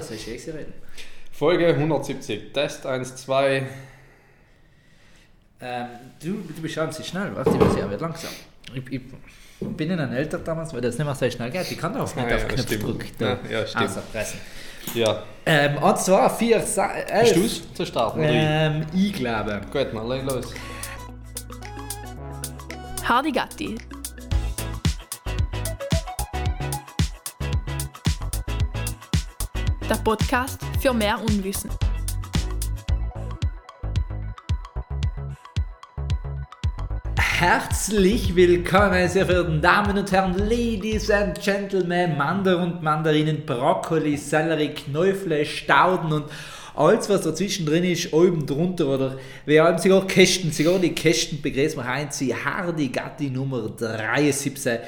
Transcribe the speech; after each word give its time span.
Das 0.00 0.10
ist 0.10 0.46
eh 0.46 0.50
reden. 0.50 0.72
Folge 1.32 1.68
170, 1.68 2.52
Test 2.52 2.86
1, 2.86 3.16
2. 3.16 3.66
Ähm, 5.62 5.86
du, 6.22 6.28
du 6.54 6.62
bist 6.62 6.76
ganz 6.76 7.04
schnell, 7.06 7.34
warte, 7.36 7.50
ich 7.50 7.78
ja, 7.78 7.90
wird 7.90 8.00
langsam. 8.00 8.30
Ich, 8.74 8.92
ich 8.92 9.02
bin 9.60 9.90
in 9.90 9.98
ein 10.00 10.12
älter 10.12 10.38
damals, 10.38 10.72
weil 10.72 10.80
das 10.80 10.96
nicht 10.96 11.04
mehr 11.04 11.14
so 11.14 11.30
schnell 11.30 11.50
geht. 11.50 11.70
Ich 11.70 11.76
kann 11.78 11.92
da 11.92 12.02
auch 12.02 12.14
nicht 12.14 12.18
Ah, 12.18 12.34
auf 12.34 12.42
ja, 12.42 12.48
Knopf 12.48 12.62
stimmt. 12.62 12.82
drücken. 12.82 13.06
Ja, 13.18 13.38
ja, 13.50 13.66
stimmt. 13.66 13.84
Außerpressen. 13.90 14.40
Ja, 14.94 15.22
Ähm, 15.44 15.76
und 15.76 15.98
zwar 15.98 16.34
4, 16.34 16.56
11. 16.56 16.76
hast 16.78 17.36
du 17.36 17.44
es 17.44 17.74
zu 17.74 17.84
starten? 17.84 18.20
Ähm, 18.22 18.86
ich 18.94 19.12
glaube. 19.12 19.60
Gut, 19.70 19.92
leg 20.08 20.24
los. 20.24 20.54
Hardy 23.06 23.32
Gatti. 23.32 23.76
Der 29.90 29.96
Podcast 29.96 30.60
für 30.80 30.94
mehr 30.94 31.20
Unwissen. 31.20 31.68
Herzlich 37.18 38.36
willkommen, 38.36 38.90
meine 38.90 39.08
sehr 39.08 39.26
verehrten 39.26 39.60
Damen 39.60 39.98
und 39.98 40.12
Herren, 40.12 40.38
Ladies 40.38 41.10
and 41.10 41.40
Gentlemen, 41.40 42.16
Mander 42.16 42.62
und 42.62 42.84
Mandarinen, 42.84 43.44
Brokkoli, 43.44 44.16
Sellerie, 44.16 44.68
Knäufle, 44.68 45.44
Stauden 45.44 46.12
und 46.12 46.26
alles, 46.76 47.08
was 47.08 47.22
dazwischen 47.22 47.66
drin 47.66 47.82
ist, 47.82 48.12
oben 48.12 48.46
drunter 48.46 48.86
oder 48.86 49.18
wir 49.44 49.64
haben 49.64 49.78
sogar 49.78 50.06
Kästen, 50.06 50.52
sogar 50.52 50.78
die 50.78 50.94
Kästen 50.94 51.42
begrüßen 51.42 51.82
wir 51.82 51.96
heute, 51.96 52.12
sie 52.12 52.32
Hardy 52.32 52.90
Gatti 52.90 53.28
Nummer 53.28 53.68
73. 53.68 54.78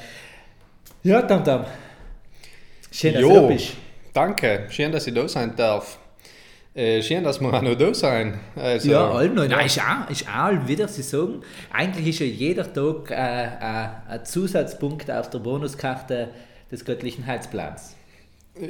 Ja, 1.03 1.21
Tam 1.23 1.43
Tam. 1.43 1.65
Schön, 2.89 3.15
dass 3.15 3.21
du 3.21 3.27
da 3.27 3.35
Jo, 3.35 3.47
bist. 3.49 3.82
Danke. 4.13 4.67
Schön, 4.69 4.91
dass 4.91 5.07
ich 5.07 5.13
da 5.13 5.27
sein 5.27 5.55
darf. 5.55 5.99
Äh, 6.75 7.03
schön, 7.03 7.23
dass 7.23 7.39
wir 7.39 7.53
auch 7.53 7.61
noch 7.61 7.75
da 7.75 7.93
sein. 7.93 8.39
Also, 8.55 8.89
Ja, 8.89 9.11
allem 9.11 9.35
noch. 9.35 9.47
Nein, 9.47 9.67
ist 9.67 9.79
auch, 9.79 10.09
ist 10.09 10.25
auch 10.27 10.67
wieder, 10.67 10.87
Sie 10.87 11.03
sagen, 11.03 11.43
eigentlich 11.71 12.07
ist 12.07 12.19
ja 12.19 12.25
jeder 12.25 12.71
Tag 12.71 13.11
äh, 13.11 13.13
äh, 13.13 13.87
ein 14.09 14.25
Zusatzpunkt 14.25 15.11
auf 15.11 15.29
der 15.29 15.39
Bonuskarte 15.39 16.29
des 16.71 16.83
göttlichen 16.83 17.27
Heilsplans. 17.27 17.95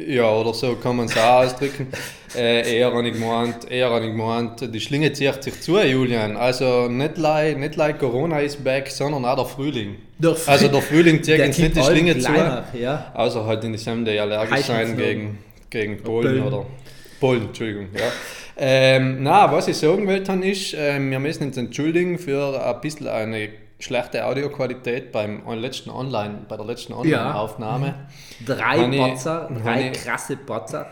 Ja, 0.08 0.31
oder 0.31 0.53
so 0.53 0.76
kann 0.76 0.95
man 0.95 1.08
es 1.08 1.17
auch 1.17 1.44
ausdrücken. 1.44 1.88
Äh, 2.36 2.78
eher 2.80 2.88
habe 2.92 3.08
ich 3.08 3.14
gemeint, 3.14 3.70
eher 3.70 3.92
habe 3.92 4.06
ich 4.06 4.12
gemeint, 4.12 4.73
die 4.73 4.80
Schlinge 4.80 5.14
zieht 5.14 5.44
sich 5.44 5.62
zu, 5.62 5.78
Julian. 5.78 6.36
Also 6.36 6.88
nicht 6.88 7.20
like, 7.20 7.59
nicht 7.59 7.76
like 7.76 8.00
Corona 8.00 8.39
is 8.39 8.56
back, 8.56 8.89
sondern 8.89 9.23
auch 9.23 9.36
der 9.36 9.45
Frühling. 9.45 9.98
Der 10.17 10.31
Frü- 10.31 10.50
also 10.50 10.67
der 10.67 10.81
Frühling 10.81 11.22
zieht 11.22 11.38
jetzt 11.38 11.59
nicht 11.59 11.76
die 11.76 11.84
Schlinge 11.84 12.14
allem 12.14 12.64
zu. 12.72 12.78
ja. 12.80 13.11
Außer 13.14 13.45
halt 13.45 13.64
in 13.66 13.73
die 13.73 13.78
Semde 13.78 14.11
die 14.14 14.20
allergisch 14.20 14.61
sein 14.61 14.98
gegen, 14.98 15.38
gegen 15.70 15.98
Pollen 16.02 16.39
Pollen. 16.42 16.42
oder 16.42 16.66
Pollen, 17.20 17.45
Entschuldigung. 17.50 17.89
Ja. 17.94 18.11
Ähm, 18.58 19.17
na, 19.22 19.52
was 19.52 19.67
ich 19.67 19.78
sagen 19.78 20.08
wollte 20.08 20.23
dann 20.23 20.42
ist, 20.42 20.73
ähm, 20.76 21.11
wir 21.11 21.20
müssen 21.20 21.44
uns 21.44 21.58
entschuldigen 21.58 22.17
für 22.17 22.59
ein 22.66 22.81
bisschen 22.81 23.09
eine 23.09 23.50
schlechte 23.84 24.26
Audioqualität 24.26 25.12
beim 25.12 25.42
letzten 25.59 25.89
Online, 25.89 26.45
bei 26.48 26.56
der 26.58 26.66
letzten 26.66 26.94
Online-Aufnahme. 26.94 27.94
Drei 28.45 28.88
Botzer, 28.88 29.50
drei 29.64 29.72
habe 29.76 29.81
ich- 29.95 30.03
krasse 30.03 30.38
Botzer. 30.38 30.88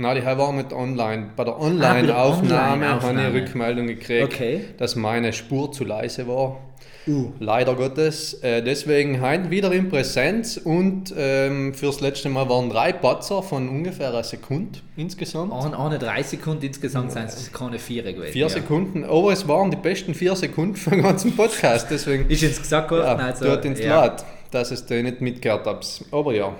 Nein, 0.00 0.16
die 0.16 0.24
war 0.24 0.52
mit 0.52 0.72
online. 0.72 1.30
Bei 1.34 1.42
der 1.44 1.54
Ah, 1.54 1.58
bei 1.58 1.68
der 1.70 1.76
Online-Aufnahme 1.90 2.60
habe 2.60 2.76
ich 2.76 2.82
Online-Aufnahme. 2.84 3.20
eine 3.20 3.34
Rückmeldung 3.34 3.86
gekriegt, 3.88 4.32
Okay. 4.32 4.64
dass 4.78 4.94
meine 4.94 5.32
Spur 5.32 5.72
zu 5.72 5.84
leise 5.84 6.28
war. 6.28 6.60
Uh. 7.08 7.32
Leider 7.40 7.74
Gottes. 7.74 8.34
Äh, 8.42 8.62
deswegen 8.62 9.22
heute 9.22 9.50
wieder 9.50 9.72
in 9.72 9.88
Präsenz 9.88 10.58
und 10.58 11.14
ähm, 11.16 11.72
fürs 11.72 12.00
letzte 12.00 12.28
Mal 12.28 12.48
waren 12.48 12.68
drei 12.68 12.92
Patzer 12.92 13.42
von 13.42 13.68
ungefähr 13.68 14.10
einer 14.10 14.22
Sekunde 14.22 14.80
insgesamt. 14.96 15.52
Eine, 15.52 15.78
eine 15.78 15.98
drei 15.98 16.22
Sekunden, 16.22 16.66
insgesamt 16.66 17.12
sind 17.12 17.28
es 17.28 17.52
keine 17.52 17.78
vier 17.78 18.02
gewesen. 18.02 18.32
Vier 18.32 18.46
ja. 18.46 18.48
Sekunden, 18.48 19.04
aber 19.04 19.32
es 19.32 19.48
waren 19.48 19.70
die 19.70 19.78
besten 19.78 20.14
vier 20.14 20.36
Sekunden 20.36 20.76
vom 20.76 21.02
ganzen 21.02 21.34
Podcast. 21.34 21.86
Deswegen 21.90 22.28
Ist 22.28 22.42
ins 22.42 22.60
gesagt 22.60 22.90
worden, 22.90 23.04
ja, 23.04 23.16
also, 23.16 23.54
tut 23.54 23.64
ins 23.64 23.80
ja. 23.80 24.04
leid, 24.04 24.24
dass 24.50 24.70
es 24.70 24.84
da 24.84 24.94
nicht 24.96 25.20
mitgehört 25.20 25.66
habe. 25.66 25.80
Aber 26.12 26.34
ja. 26.34 26.54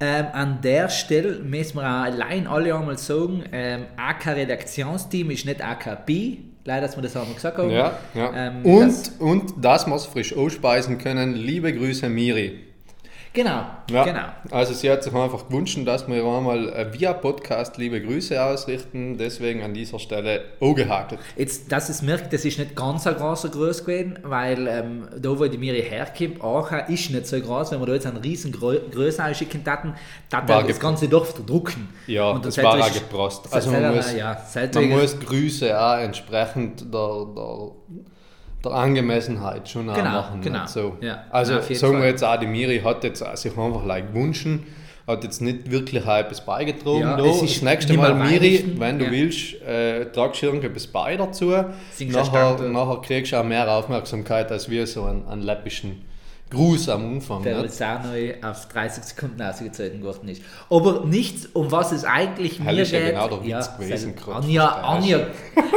Ähm, 0.00 0.26
an 0.32 0.60
der 0.62 0.88
Stelle 0.88 1.38
müssen 1.38 1.76
wir 1.76 1.84
allein 1.84 2.46
alle 2.46 2.74
einmal 2.74 2.98
sagen, 2.98 3.44
ähm, 3.52 3.84
AK 3.96 4.26
Redaktionsteam 4.36 5.30
ist 5.30 5.46
nicht 5.46 5.62
AKB, 5.62 6.38
leider, 6.64 6.86
dass 6.86 6.96
wir 6.96 7.02
das 7.02 7.16
einmal 7.16 7.34
gesagt 7.34 7.58
haben. 7.58 7.70
Ja, 7.70 7.92
ja. 8.14 8.32
Ähm, 8.34 8.64
und, 8.64 8.86
das- 8.88 9.08
und 9.18 9.52
dass 9.64 9.86
wir 9.86 9.94
es 9.96 10.06
frisch 10.06 10.36
ausspeisen 10.36 10.98
können, 10.98 11.34
liebe 11.34 11.72
Grüße 11.72 12.08
Miri. 12.08 12.58
Genau, 13.34 13.64
Ja, 13.90 14.04
genau. 14.04 14.24
Also 14.50 14.74
sie 14.74 14.90
hat 14.90 15.02
sich 15.02 15.14
einfach 15.14 15.48
gewünscht, 15.48 15.78
dass 15.86 16.06
wir 16.06 16.22
einmal 16.22 16.92
via 16.92 17.14
Podcast 17.14 17.78
liebe 17.78 18.02
Grüße 18.02 18.42
ausrichten. 18.42 19.16
Deswegen 19.16 19.62
an 19.62 19.72
dieser 19.72 19.98
Stelle 19.98 20.44
angehakt. 20.60 21.16
Jetzt, 21.36 21.72
dass 21.72 21.88
es 21.88 22.02
merkt, 22.02 22.32
das 22.32 22.44
ist 22.44 22.58
nicht 22.58 22.76
ganz 22.76 23.06
ein 23.06 23.16
großer 23.16 23.48
Größ 23.48 23.84
gewesen, 23.84 24.18
weil 24.22 24.66
ähm, 24.66 25.08
da, 25.18 25.30
wo 25.38 25.46
die 25.46 25.56
Miri 25.56 25.82
herkommt, 25.82 26.42
auch 26.42 26.70
ist 26.88 27.10
nicht 27.10 27.26
so 27.26 27.40
groß. 27.40 27.72
Wenn 27.72 27.80
wir 27.80 27.86
da 27.86 27.94
jetzt 27.94 28.06
einen 28.06 28.18
riesen 28.18 28.52
Grö 28.52 28.78
Größe 28.90 29.22
einschicken 29.22 29.62
hätten, 29.64 29.94
dann 30.28 30.48
War 30.48 30.64
das 30.64 30.78
ganze 30.78 31.08
Dorf 31.08 31.34
verdrucken. 31.34 31.88
Ja, 32.06 32.30
Und 32.32 32.44
das 32.44 32.62
war 32.62 32.78
auch 32.78 32.92
geprost. 32.92 33.48
Also 33.50 33.70
man 33.70 33.96
muss, 33.96 34.12
ja, 34.14 34.36
man 34.74 34.88
muss 34.90 35.18
Grüße 35.18 35.80
auch 35.80 35.98
entsprechend 35.98 36.82
der, 36.92 37.26
der, 37.34 37.70
der 38.64 38.72
Angemessenheit 38.72 39.68
schon 39.68 39.88
auch 39.90 39.94
Genau, 39.94 40.10
machen. 40.10 40.40
genau. 40.40 40.66
So. 40.66 40.96
Ja, 41.00 41.24
also 41.30 41.54
jeden 41.68 41.74
sagen 41.74 41.92
Fall. 41.94 42.02
wir 42.02 42.08
jetzt 42.08 42.24
auch, 42.24 42.36
die 42.38 42.46
Miri 42.46 42.80
hat 42.80 43.04
jetzt 43.04 43.24
sich 43.36 43.56
einfach 43.56 43.84
like 43.84 44.12
gewünscht, 44.12 44.46
hat 45.06 45.24
jetzt 45.24 45.40
nicht 45.42 45.70
wirklich 45.70 46.06
etwas 46.06 46.44
beigetragen. 46.44 47.00
Ja, 47.00 47.16
da. 47.16 47.24
ist 47.24 47.42
das 47.42 47.62
nächste 47.62 47.94
Mal, 47.94 48.14
Miri, 48.14 48.74
wenn 48.78 48.98
du 48.98 49.06
ja. 49.06 49.10
willst, 49.10 49.60
äh, 49.62 50.06
tragst 50.12 50.42
du 50.42 50.46
irgendetwas 50.46 50.86
bei 50.86 51.16
dazu. 51.16 51.50
Nachher, 51.50 52.58
nachher 52.60 53.00
kriegst 53.02 53.32
du 53.32 53.36
auch 53.36 53.44
mehr 53.44 53.70
Aufmerksamkeit 53.70 54.50
als 54.52 54.68
wir 54.70 54.86
so 54.86 55.04
einen, 55.04 55.26
einen 55.28 55.42
läppischen 55.42 56.04
Gruß 56.52 56.88
am 56.90 57.14
Anfang. 57.14 57.42
der 57.42 57.56
nicht? 57.56 57.64
jetzt 57.64 57.82
auch 57.82 58.04
neu 58.04 58.34
auf 58.42 58.68
30 58.68 59.04
Sekunden 59.04 59.40
ausgezogen 59.40 60.02
worden 60.02 60.28
ist. 60.28 60.42
Aber 60.68 61.04
nichts, 61.06 61.46
um 61.54 61.72
was 61.72 61.92
es 61.92 62.04
eigentlich 62.04 62.60
mir 62.60 62.82
ist 62.82 62.92
ja 62.92 63.00
geht. 63.00 63.08
genau 63.10 63.28
der 63.28 63.42
Witz 63.42 63.76
gewesen 63.78 64.14
sag-. 64.16 64.36
Anja, 64.36 64.68
Anja, 64.82 65.26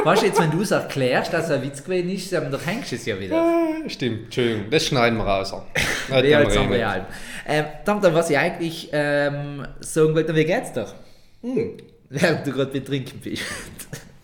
weißt 0.03 0.21
du 0.21 0.25
jetzt, 0.25 0.39
wenn 0.41 0.51
du 0.51 0.61
es 0.61 0.71
erklärst, 0.71 1.31
dass 1.31 1.45
es 1.45 1.51
ein 1.51 1.61
Witz 1.61 1.83
gewesen 1.83 2.09
ist, 2.09 2.33
dann 2.33 2.59
hängst 2.59 2.91
du 2.91 2.95
es 2.97 3.05
ja 3.05 3.17
wieder. 3.17 3.43
Stimmt, 3.87 4.25
Entschuldigung, 4.25 4.69
das 4.69 4.85
schneiden 4.85 5.17
wir 5.17 5.25
raus. 5.25 5.53
Wer 6.09 6.21
dann 6.21 6.43
jetzt 6.43 6.57
reden 6.57 6.71
wir. 6.71 7.05
Ähm, 7.47 7.65
dann, 7.85 8.01
dann, 8.01 8.13
was 8.13 8.29
ich 8.29 8.37
eigentlich 8.37 8.89
ähm, 8.91 9.65
sagen 9.79 10.13
wollte, 10.13 10.35
wie 10.35 10.45
geht's 10.45 10.73
doch? 10.73 10.93
Hm. 11.41 11.77
Während 12.09 12.45
du 12.45 12.51
gerade 12.51 12.71
betrinken 12.71 13.19
bist. 13.23 13.43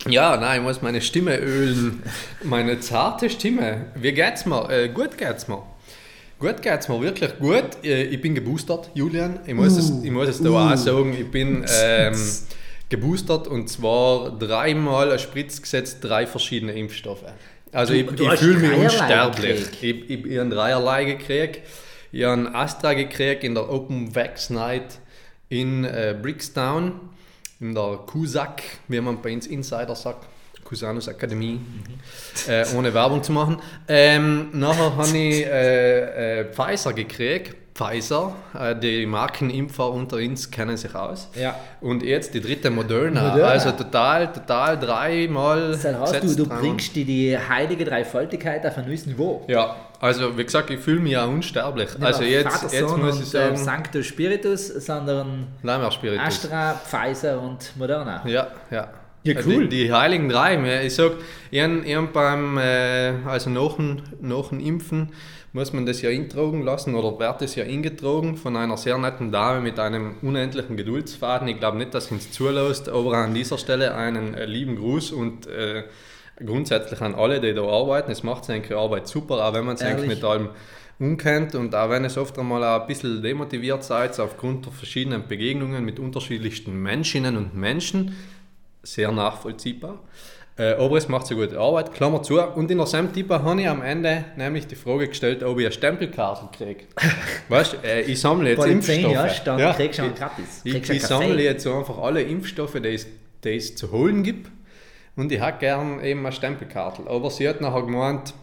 Ja, 0.07 0.35
nein, 0.37 0.59
ich 0.59 0.63
muss 0.63 0.81
meine 0.81 0.99
Stimme 1.01 1.37
ölen. 1.37 2.01
Meine 2.43 2.79
zarte 2.79 3.29
Stimme. 3.29 3.85
Wie 3.95 4.11
geht's 4.11 4.45
mir? 4.45 4.69
Äh, 4.69 4.89
gut 4.89 5.17
geht's 5.17 5.47
mir. 5.47 5.61
Gut 6.41 6.61
geht's 6.61 6.89
mir, 6.89 6.99
wirklich 6.99 7.37
gut. 7.39 7.63
Äh, 7.83 8.03
ich 8.03 8.19
bin 8.19 8.35
geboostert, 8.35 8.89
Julian. 8.95 9.39
Ich 9.45 9.53
muss, 9.53 9.77
es, 9.77 9.93
ich 10.03 10.11
muss 10.11 10.27
es 10.27 10.41
da 10.41 10.49
auch 10.49 10.75
sagen, 10.75 11.15
ich 11.17 11.29
bin 11.31 11.63
ähm, 11.81 12.15
geboostert 12.89 13.47
und 13.47 13.69
zwar 13.69 14.37
dreimal 14.37 15.09
eine 15.09 15.19
Spritz 15.19 15.61
gesetzt, 15.61 15.99
drei 16.01 16.25
verschiedene 16.27 16.73
Impfstoffe. 16.73 17.23
Also 17.71 17.93
Du- 17.93 17.99
ich, 17.99 18.19
ich 18.33 18.39
fühle 18.39 18.57
mich 18.59 18.77
unsterblich. 18.77 19.71
gekriegt. 19.71 20.09
Ich, 20.09 20.19
ich, 20.19 20.25
ich 20.25 20.37
habe 20.39 20.49
dreierlei 20.49 21.05
gekriegt. 21.05 21.61
Ich 22.11 22.23
habe 22.23 22.33
einen 22.33 22.55
Astra 22.55 22.93
gekriegt 22.93 23.43
in 23.45 23.53
der 23.55 23.69
Open 23.71 24.13
Vax 24.13 24.49
Night 24.49 24.99
in 25.47 25.85
äh, 25.85 26.15
Brickstown, 26.21 26.93
in 27.61 27.73
der 27.75 27.99
Cusack, 28.07 28.61
wie 28.89 28.99
man 28.99 29.21
bei 29.21 29.31
uns 29.33 29.47
Insider 29.47 29.95
sagt. 29.95 30.27
Cusanus 30.63 31.07
Akademie, 31.09 31.59
äh, 32.47 32.65
ohne 32.75 32.93
Werbung 32.93 33.23
zu 33.23 33.31
machen. 33.31 33.57
Ähm, 33.87 34.49
nachher 34.53 34.95
habe 34.95 35.17
ich 35.17 35.45
äh, 35.45 36.41
äh, 36.41 36.45
Pfizer 36.45 36.93
gekriegt. 36.93 37.55
Pfizer, 37.73 38.33
äh, 38.59 38.75
die 38.75 39.05
Markenimpfer 39.05 39.89
unter 39.89 40.17
uns 40.17 40.51
kennen 40.51 40.77
sich 40.77 40.93
aus. 40.93 41.29
Ja. 41.35 41.55
Und 41.79 42.03
jetzt 42.03 42.33
die 42.33 42.41
dritte 42.41 42.69
Moderna. 42.69 43.29
Moderna. 43.29 43.47
Also 43.47 43.71
total, 43.71 44.31
total 44.31 44.77
dreimal. 44.77 45.71
Das 45.71 45.85
heißt, 45.85 46.23
du, 46.23 46.35
du 46.35 46.49
bringst 46.49 46.95
die, 46.95 47.05
die 47.05 47.37
heilige 47.37 47.85
Dreifaltigkeit 47.85 48.65
auf 48.65 48.77
ein 48.77 48.85
neues 48.85 49.05
Niveau. 49.05 49.45
Ja, 49.47 49.75
also 49.99 50.37
wie 50.37 50.43
gesagt, 50.43 50.69
ich 50.69 50.79
fühle 50.79 50.99
mich 50.99 51.13
ja 51.13 51.25
unsterblich. 51.25 51.89
Nicht 51.93 52.03
also 52.03 52.23
jetzt, 52.23 52.49
Vater, 52.49 52.73
jetzt 52.73 52.97
muss 52.97 53.15
ich 53.15 53.21
und, 53.21 53.21
äh, 53.21 53.25
sagen, 53.25 53.57
Sanctus 53.57 54.05
Spiritus, 54.05 54.67
sondern 54.67 55.47
Leimerspiritus. 55.63 56.25
Astra, 56.25 56.73
Pfizer 56.73 57.41
und 57.41 57.75
Moderna. 57.77 58.21
Ja, 58.27 58.47
ja. 58.69 58.89
Ja, 59.23 59.35
cool. 59.45 59.67
Die, 59.67 59.85
die 59.85 59.93
heiligen 59.93 60.29
drei. 60.29 60.85
Ich 60.85 60.95
sag, 60.95 61.13
ich 61.51 61.61
hab 61.61 62.13
beim, 62.13 62.57
äh, 62.57 63.13
also 63.25 63.49
nach 63.49 63.75
dem, 63.75 64.01
nach 64.19 64.49
dem 64.49 64.59
Impfen 64.59 65.09
muss 65.53 65.73
man 65.73 65.85
das 65.85 66.01
ja 66.01 66.09
intragen 66.09 66.63
lassen 66.63 66.95
oder 66.95 67.19
wird 67.19 67.41
das 67.41 67.55
ja 67.55 67.63
ingetragen 67.65 68.37
von 68.37 68.55
einer 68.55 68.77
sehr 68.77 68.97
netten 68.97 69.31
Dame 69.31 69.61
mit 69.61 69.79
einem 69.79 70.15
unendlichen 70.21 70.77
Geduldsfaden. 70.77 71.47
Ich 71.49 71.59
glaube 71.59 71.77
nicht, 71.77 71.93
dass 71.93 72.07
sie 72.07 72.15
uns 72.15 72.31
zulässt, 72.31 72.87
aber 72.89 73.17
an 73.17 73.33
dieser 73.33 73.57
Stelle 73.57 73.93
einen 73.93 74.33
äh, 74.33 74.45
lieben 74.45 74.77
Gruß 74.77 75.11
und 75.11 75.47
äh, 75.47 75.83
grundsätzlich 76.43 77.01
an 77.01 77.13
alle, 77.13 77.41
die 77.41 77.53
da 77.53 77.63
arbeiten. 77.63 78.11
Es 78.11 78.23
macht 78.23 78.45
seine 78.45 78.75
Arbeit 78.75 79.07
super, 79.07 79.45
auch 79.45 79.53
wenn 79.53 79.65
man 79.65 79.75
es 79.75 80.05
mit 80.05 80.23
allem 80.23 80.49
unkennt 80.99 81.55
und 81.55 81.75
auch 81.75 81.89
wenn 81.89 82.05
es 82.05 82.17
oft 82.17 82.37
einmal 82.39 82.63
ein 82.63 82.87
bisschen 82.87 83.21
demotiviert 83.21 83.83
seid 83.83 84.19
aufgrund 84.19 84.65
der 84.65 84.73
verschiedenen 84.73 85.27
Begegnungen 85.27 85.83
mit 85.83 85.99
unterschiedlichsten 85.99 86.81
Menschinnen 86.81 87.37
und 87.37 87.55
Menschen, 87.55 88.15
sehr 88.83 89.11
nachvollziehbar. 89.11 89.99
Äh, 90.57 90.73
aber 90.73 90.97
es 90.97 91.07
macht 91.07 91.27
so 91.27 91.35
gute 91.35 91.57
Arbeit, 91.57 91.93
Klammer 91.93 92.21
zu. 92.23 92.41
Und 92.41 92.69
in 92.69 92.77
der 92.77 92.85
Sam-Tipper 92.87 93.41
habe 93.41 93.61
ich 93.61 93.67
am 93.67 93.81
Ende 93.81 94.25
nämlich 94.35 94.67
die 94.67 94.75
Frage 94.75 95.07
gestellt, 95.07 95.43
ob 95.43 95.57
ich 95.59 95.65
eine 95.65 95.71
Stempelkarte 95.71 96.49
kriege. 96.55 96.83
weißt 97.49 97.73
du, 97.73 97.77
äh, 97.87 98.01
ich 98.01 98.19
sammle 98.19 98.49
jetzt 98.49 98.65
Impfstoffe. 98.65 98.95
10 99.01 99.09
Jahren 99.11 99.29
stand, 99.29 99.59
Ja, 99.61 99.73
kriegst 99.73 99.99
du 99.99 100.05
ich- 100.05 100.15
gratis. 100.15 100.61
Ich, 100.65 100.75
ich 100.75 100.81
Kaffee. 100.83 100.99
sammle 100.99 101.41
jetzt 101.41 101.63
so 101.63 101.73
einfach 101.73 101.97
alle 101.99 102.21
Impfstoffe, 102.21 102.73
die 102.81 102.89
es, 102.89 103.07
die 103.43 103.55
es 103.55 103.75
zu 103.75 103.91
holen 103.91 104.23
gibt. 104.23 104.51
Und 105.15 105.31
ich 105.31 105.41
hätte 105.41 105.59
gern 105.59 106.03
eben 106.03 106.19
eine 106.25 106.31
Stempelkarte. 106.33 107.03
Aber 107.07 107.29
sie 107.31 107.47
hat 107.47 107.61
nachher 107.61 107.83
gemeint, 107.83 108.33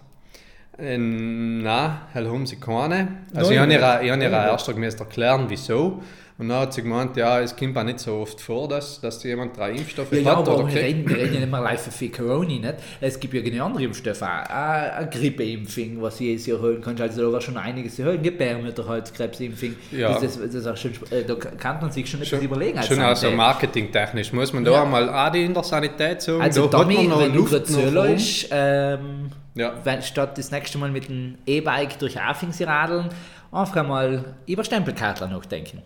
nein, 0.79 1.99
hell 2.13 2.29
haben 2.29 2.47
sie 2.47 2.57
keine. 2.57 3.09
Also 3.35 3.51
ich 3.51 3.59
Nein, 3.59 3.71
ich 3.71 3.83
habe 3.83 4.05
ihr 4.05 4.31
erst 4.31 4.67
gemäß 4.69 4.95
erklären, 4.95 5.47
wieso. 5.49 6.01
Und 6.41 6.51
dann 6.51 6.61
hat 6.61 6.73
sie 6.73 6.83
gemeint, 6.83 7.17
ja, 7.17 7.41
es 7.41 7.57
kommt 7.57 7.77
auch 7.77 7.83
nicht 7.83 7.99
so 7.99 8.15
oft 8.19 8.41
vor, 8.41 8.69
dass, 8.69 9.01
dass 9.01 9.21
jemand 9.25 9.57
drei 9.57 9.73
Impfstoffe 9.73 10.13
Ja, 10.13 10.19
ja, 10.21 10.31
hat. 10.31 10.37
aber 10.47 10.59
oder 10.59 10.69
wir 10.73 10.81
reden, 10.81 11.09
wir 11.11 11.17
reden 11.17 11.35
ja 11.35 11.41
nicht 11.41 11.51
mehr 11.51 11.61
live 11.65 11.93
für 11.93 12.09
Corona, 12.11 12.47
nicht? 12.47 12.75
Es 13.01 13.19
gibt 13.19 13.35
ja 13.35 13.41
genau 13.43 13.67
andere 13.67 13.83
Impfstoffe, 13.83 14.23
auch 14.23 14.27
eine 14.49 15.09
Grippeimpfung, 15.11 16.01
was 16.01 16.21
jedes 16.21 16.47
Jahr 16.47 16.61
holen 16.61 16.81
kannst. 16.81 17.03
Also 17.03 17.27
da 17.27 17.33
war 17.33 17.41
schon 17.41 17.57
einiges 17.57 17.97
zu 17.97 18.05
holen. 18.05 18.23
Gebärmutterhalskrebsimpfung. 18.23 19.75
Ja. 19.91 20.13
Das, 20.13 20.23
ist- 20.23 20.39
das 20.41 20.55
ist 20.55 20.67
auch 20.69 20.77
schon, 20.77 20.93
äh, 21.11 21.25
da 21.27 21.35
kann 21.35 21.81
man 21.81 21.91
sich 21.91 22.09
schon 22.09 22.21
etwas 22.21 22.29
Schon, 22.29 22.41
überlegen. 22.43 22.79
als 22.79 22.87
schon 22.87 23.01
also 23.01 23.21
Sanität. 23.23 23.37
marketingtechnisch 23.37 24.33
muss 24.33 24.53
man 24.53 24.65
da 24.65 24.71
Ja. 24.71 24.83
einmal 24.85 25.09
auch 25.09 25.33
die 25.33 25.45
in 25.45 25.55
der 25.55 25.65
Sanität 25.65 26.23
sagen, 26.23 26.41
Also 26.41 26.69
da 26.69 26.79
damit, 26.79 26.99
man 26.99 27.09
noch 27.09 27.21
wenn 27.21 27.33
du 27.33 27.39
Luft 27.41 27.67
so 27.67 27.81
oben. 27.81 27.95
läufst, 27.95 28.49
ähm, 28.53 29.31
Ja. 29.59 29.75
wenn, 29.85 30.03
statt 30.03 30.39
das 30.39 30.51
nächste 30.51 30.79
Mal 30.79 30.91
mit 30.91 31.09
dem 31.09 31.37
E-Bike 31.47 31.99
durch 31.99 32.21
Afing 32.21 32.53
zu 32.53 32.67
radeln, 32.67 33.09
einfach 33.53 33.87
mal 33.87 34.37
über 34.47 34.65
Stempelkartler 34.65 35.27
nachdenken. 35.29 35.83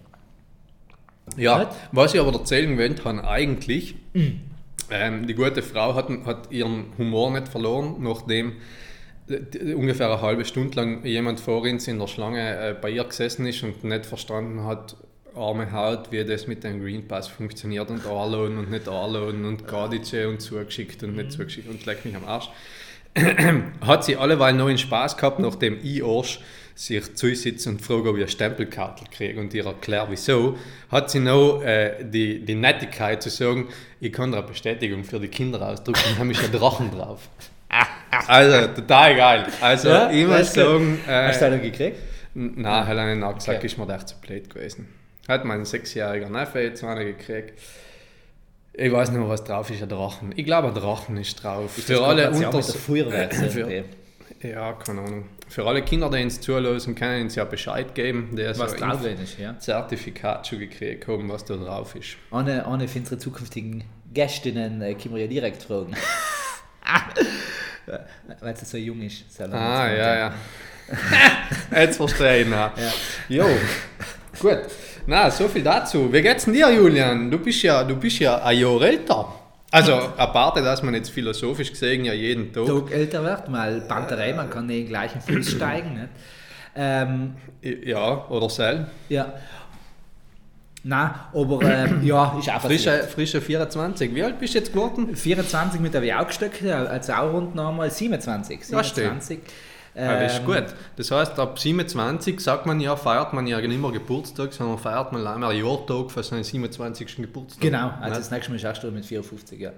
Ja, 1.36 1.58
Nicht? 1.60 1.70
was 1.92 2.14
ich 2.14 2.20
aber 2.20 2.32
erzählen 2.32 2.76
wollte, 2.76 3.04
habe 3.04 3.26
eigentlich, 3.26 3.94
ähm, 4.90 5.26
die 5.26 5.34
gute 5.34 5.62
Frau 5.62 5.94
hat, 5.94 6.08
hat 6.26 6.50
ihren 6.50 6.86
Humor 6.98 7.30
nicht 7.30 7.48
verloren, 7.48 7.96
nachdem 8.00 8.54
äh, 9.28 9.74
ungefähr 9.74 10.10
eine 10.12 10.20
halbe 10.20 10.44
Stunde 10.44 10.76
lang 10.76 11.04
jemand 11.04 11.40
vor 11.40 11.62
uns 11.62 11.88
in 11.88 11.98
der 11.98 12.08
Schlange 12.08 12.40
äh, 12.40 12.74
bei 12.78 12.90
ihr 12.90 13.04
gesessen 13.04 13.46
ist 13.46 13.62
und 13.62 13.84
nicht 13.84 14.04
verstanden 14.04 14.64
hat, 14.64 14.96
arme 15.34 15.72
Haut, 15.72 16.12
wie 16.12 16.24
das 16.24 16.46
mit 16.46 16.62
dem 16.64 16.82
Green 16.82 17.08
Pass 17.08 17.28
funktioniert 17.28 17.88
und 17.90 18.04
anladen 18.06 18.58
und 18.58 18.70
nicht 18.70 18.88
anladen 18.88 19.44
und 19.46 19.66
Gadice 19.66 20.26
und 20.28 20.40
zugeschickt 20.40 21.02
und 21.04 21.16
nicht 21.16 21.32
zugeschickt 21.32 21.70
und 21.70 21.86
leck 21.86 22.04
mich 22.04 22.14
am 22.14 22.24
Arsch. 22.24 22.50
hat 23.86 24.04
sie 24.04 24.16
alleweil 24.16 24.54
noch 24.54 24.68
einen 24.68 24.78
Spaß 24.78 25.16
gehabt, 25.16 25.38
nachdem 25.38 25.78
ich 25.82 26.02
Arsch 26.04 26.40
sich 26.74 27.14
zusitze 27.14 27.68
und 27.68 27.82
frage, 27.82 28.08
ob 28.08 28.16
ich 28.16 28.22
eine 28.22 28.30
Stempelkarte 28.30 29.04
kriege 29.14 29.38
und 29.38 29.52
ihr 29.52 29.66
erkläre, 29.66 30.06
wieso, 30.10 30.56
hat 30.90 31.10
sie 31.10 31.20
noch 31.20 31.60
äh, 31.62 32.02
die, 32.02 32.42
die 32.44 32.54
Nettigkeit 32.54 33.22
zu 33.22 33.28
sagen, 33.28 33.68
ich 34.00 34.12
kann 34.12 34.32
da 34.32 34.38
eine 34.38 34.46
Bestätigung 34.46 35.04
für 35.04 35.20
die 35.20 35.28
Kinder 35.28 35.60
ausdrucken, 35.68 36.00
da 36.14 36.18
habe 36.18 36.32
ich 36.32 36.42
einen 36.42 36.52
Drachen 36.52 36.90
drauf. 36.90 37.28
Also, 38.28 38.66
total 38.74 39.16
geil. 39.16 39.46
Also, 39.62 39.88
Ja, 39.88 40.10
ich 40.10 40.26
muss 40.26 40.52
sagen, 40.52 41.00
Hast 41.06 41.40
du 41.40 41.46
äh, 41.46 41.50
noch 41.50 41.62
gekriegt? 41.62 41.96
nein, 42.34 42.86
hat 42.86 42.98
einen 42.98 43.22
auch 43.24 43.34
gesagt, 43.34 43.56
Okay. 43.56 43.66
ist 43.66 43.78
mir 43.78 43.88
echt 43.94 44.08
zu 44.08 44.16
blöd 44.20 44.50
gewesen. 44.52 44.86
Hat 45.26 45.46
mein 45.46 45.64
sechsjähriger 45.64 46.28
Neffe 46.28 46.60
jetzt 46.60 46.84
eine 46.84 47.06
gekriegt. 47.06 47.58
Ich 48.74 48.90
weiß 48.90 49.10
nicht 49.10 49.20
mehr, 49.20 49.28
was 49.28 49.44
drauf 49.44 49.69
ist, 49.70 49.82
ein 49.82 49.88
Drachen. 49.88 50.32
Ich 50.34 50.46
glaube, 50.46 50.69
ein 50.69 50.74
Drachen 50.74 51.16
ist 51.19 51.42
drauf. 51.42 51.72
Das 51.76 51.84
für 51.84 52.02
alle 52.02 52.30
unter 52.30 52.50
der 52.50 52.62
für, 53.50 53.84
ja, 54.42 54.72
keine 54.72 55.02
Ahnung. 55.02 55.26
Für 55.48 55.66
alle 55.66 55.82
Kinder, 55.82 56.08
die 56.08 56.22
uns 56.22 56.40
zuhören, 56.40 56.94
können 56.94 57.22
uns 57.24 57.34
ja 57.34 57.44
Bescheid 57.44 57.94
geben, 57.94 58.30
die 58.32 58.54
so 58.54 58.60
Was 58.60 58.74
drauf 58.76 59.04
ist, 59.04 59.38
ja. 59.38 59.58
Zertifikat 59.58 60.46
schon 60.46 60.60
gekriegt 60.60 61.06
haben, 61.06 61.28
was 61.28 61.44
da 61.44 61.56
drauf 61.56 61.94
ist. 61.94 62.16
Eine, 62.30 62.66
eine 62.66 62.88
für 62.88 63.00
unsere 63.00 63.19
zukünftigen 63.19 63.84
Gästinnen 64.14 64.80
äh, 64.80 64.94
können 64.94 65.14
wir 65.14 65.22
ja 65.22 65.28
direkt 65.28 65.62
fragen. 65.62 65.94
Weil 68.40 68.56
sie 68.56 68.64
so 68.64 68.78
jung 68.78 69.02
ist. 69.02 69.30
soll 69.32 69.52
er 69.52 69.60
Ah, 69.60 69.92
ja, 69.92 70.16
ja. 70.16 70.34
Jetzt 71.80 71.96
verstehe 71.96 72.42
ich 72.42 72.46
ihn. 72.46 72.54
Jo, 73.28 73.46
gut. 74.40 74.58
Na, 75.06 75.31
so 75.31 75.49
viel 75.49 75.62
dazu. 75.62 76.12
Wie 76.12 76.22
geht's 76.22 76.44
denn 76.44 76.54
dir, 76.54 76.70
Julian? 76.70 77.31
Du 77.31 77.38
bist 77.38 77.62
ja, 77.62 77.82
du 77.84 77.96
bist 77.96 78.19
ja 78.20 78.43
ein 78.43 78.58
Jahr 78.58 78.81
älter. 78.82 79.26
Also, 79.70 79.94
aparte, 80.16 80.62
dass 80.62 80.82
man 80.82 80.94
jetzt 80.94 81.10
philosophisch 81.10 81.70
gesehen 81.70 82.04
ja 82.04 82.12
jeden 82.12 82.52
Tag. 82.52 82.66
Tag 82.66 82.90
älter 82.93 83.25
wird, 83.25 83.49
mal 83.49 83.81
Panterei, 83.81 84.34
man 84.34 84.50
kann 84.50 84.66
nicht 84.66 84.76
in 84.76 84.82
den 84.84 84.88
gleichen 84.90 85.20
Fluss 85.20 85.50
steigen. 85.50 85.94
Nicht? 85.94 86.08
Ähm, 86.76 87.34
Ja, 87.84 88.26
oder 88.28 88.49
Sel. 88.50 88.87
ja. 89.08 89.32
Nein, 90.84 91.10
aber 91.32 91.62
ähm, 91.62 92.00
ja, 92.05 92.37
ist 92.40 92.50
auch 92.50 92.60
Frische, 92.60 93.05
frische 93.05 93.40
24. 93.40 94.12
Wie 94.12 94.22
alt 94.25 94.40
bist 94.40 94.55
du 94.55 94.58
jetzt 94.58 94.72
geworden? 94.72 95.14
24 95.14 95.81
mit 95.81 95.94
der 95.94 96.20
Auch-Stöcke, 96.20 96.75
also 96.76 97.12
auch 97.12 97.32
rund 97.32 97.55
nochmal 97.55 97.88
27. 97.88 98.58
Ja, 98.69 98.82
stimmt. 99.92 99.94
27. 99.94 99.94
Ja, 99.94 100.20
das 100.20 100.32
ist 100.32 100.38
Ähm, 100.40 100.46
gut. 100.46 100.64
Das 100.96 101.10
heißt, 101.10 101.38
ab 101.38 101.58
27 101.58 102.40
sagt 102.40 102.66
man 102.66 102.80
ja, 102.80 102.96
feiert 102.96 103.32
man 103.32 103.46
ja 103.46 103.60
nicht 103.60 103.74
immer 103.74 103.92
Geburtstag, 103.92 104.52
sondern 104.52 104.78
feiert 104.78 105.12
man 105.12 105.26
einmal 105.26 105.54
Jahrtag 105.54 106.10
für 106.10 106.22
seinen 106.22 106.44
27. 106.44 107.16
Geburtstag. 107.16 107.60
Genau, 107.60 107.88
also 107.88 108.04
Nicht? 108.08 108.20
das 108.20 108.30
nächste 108.30 108.50
Mal 108.52 108.56
ist 108.56 108.66
auch 108.66 108.80
schon 108.80 108.94
mit 108.94 109.04
54, 109.04 109.60
ja. 109.60 109.72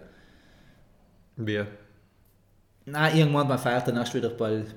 Wie? 1.37 1.65
Nein, 2.87 3.17
irgendwann 3.17 3.49
man 3.49 3.59
feiert 3.59 3.89
dann 3.89 3.97
erst 3.97 4.15
wieder 4.15 4.29
bald 4.29 4.75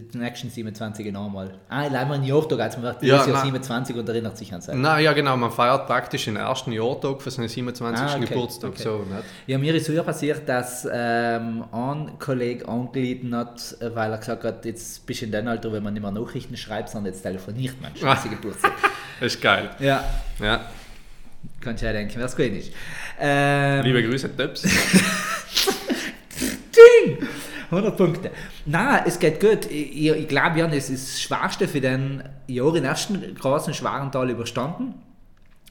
die 0.00 0.18
nächsten 0.18 0.50
27 0.50 1.12
nochmal. 1.12 1.54
Ah, 1.68 1.84
leider 1.86 2.06
mal 2.06 2.14
ein 2.14 2.24
Jahrtag, 2.24 2.58
also 2.60 2.78
man 2.78 2.86
wird 2.92 3.02
Ja, 3.02 3.14
dieses 3.14 3.26
Jahr 3.28 3.36
nein. 3.36 3.44
27 3.46 3.96
und 3.96 4.08
erinnert 4.08 4.36
sich 4.36 4.52
an 4.52 4.60
sein. 4.60 4.80
Na 4.80 4.98
ja, 4.98 5.12
genau, 5.12 5.36
man 5.36 5.50
feiert 5.50 5.86
praktisch 5.86 6.24
den 6.24 6.36
ersten 6.36 6.72
Jahrtag 6.72 7.22
für 7.22 7.30
seinen 7.30 7.48
27. 7.48 8.04
Ah, 8.04 8.16
okay, 8.16 8.24
Geburtstag. 8.26 8.70
okay. 8.70 8.82
So, 8.82 8.96
nicht? 8.98 9.24
Ja, 9.46 9.58
mir 9.58 9.74
ist 9.74 9.86
so 9.86 9.92
ja 9.92 10.02
passiert, 10.02 10.48
dass 10.48 10.86
ähm, 10.92 11.64
ein 11.72 12.18
Kollege 12.18 12.68
angelitten 12.68 13.34
hat, 13.36 13.76
weil 13.94 14.10
er 14.12 14.18
gesagt 14.18 14.44
hat, 14.44 14.64
jetzt 14.64 15.06
bist 15.06 15.20
du 15.22 15.26
in 15.26 15.32
dem 15.32 15.46
Alter, 15.48 15.72
wenn 15.72 15.82
man 15.82 15.94
nicht 15.94 16.02
mehr 16.02 16.10
Nachrichten 16.12 16.56
schreibt, 16.56 16.88
sondern 16.90 17.12
jetzt 17.12 17.22
telefoniert 17.22 17.80
man. 17.80 17.94
Scheiße 17.96 18.28
Geburtstag. 18.30 18.72
Das 19.20 19.32
ist 19.34 19.40
geil. 19.40 19.70
ja, 19.78 20.02
Ja. 20.40 20.60
kannst 21.60 21.82
du 21.82 21.86
ja 21.86 21.92
denken, 21.92 22.20
es 22.20 22.34
gut 22.36 22.46
ist. 22.46 22.72
Ähm, 23.20 23.84
Liebe 23.84 24.02
Grüße, 24.02 24.36
Töps. 24.36 24.64
100 27.76 27.96
Punkte. 27.96 28.30
Nein, 28.66 29.02
es 29.06 29.18
geht 29.18 29.40
gut. 29.40 29.66
Ich, 29.70 30.08
ich, 30.08 30.28
glaube, 30.28 30.58
Jan, 30.58 30.72
es 30.72 30.90
ist 30.90 31.14
das 31.14 31.22
Schwerste 31.22 31.68
für 31.68 31.80
den 31.80 32.22
Jahr 32.46 32.72
den 32.72 32.84
ersten 32.84 33.34
großen 33.34 33.74
schweren 33.74 34.10
Teil 34.12 34.30
überstanden. 34.30 34.94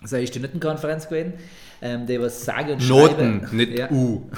Also 0.01 0.17
ist 0.17 0.35
die 0.35 0.39
Notenkonferenz 0.39 1.07
gewesen, 1.07 1.33
ähm, 1.81 2.05
die 2.05 2.19
was 2.19 2.43
sage 2.43 2.73
und 2.73 2.87
Noten, 2.87 3.39
schreibe, 3.41 3.55
nicht 3.55 3.79
ja, 3.79 3.89
U. 3.89 4.29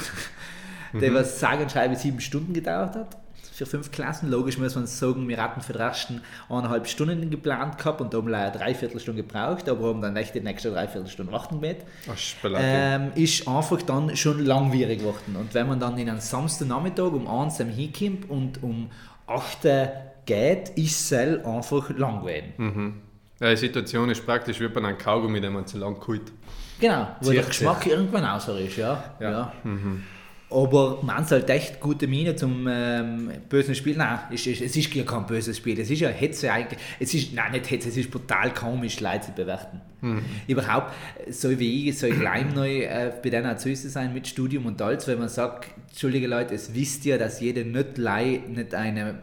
die 0.93 1.13
was 1.13 1.39
sage 1.39 1.63
und 1.63 1.71
schreibe 1.71 1.95
sieben 1.95 2.19
Stunden 2.19 2.53
gedauert 2.53 2.95
hat. 2.95 3.17
Für 3.55 3.65
fünf 3.65 3.89
Klassen. 3.89 4.29
Logisch 4.29 4.57
muss 4.57 4.75
man 4.75 4.85
sagen, 4.85 5.29
wir 5.29 5.41
hatten 5.41 5.61
für 5.61 5.71
den 5.71 5.81
ersten 5.81 6.21
eineinhalb 6.49 6.87
Stunden 6.87 7.29
geplant 7.29 7.77
gehabt 7.77 8.01
und 8.01 8.13
da 8.13 8.17
haben 8.17 8.27
wir 8.27 8.37
eine 8.37 8.51
Dreiviertelstunde 8.51 9.23
gebraucht, 9.23 9.69
aber 9.69 9.87
haben 9.87 10.01
dann 10.01 10.17
echt 10.17 10.35
die 10.35 10.41
nächste 10.41 10.71
Dreiviertelstunde 10.71 11.31
warten 11.31 11.61
gebeten 11.61 11.85
Ach, 12.11 12.17
Spelati. 12.17 12.65
ähm, 12.67 13.11
ist 13.15 13.47
einfach 13.47 13.81
dann 13.83 14.13
schon 14.17 14.43
langwierig 14.45 14.99
geworden. 14.99 15.37
Und 15.39 15.53
wenn 15.53 15.67
man 15.67 15.79
dann 15.79 15.97
in 15.97 16.09
einen 16.09 16.19
Samstagnachmittag 16.19 17.13
um 17.13 17.27
1 17.27 17.61
Uhr 17.61 17.65
hinkommt 17.67 18.29
und 18.29 18.61
um 18.61 18.89
8 19.27 19.65
Uhr 19.65 19.89
geht, 20.25 20.69
ist 20.75 21.11
es 21.11 21.45
einfach 21.45 21.89
lang 21.91 22.21
gewesen. 22.21 23.01
Ja, 23.39 23.49
die 23.51 23.57
Situation 23.57 24.09
ist 24.09 24.25
praktisch 24.25 24.59
wie 24.59 24.67
bei 24.67 24.83
einem 24.83 24.97
Kaugummi, 24.97 25.39
den 25.39 25.53
man 25.53 25.65
zu 25.65 25.77
lang 25.77 25.97
hält. 26.05 26.31
Genau, 26.79 27.07
wo 27.21 27.29
Zieht 27.29 27.37
der 27.37 27.45
Geschmack 27.45 27.85
irgendwann 27.85 28.25
außer 28.25 28.59
ist, 28.59 28.75
ja. 28.75 29.15
Ja. 29.19 29.31
ja. 29.31 29.53
Aber 30.49 30.99
man 31.01 31.27
halt 31.29 31.49
echt 31.49 31.79
gute 31.79 32.07
Miene 32.07 32.35
zum 32.35 32.67
ähm, 32.69 33.31
bösen 33.49 33.73
Spiel. 33.75 33.97
Nein, 33.97 34.19
es 34.31 34.45
ist, 34.45 34.61
es 34.61 34.75
ist 34.75 34.93
ja 34.93 35.03
kein 35.03 35.25
böses 35.25 35.57
Spiel. 35.57 35.79
Es 35.79 35.89
ist 35.89 35.99
ja 36.01 36.09
Hetze 36.09 36.51
eigentlich. 36.51 36.79
Es 36.99 37.13
ist, 37.13 37.33
nein, 37.33 37.51
nicht 37.51 37.69
Hetze, 37.69 37.89
es 37.89 37.97
ist 37.97 38.11
brutal 38.11 38.53
komisch, 38.53 38.99
Leute 38.99 39.21
zu 39.27 39.31
bewerten. 39.31 39.81
Überhaupt, 40.47 40.93
so 41.31 41.57
wie 41.59 41.89
ich, 41.89 41.97
so 41.97 42.07
gleich 42.07 42.45
neu 42.53 42.81
äh, 42.83 43.11
bei 43.23 43.29
denen 43.31 43.57
zu 43.57 43.75
sein 43.75 44.13
mit 44.13 44.27
Studium 44.27 44.67
und 44.67 44.79
alles, 44.81 45.07
wenn 45.07 45.17
man 45.17 45.29
sagt, 45.29 45.69
Entschuldige 45.89 46.27
Leute, 46.27 46.53
es 46.53 46.75
wisst 46.75 47.05
ihr, 47.07 47.17
dass 47.17 47.39
jede 47.41 47.65
nicht, 47.65 47.97
lei- 47.97 48.41
nicht 48.47 48.75
eine 48.75 49.15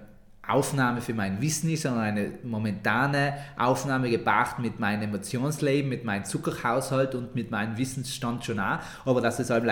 Aufnahme 0.47 1.01
für 1.01 1.15
mein 1.15 1.41
Wissen 1.41 1.71
ist, 1.71 1.83
sondern 1.83 2.03
eine 2.03 2.33
momentane 2.43 3.35
Aufnahme 3.57 4.11
gebracht 4.11 4.59
mit 4.59 4.81
meinem 4.81 5.03
Emotionsleben, 5.03 5.89
mit 5.89 6.05
meinem 6.05 6.25
Zuckerhaushalt 6.25 7.15
und 7.15 7.35
mit 7.37 7.53
meinem 7.53 7.79
Wissensstand 7.79 8.45
schon 8.45 8.59
auch. 8.59 8.79
Aber 9.05 9.21
dass 9.21 9.39
es 9.39 9.51
halt 9.51 9.65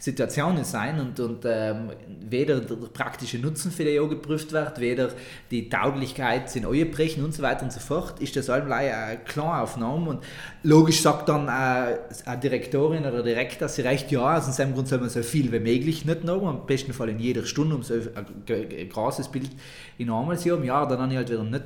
Situationen 0.00 0.64
sein 0.64 1.00
und, 1.00 1.18
und 1.20 1.44
ähm, 1.44 1.90
weder 2.20 2.60
der 2.60 2.74
praktische 2.92 3.38
Nutzen 3.38 3.70
für 3.70 3.84
die 3.84 3.98
auch 3.98 4.08
geprüft 4.08 4.52
wird, 4.52 4.80
weder 4.80 5.10
die 5.50 5.68
Tauglichkeit 5.68 6.54
in 6.56 6.66
euer 6.66 6.84
brechen 6.84 7.24
und 7.24 7.34
so 7.34 7.42
weiter 7.42 7.62
und 7.64 7.72
so 7.72 7.80
fort, 7.80 8.20
ist 8.20 8.36
das 8.36 8.48
halt 8.48 8.70
eine 8.70 9.18
Klaraufnahme. 9.24 10.10
Und 10.10 10.24
logisch 10.62 11.00
sagt 11.00 11.28
dann 11.28 11.48
äh, 11.48 11.98
eine 12.24 12.40
Direktorin 12.40 13.06
oder 13.06 13.22
Direktor, 13.22 13.68
sie 13.68 13.82
recht, 13.82 14.10
ja, 14.12 14.36
aus 14.36 14.56
dem 14.56 14.74
Grund 14.74 14.88
soll 14.88 14.98
man 14.98 15.08
so 15.10 15.22
viel 15.22 15.50
wie 15.52 15.60
möglich 15.60 16.04
nicht 16.04 16.24
noch, 16.24 16.44
am 16.46 16.66
besten 16.66 16.92
Fall 16.92 17.08
in 17.08 17.18
jeder 17.18 17.44
Stunde, 17.44 17.74
um 17.74 17.82
so 17.82 17.94
ein 17.94 18.26
g- 18.46 18.86
großes 18.86 19.28
Bild 19.28 19.50
in 19.96 20.07
normales 20.08 20.44
Jahr, 20.44 20.58
im 20.58 20.64
Jahr 20.64 20.88
dann 20.88 21.00
habe 21.00 21.12
ich 21.12 21.16
halt 21.16 21.30
wieder 21.30 21.44
nicht, 21.44 21.64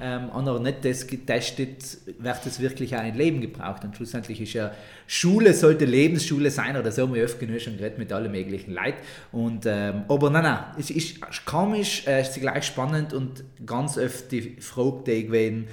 ähm, 0.00 0.30
aber 0.32 0.58
nicht 0.58 0.84
das 0.84 1.06
getestet, 1.06 1.98
wird 2.18 2.44
das 2.44 2.58
wirklich 2.58 2.96
auch 2.96 3.00
ein 3.00 3.14
Leben 3.14 3.40
gebraucht. 3.40 3.84
Und 3.84 3.94
schlussendlich 3.94 4.40
ist 4.40 4.54
ja, 4.54 4.72
Schule 5.06 5.54
sollte 5.54 5.84
Lebensschule 5.84 6.50
sein, 6.50 6.76
oder 6.76 6.90
so 6.90 7.02
haben 7.02 7.14
wir 7.14 7.22
öfter 7.22 7.46
genug 7.46 7.60
schon 7.60 7.76
geredet 7.76 7.98
mit 7.98 8.12
allen 8.12 8.32
möglichen 8.32 8.72
Leuten. 8.74 8.98
Und, 9.30 9.64
ähm, 9.66 10.02
aber 10.08 10.30
nein, 10.30 10.42
nein, 10.42 10.64
es 10.78 10.90
ist 10.90 11.20
komisch, 11.46 12.06
äh, 12.06 12.20
es 12.20 12.30
ist 12.30 12.40
gleich 12.40 12.64
spannend 12.64 13.12
und 13.12 13.44
ganz 13.64 13.96
oft 13.96 14.32
die 14.32 14.56
Frage 14.60 15.02
die 15.06 15.26
gewesen, 15.26 15.68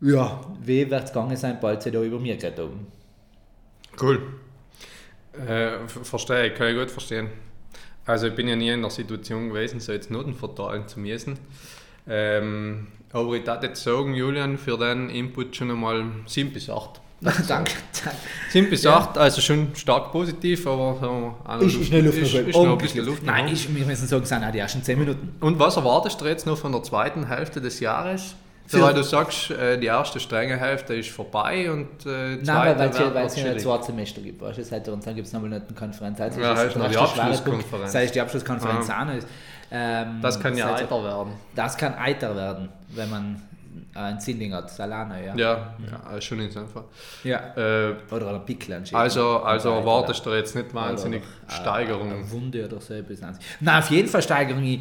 ja, 0.00 0.40
wie 0.62 0.88
wird 0.90 1.04
es 1.04 1.12
gegangen 1.12 1.36
sein, 1.36 1.58
bald 1.60 1.82
sie 1.82 1.90
da 1.90 2.02
über 2.02 2.20
mir 2.20 2.36
geredet 2.36 2.58
haben. 2.60 2.86
Cool. 4.00 4.20
Äh, 5.32 5.86
ver- 5.86 6.04
verstehe, 6.04 6.52
kann 6.52 6.68
ich 6.68 6.76
gut 6.78 6.90
verstehen. 6.90 7.28
Also 8.06 8.28
ich 8.28 8.34
bin 8.34 8.46
ja 8.48 8.56
nie 8.56 8.70
in 8.70 8.82
der 8.82 8.90
Situation 8.90 9.48
gewesen, 9.48 9.80
so 9.80 9.92
jetzt 9.92 10.10
Noten 10.10 10.34
verteilen 10.34 10.86
zu 10.86 11.00
müssen. 11.00 11.38
Ähm, 12.08 12.86
aber 13.12 13.34
ich 13.34 13.44
darf 13.44 13.62
jetzt 13.62 13.82
sagen, 13.82 14.14
Julian, 14.14 14.58
für 14.58 14.78
deinen 14.78 15.10
Input 15.10 15.56
schon 15.56 15.70
einmal 15.70 16.04
7 16.26 16.52
bis 16.52 16.70
8. 16.70 17.00
danke, 17.20 17.72
danke. 18.04 18.18
7 18.50 18.70
bis 18.70 18.86
8, 18.86 19.18
also 19.18 19.40
schon 19.40 19.74
stark 19.74 20.12
positiv, 20.12 20.66
aber 20.66 21.34
noch 21.48 21.60
Ist, 21.62 21.76
ist 21.76 21.92
eine 21.92 22.02
Luft 22.02 22.18
ist, 22.18 22.34
ist 22.34 22.54
noch 22.54 22.72
ein 22.72 22.78
bisschen 22.78 23.06
Luft 23.06 23.22
Nein, 23.24 23.48
ich, 23.48 23.74
wir 23.74 23.86
müssen 23.86 24.06
sagen, 24.06 24.22
es 24.22 24.28
sind 24.28 24.44
auch 24.44 24.52
die 24.52 24.58
ersten 24.58 24.82
10 24.82 24.98
Minuten. 24.98 25.34
Und 25.40 25.58
was 25.58 25.76
erwartest 25.76 26.20
du 26.20 26.26
jetzt 26.26 26.46
noch 26.46 26.58
von 26.58 26.72
der 26.72 26.82
zweiten 26.82 27.26
Hälfte 27.26 27.60
des 27.60 27.80
Jahres? 27.80 28.36
Für- 28.66 28.82
weil 28.82 28.94
du 28.94 29.02
sagst, 29.04 29.50
äh, 29.50 29.78
die 29.78 29.86
erste 29.86 30.18
strenge 30.20 30.56
Hälfte 30.56 30.94
ist 30.94 31.10
vorbei 31.10 31.70
und 31.70 32.04
äh, 32.06 32.36
Nein, 32.42 32.78
weil 32.78 32.88
es 32.90 32.98
ja, 32.98 33.04
wird 33.04 33.14
weil 33.14 33.26
es 33.26 33.36
ja 33.36 33.42
chillig. 33.44 33.62
zwei 33.62 33.82
Semester 33.82 34.20
gibt. 34.20 34.40
Weißt 34.42 34.58
du? 34.58 34.64
Seit 34.64 34.88
und 34.88 35.06
dann 35.06 35.14
gibt 35.14 35.26
es 35.26 35.32
nochmal 35.32 35.52
eine 35.52 35.62
Konferenz. 35.78 36.20
Also 36.20 36.40
Ja, 36.40 36.54
das 36.54 36.64
ist 36.64 36.74
der 36.74 36.82
noch 36.82 36.90
die 36.90 36.96
Abschlusskonferenz. 36.98 37.92
Das 37.92 37.94
heißt, 37.94 38.14
die 38.14 38.20
Abschlusskonferenz 38.20 38.90
auch 38.90 39.04
noch 39.04 39.14
ist. 39.14 39.28
Ähm, 39.70 40.18
Das 40.22 40.38
kann 40.40 40.56
ja 40.56 40.66
heißt, 40.66 40.82
heiter 40.84 41.02
werden. 41.04 41.32
Das 41.54 41.76
kann 41.76 41.94
eiter 41.94 42.34
werden, 42.36 42.68
wenn 42.94 43.10
man 43.10 43.42
ein 43.94 44.20
Zinding 44.20 44.52
hat. 44.54 44.70
Salana, 44.70 45.20
ja. 45.20 45.34
Ja, 45.36 45.74
ja, 46.12 46.20
schon 46.20 46.40
in 46.40 46.50
seinem 46.50 46.68
Fall. 46.68 46.84
ja. 47.24 47.54
Äh, 47.56 47.94
Oder 48.10 48.34
ein 48.34 48.44
Pickel 48.44 48.82
also 48.92 49.38
also 49.40 49.70
erwartest 49.70 50.24
du 50.26 50.30
jetzt 50.34 50.54
nicht 50.54 50.72
wahnsinnig 50.74 51.22
äh, 51.22 51.52
Steigerungen. 51.52 52.12
Eine 52.18 52.30
Wunde 52.30 52.64
oder 52.64 52.80
so 52.80 52.94
etwas. 52.94 53.20
Nein, 53.60 53.78
auf 53.78 53.90
jeden 53.90 54.08
Fall 54.08 54.22
Steigerung. 54.22 54.62
Ich 54.64 54.80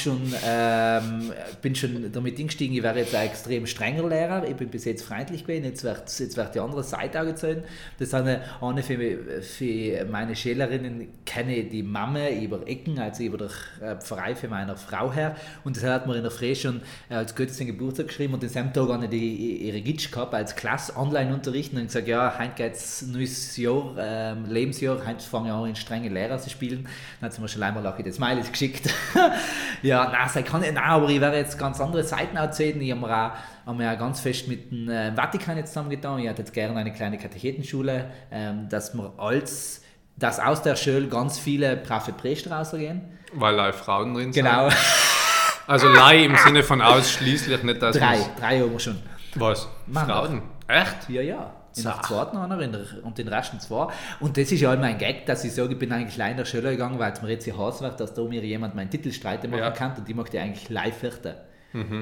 schon, 0.00 0.20
ähm, 0.46 1.32
bin 1.62 1.74
schon 1.74 2.10
damit 2.12 2.38
eingestiegen, 2.38 2.74
ich 2.74 2.82
wäre 2.82 2.98
jetzt 2.98 3.14
ein 3.14 3.26
extrem 3.26 3.66
strenger 3.66 4.08
Lehrer. 4.08 4.46
Ich 4.48 4.56
bin 4.56 4.68
bis 4.68 4.84
jetzt 4.84 5.04
freundlich 5.04 5.42
gewesen, 5.44 5.64
jetzt 5.64 5.84
wird, 5.84 6.02
jetzt 6.18 6.36
wird 6.36 6.54
die 6.54 6.60
andere 6.60 6.82
Seite 6.82 7.20
auch 7.20 7.26
gezogen. 7.26 7.62
Das 7.98 8.12
eine, 8.14 8.40
eine 8.60 8.82
für, 8.82 8.96
mich- 8.98 9.18
für 9.46 10.04
meine 10.06 10.34
Schülerinnen 10.36 11.08
kenne 11.24 11.64
die 11.64 11.82
Mama 11.82 12.28
über 12.28 12.66
Ecken, 12.66 12.98
also 12.98 13.22
über 13.22 13.38
den 13.38 13.48
äh, 13.82 13.96
Pfarrei 13.96 14.34
für 14.34 14.48
meine 14.48 14.76
Frau 14.76 15.12
her. 15.12 15.36
Und 15.64 15.76
das 15.76 15.84
hat 15.84 16.06
mir 16.06 16.16
in 16.16 16.22
der 16.22 16.30
Früh 16.30 16.54
schon 16.54 16.80
äh, 17.08 17.14
als 17.14 17.34
Gottes 17.34 17.56
den 17.56 17.66
Geburtstag 17.68 18.08
geschrieben 18.08 18.34
und 18.36 18.42
denselben 18.42 18.70
Tag 18.74 18.90
habe 18.90 19.04
ich 19.04 19.10
die, 19.10 19.66
ihre 19.66 19.80
Gitsch 19.80 20.12
gehabt 20.12 20.34
als 20.34 20.54
Klasse 20.54 20.94
online 20.94 21.32
unterrichten 21.32 21.78
und 21.78 21.86
gesagt, 21.86 22.06
ja, 22.06 22.38
heute 22.38 22.52
geht 22.54 22.74
es 22.74 23.00
neues 23.00 23.56
Jahr, 23.56 23.94
ähm, 23.98 24.44
Lebensjahr, 24.44 24.98
heute 25.06 25.24
fange 25.24 25.48
ich 25.48 25.54
an, 25.54 25.66
in 25.66 25.74
strenge 25.74 26.10
Lehrer 26.10 26.38
zu 26.38 26.50
spielen. 26.50 26.86
Dann 27.18 27.28
hat 27.28 27.32
sie 27.32 27.40
mir 27.40 27.48
schon 27.48 27.62
einmal 27.62 27.82
Lache 27.82 28.02
des 28.02 28.16
Smileys 28.16 28.52
geschickt. 28.52 28.90
ja, 29.82 30.04
nein, 30.04 30.28
das 30.34 30.44
kann 30.44 30.62
ich, 30.62 30.70
nein, 30.70 30.84
aber 30.84 31.08
ich 31.08 31.18
werde 31.18 31.38
jetzt 31.38 31.58
ganz 31.58 31.80
andere 31.80 32.04
Seiten 32.04 32.36
erzählen. 32.36 32.78
Ich 32.82 32.90
habe 32.90 33.00
mir 33.00 33.08
auch, 33.08 33.30
habe 33.64 33.78
mir 33.78 33.90
auch 33.90 33.98
ganz 33.98 34.20
fest 34.20 34.48
mit 34.48 34.70
dem 34.70 34.90
äh, 34.90 35.12
Vatikan 35.16 35.56
jetzt 35.56 35.72
zusammengetan. 35.72 36.18
Ich 36.18 36.28
hätte 36.28 36.42
jetzt 36.42 36.52
gerne 36.52 36.78
eine 36.78 36.92
kleine 36.92 37.16
Katechetenschule, 37.16 38.10
ähm, 38.30 38.68
dass 38.68 38.94
wir 38.94 39.14
als 39.16 39.80
dass 40.18 40.40
aus 40.40 40.62
der 40.62 40.76
Schule 40.76 41.08
ganz 41.08 41.38
viele 41.38 41.76
brave 41.76 42.12
Priester 42.12 42.52
rausgehen. 42.52 43.02
Weil 43.32 43.56
da 43.56 43.72
Frauen 43.72 44.14
drin 44.14 44.32
sind. 44.32 44.44
Genau, 44.44 44.68
Also 45.66 45.88
Leih 45.88 46.24
im 46.24 46.36
Sinne 46.36 46.62
von 46.62 46.80
ausschließlich 46.80 47.62
nicht, 47.62 47.82
dass 47.82 47.96
drei, 47.96 48.18
drei 48.38 48.60
haben 48.60 48.72
wir 48.72 48.78
schon. 48.80 48.98
Was? 49.34 49.68
Mann. 49.86 50.06
Frauen? 50.06 50.42
Echt? 50.68 51.08
Ja, 51.08 51.22
ja. 51.22 51.52
In 51.76 51.82
der 51.82 52.00
zweiten 52.02 52.38
einer 52.38 52.58
und 53.02 53.18
den 53.18 53.28
Resten 53.28 53.60
zwei. 53.60 53.88
Und 54.20 54.38
das 54.38 54.50
ist 54.50 54.60
ja 54.60 54.72
immer 54.72 54.84
ein 54.86 54.96
Gag, 54.96 55.26
dass 55.26 55.44
ich 55.44 55.52
sage, 55.52 55.74
ich 55.74 55.78
bin 55.78 55.92
eigentlich 55.92 56.14
allein 56.20 56.38
in 56.38 56.46
Schule 56.46 56.70
gegangen, 56.70 56.98
weil 56.98 57.12
es 57.12 57.20
mir 57.20 57.28
jetzt 57.28 57.44
hier 57.44 57.58
heiß 57.58 57.82
wird, 57.82 58.00
dass 58.00 58.14
da 58.14 58.22
mir 58.22 58.42
jemand 58.42 58.74
meinen 58.74 58.88
Titelstreite 58.88 59.46
machen 59.46 59.60
Ja. 59.60 59.70
kann 59.72 59.92
und 59.94 60.08
die 60.08 60.14
macht 60.14 60.32
ja 60.32 60.42
eigentlich 60.42 60.70
live 60.70 60.96
vierter. 60.96 61.42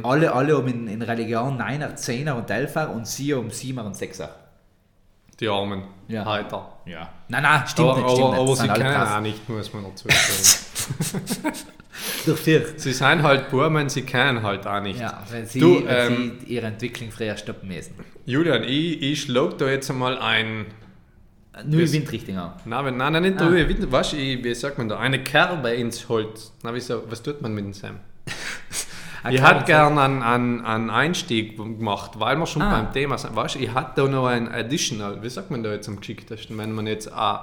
Alle, 0.04 0.32
alle 0.32 0.56
haben 0.56 0.68
in, 0.68 0.86
in 0.86 1.02
Religion 1.02 1.60
9er, 1.60 1.96
10er 1.96 2.32
und 2.34 2.48
11er 2.48 2.86
und 2.86 3.08
sie 3.08 3.32
um 3.34 3.48
7er 3.48 3.80
und 3.84 3.96
6er. 3.96 4.28
Die 5.40 5.48
Armen. 5.48 5.82
Ja. 6.06 6.24
Heiter. 6.24 6.68
Ja. 6.86 7.08
Nein, 7.26 7.42
nein, 7.42 7.62
stimmt 7.66 7.88
aber 7.88 8.00
nicht, 8.02 8.10
stimmt 8.12 8.24
aber, 8.26 8.36
nicht. 8.36 8.40
aber 8.42 8.56
sie 8.56 8.68
können 8.68 8.94
brav. 8.94 9.16
auch 9.16 9.20
nicht, 9.20 9.48
muss 9.48 9.72
man 9.72 9.84
dazu 9.84 10.06
sagen. 10.08 10.60
Durch 12.26 12.40
vier. 12.40 12.64
sie 12.76 12.92
sind 12.92 13.22
halt 13.22 13.50
Burmen, 13.50 13.88
sie 13.88 14.02
können 14.02 14.42
halt 14.42 14.66
auch 14.66 14.80
nicht. 14.80 14.98
Ja, 15.00 15.22
wenn 15.30 15.46
sie, 15.46 15.60
Du, 15.60 15.84
wenn 15.84 16.12
ähm, 16.12 16.32
sie 16.44 16.54
ihre 16.54 16.66
Entwicklung 16.66 17.10
früher 17.12 17.36
stoppen 17.36 17.68
müssen. 17.68 17.94
Julian, 18.26 18.64
ich, 18.64 19.00
ich 19.02 19.22
schlag 19.22 19.58
da 19.58 19.68
jetzt 19.68 19.90
einmal 19.90 20.18
ein. 20.18 20.66
Das- 21.52 21.92
Windrichtung 21.92 22.36
an. 22.36 22.52
Nein, 22.64 22.96
nein, 22.96 23.12
nein, 23.12 23.22
nicht 23.22 23.40
Ah. 23.40 23.46
drüber. 23.46 23.68
Wie, 23.68 23.92
weißt, 23.92 24.12
du, 24.14 24.16
ich, 24.16 24.42
wie 24.42 24.54
sagt 24.54 24.76
man 24.78 24.88
da? 24.88 24.98
Eine 24.98 25.22
Kerbe 25.22 25.70
ins 25.70 26.08
Holz. 26.08 26.52
Na, 26.64 26.74
wieso, 26.74 27.02
was 27.08 27.22
tut 27.22 27.40
man 27.42 27.54
mit 27.54 27.64
dem 27.64 27.72
Sam? 27.72 28.00
Ich 29.30 29.40
hätte 29.42 29.64
gern 29.64 29.96
einen, 29.96 30.22
einen, 30.22 30.60
einen 30.66 30.90
Einstieg 30.90 31.56
gemacht, 31.56 32.10
weil 32.20 32.36
wir 32.36 32.44
schon 32.44 32.60
Ah. 32.60 32.72
beim 32.82 32.92
Thema 32.92 33.16
sind. 33.16 33.34
Weißt 33.34 33.54
du, 33.54 33.58
ich 33.60 33.72
hatte 33.72 34.02
da 34.02 34.06
noch 34.08 34.26
ein 34.26 34.52
Additional, 34.52 35.22
wie 35.22 35.30
sagt 35.30 35.50
man 35.50 35.62
da 35.62 35.72
jetzt 35.72 35.88
am 35.88 35.96
geschicktesten, 35.98 36.58
wenn 36.58 36.72
man 36.72 36.86
jetzt 36.86 37.10
eine, 37.10 37.40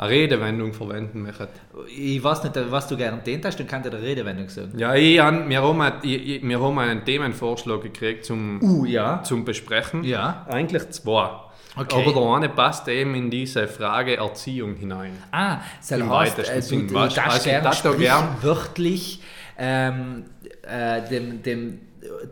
eine 0.00 0.10
Redewendung 0.10 0.72
verwenden 0.72 1.22
möchte. 1.22 1.48
Ich 1.94 2.22
weiß 2.24 2.42
nicht, 2.44 2.54
was 2.70 2.88
du 2.88 2.96
gerne 2.96 3.18
den 3.22 3.42
hast, 3.44 3.58
dann 3.60 3.66
kann 3.66 3.82
dir 3.82 3.90
die 3.90 3.96
Redewendung 3.98 4.48
sagen. 4.48 4.72
Ja, 4.78 4.94
ich, 4.94 5.18
han- 5.20 5.48
wir, 5.48 5.62
haben, 5.62 5.92
ich, 6.02 6.42
wir 6.42 6.60
haben 6.60 6.78
einen 6.78 7.04
Themenvorschlag 7.04 7.82
gekriegt 7.82 8.24
zum, 8.24 8.62
Uh, 8.62 8.84
ja. 8.86 9.22
zum 9.22 9.44
Besprechen. 9.44 10.02
Ja. 10.04 10.46
Eigentlich 10.48 10.88
zwei. 10.90 11.28
Okay. 11.76 12.02
Aber 12.02 12.12
der 12.12 12.22
eine 12.34 12.48
passt 12.48 12.88
eben 12.88 13.14
in 13.14 13.30
diese 13.30 13.68
Frage 13.68 14.16
Erziehung 14.16 14.74
hinein. 14.74 15.12
Ah, 15.30 15.58
das 15.78 15.90
Im 15.92 16.10
heißt, 16.10 16.38
äh, 16.40 16.54
du, 16.56 16.62
Sinn, 16.62 16.88
du 16.88 16.94
weißt 16.94 17.18
also 17.18 17.36
ich 17.36 17.44
gerne 17.44 17.62
darf 17.64 17.82
da 17.82 17.92
gern- 17.92 18.36
wörtlich 18.42 19.22
ähm, 19.58 20.24
äh, 20.62 21.08
dem, 21.08 21.42
dem 21.42 21.78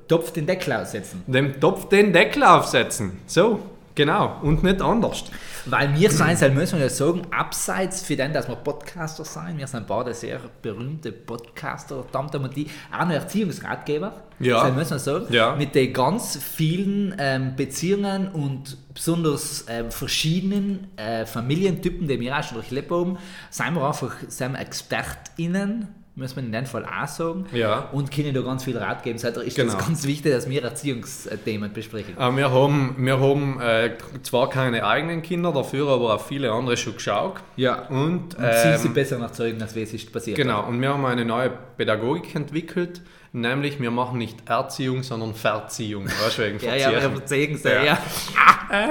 Topf 0.09 0.33
den 0.33 0.47
Deckel 0.47 0.73
aussetzen. 0.73 1.23
Dem 1.27 1.61
Topf 1.61 1.89
den 1.89 2.13
Deckel 2.13 2.43
aufsetzen. 2.43 3.19
So, 3.27 3.61
genau. 3.99 4.37
Und 4.43 4.63
nicht 4.63 4.81
anders. 4.81 5.25
Weil 5.67 5.95
wir 5.99 6.11
sein, 6.11 6.37
soll, 6.37 6.51
müssen 6.51 6.79
wir 6.79 6.87
ja 6.87 6.91
sagen, 6.91 7.23
abseits 7.31 8.03
für 8.03 8.17
den, 8.17 8.33
dass 8.33 8.49
wir 8.49 8.57
Podcaster 8.57 9.25
sein, 9.25 9.59
wir 9.59 9.67
sind 9.67 9.87
beide 9.87 10.15
sehr 10.15 10.41
berühmte 10.63 11.13
Podcaster, 11.13 12.05
haben 12.15 12.33
wir 12.43 12.49
die, 12.49 12.67
auch 12.97 13.05
noch 13.05 13.11
Erziehungsratgeber, 13.13 14.13
Ja. 14.39 14.61
soll, 14.63 14.73
müssen 14.73 14.93
wir 14.93 14.99
sagen, 14.99 15.27
Ja. 15.31 15.55
mit 15.57 15.75
den 15.75 15.93
ganz 15.93 16.37
vielen 16.43 17.15
ähm, 17.19 17.57
Beziehungen 17.57 18.29
und 18.29 18.79
besonders 18.95 19.67
ähm, 19.69 19.91
verschiedenen 19.91 20.87
äh, 20.97 21.27
Familientypen, 21.27 22.07
die 22.09 22.19
wir 22.21 22.39
auch 22.39 22.43
schon 22.43 22.55
durchlebt 22.59 22.91
haben, 22.91 23.19
sind 23.51 23.75
wir 23.75 23.87
einfach 23.87 24.15
sind 24.29 24.53
wir 24.53 24.61
ExpertInnen, 24.61 25.89
muss 26.19 26.35
man 26.37 26.47
in 26.47 26.53
dem 26.53 26.67
Fall 26.67 26.85
auch 26.85 27.07
sagen, 27.09 27.47
Ja. 27.53 27.89
und 27.93 28.11
können 28.11 28.35
da 28.35 28.41
ganz 28.43 28.65
viel 28.65 28.77
Rat 28.77 29.03
geben. 29.03 29.17
Deshalb 29.17 29.37
ist 29.39 29.57
Genau. 29.57 29.73
das 29.75 29.87
ganz 29.87 30.05
wichtig, 30.05 30.33
dass 30.33 30.49
wir 30.51 30.63
Erziehungsthemen 30.65 31.73
besprechen. 31.73 32.17
Äh, 32.19 32.37
wir 32.37 32.51
haben, 32.51 32.95
wir 32.99 33.21
haben 33.21 33.61
äh, 33.61 33.91
zwar 34.23 34.51
keine 34.51 34.85
eigenen 34.85 35.23
Kinder, 35.23 35.53
dafür 35.53 35.89
aber 35.89 36.15
auch 36.15 36.21
viele 36.27 36.51
andere 36.53 36.77
schon 36.77 36.95
geschaut. 36.95 37.35
Ja. 37.57 37.83
Und, 37.89 38.35
Und 38.35 38.37
sie 38.39 38.69
ähm, 38.69 38.79
sie 38.79 38.89
besser 38.89 39.19
erzeugen, 39.21 39.63
als 39.63 39.77
was 39.77 39.93
ist 39.93 40.13
passiert. 40.13 40.37
Genau, 40.37 40.67
und 40.67 40.81
wir 40.81 40.89
haben 40.91 41.05
eine 41.07 41.25
neue 41.25 41.51
Pädagogik 41.77 42.35
entwickelt, 42.35 43.01
nämlich 43.33 43.81
wir 43.81 43.91
machen 43.91 44.19
nicht 44.19 44.37
Erziehung, 44.49 45.03
sondern 45.05 45.35
Verziehung. 45.35 46.07
Weißt 46.25 46.39
du, 46.39 46.43
wegen 46.43 46.59
Ja, 46.65 46.75
ja, 46.75 46.93
wir 46.93 47.01
Verziehen. 47.11 47.57
sie, 47.57 47.69
Ja. 47.69 47.85
ja. 47.85 47.99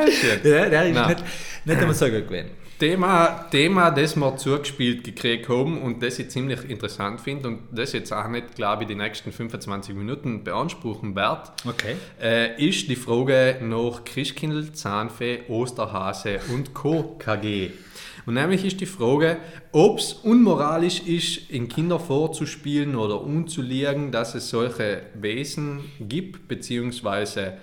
Shit. 0.09 0.43
ja. 0.45 0.69
Der 0.69 0.85
ist 0.87 0.93
Nein. 0.95 1.07
nicht, 1.09 1.23
nicht 1.65 1.77
einmal 1.79 1.93
so 1.93 2.05
gut 2.07 2.27
gewesen. 2.27 2.49
Thema, 2.79 3.47
Thema, 3.49 3.89
das 3.89 4.15
wir 4.15 4.37
zugespielt 4.37 5.03
gekriegt 5.03 5.49
haben 5.49 5.81
und 5.81 6.03
das 6.03 6.19
ich 6.19 6.29
ziemlich 6.29 6.69
interessant 6.69 7.19
finde 7.21 7.47
und 7.47 7.59
das 7.71 7.91
jetzt 7.93 8.11
auch 8.13 8.27
nicht, 8.27 8.53
glaube 8.55 8.83
ich, 8.83 8.87
die 8.87 8.95
nächsten 8.95 9.31
25 9.31 9.95
Minuten 9.95 10.43
beanspruchen 10.43 11.15
werde, 11.15 11.49
Okay. 11.65 11.95
äh, 12.21 12.63
ist 12.63 12.87
die 12.87 12.95
Frage 12.95 13.57
nach 13.63 14.03
Christkindl, 14.05 14.73
Zahnfee, 14.73 15.39
Osterhase 15.47 16.39
und 16.53 16.75
Co. 16.75 17.15
KG. 17.17 17.71
Und 18.27 18.35
nämlich 18.35 18.63
ist 18.63 18.79
die 18.79 18.85
Frage, 18.85 19.37
ob 19.71 19.97
es 19.99 20.13
unmoralisch 20.13 20.99
ist, 21.07 21.49
in 21.49 21.69
Kinder 21.69 21.97
vorzuspielen 21.99 22.95
oder 22.95 23.21
umzuliegen, 23.21 24.11
dass 24.11 24.35
es 24.35 24.49
solche 24.49 25.01
Wesen 25.15 25.79
gibt, 25.99 26.47
beziehungsweise 26.47 27.53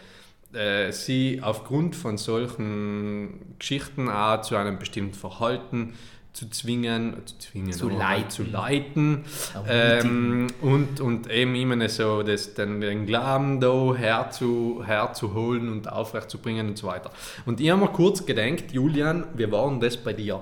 äh, 0.54 0.92
sie 0.92 1.40
aufgrund 1.42 1.96
von 1.96 2.18
solchen 2.18 3.56
Geschichten 3.58 4.08
auch 4.08 4.42
zu 4.42 4.56
einem 4.56 4.78
bestimmten 4.78 5.14
Verhalten 5.14 5.94
zu 6.34 6.50
zwingen, 6.50 7.14
zu, 7.26 7.38
zwingen 7.38 7.72
Zu 7.72 7.88
leiten. 7.88 8.30
zu 8.30 8.42
leiten 8.42 9.24
ähm, 9.68 10.48
und, 10.60 11.00
und 11.00 11.30
eben 11.30 11.54
immer 11.54 11.88
so 11.88 12.24
das, 12.24 12.54
den, 12.54 12.80
den 12.80 13.06
Glauben 13.06 13.60
da 13.60 13.94
herzu, 13.94 14.82
herzuholen 14.84 15.70
und 15.70 15.90
aufrechtzubringen 15.90 16.70
und 16.70 16.78
so 16.78 16.88
weiter. 16.88 17.10
Und 17.46 17.60
ich 17.60 17.70
habe 17.70 17.80
mir 17.82 17.88
kurz 17.88 18.26
gedacht, 18.26 18.72
Julian, 18.72 19.24
wie 19.34 19.50
war 19.50 19.70
denn 19.70 19.78
das 19.78 19.96
bei 19.96 20.12
dir? 20.12 20.40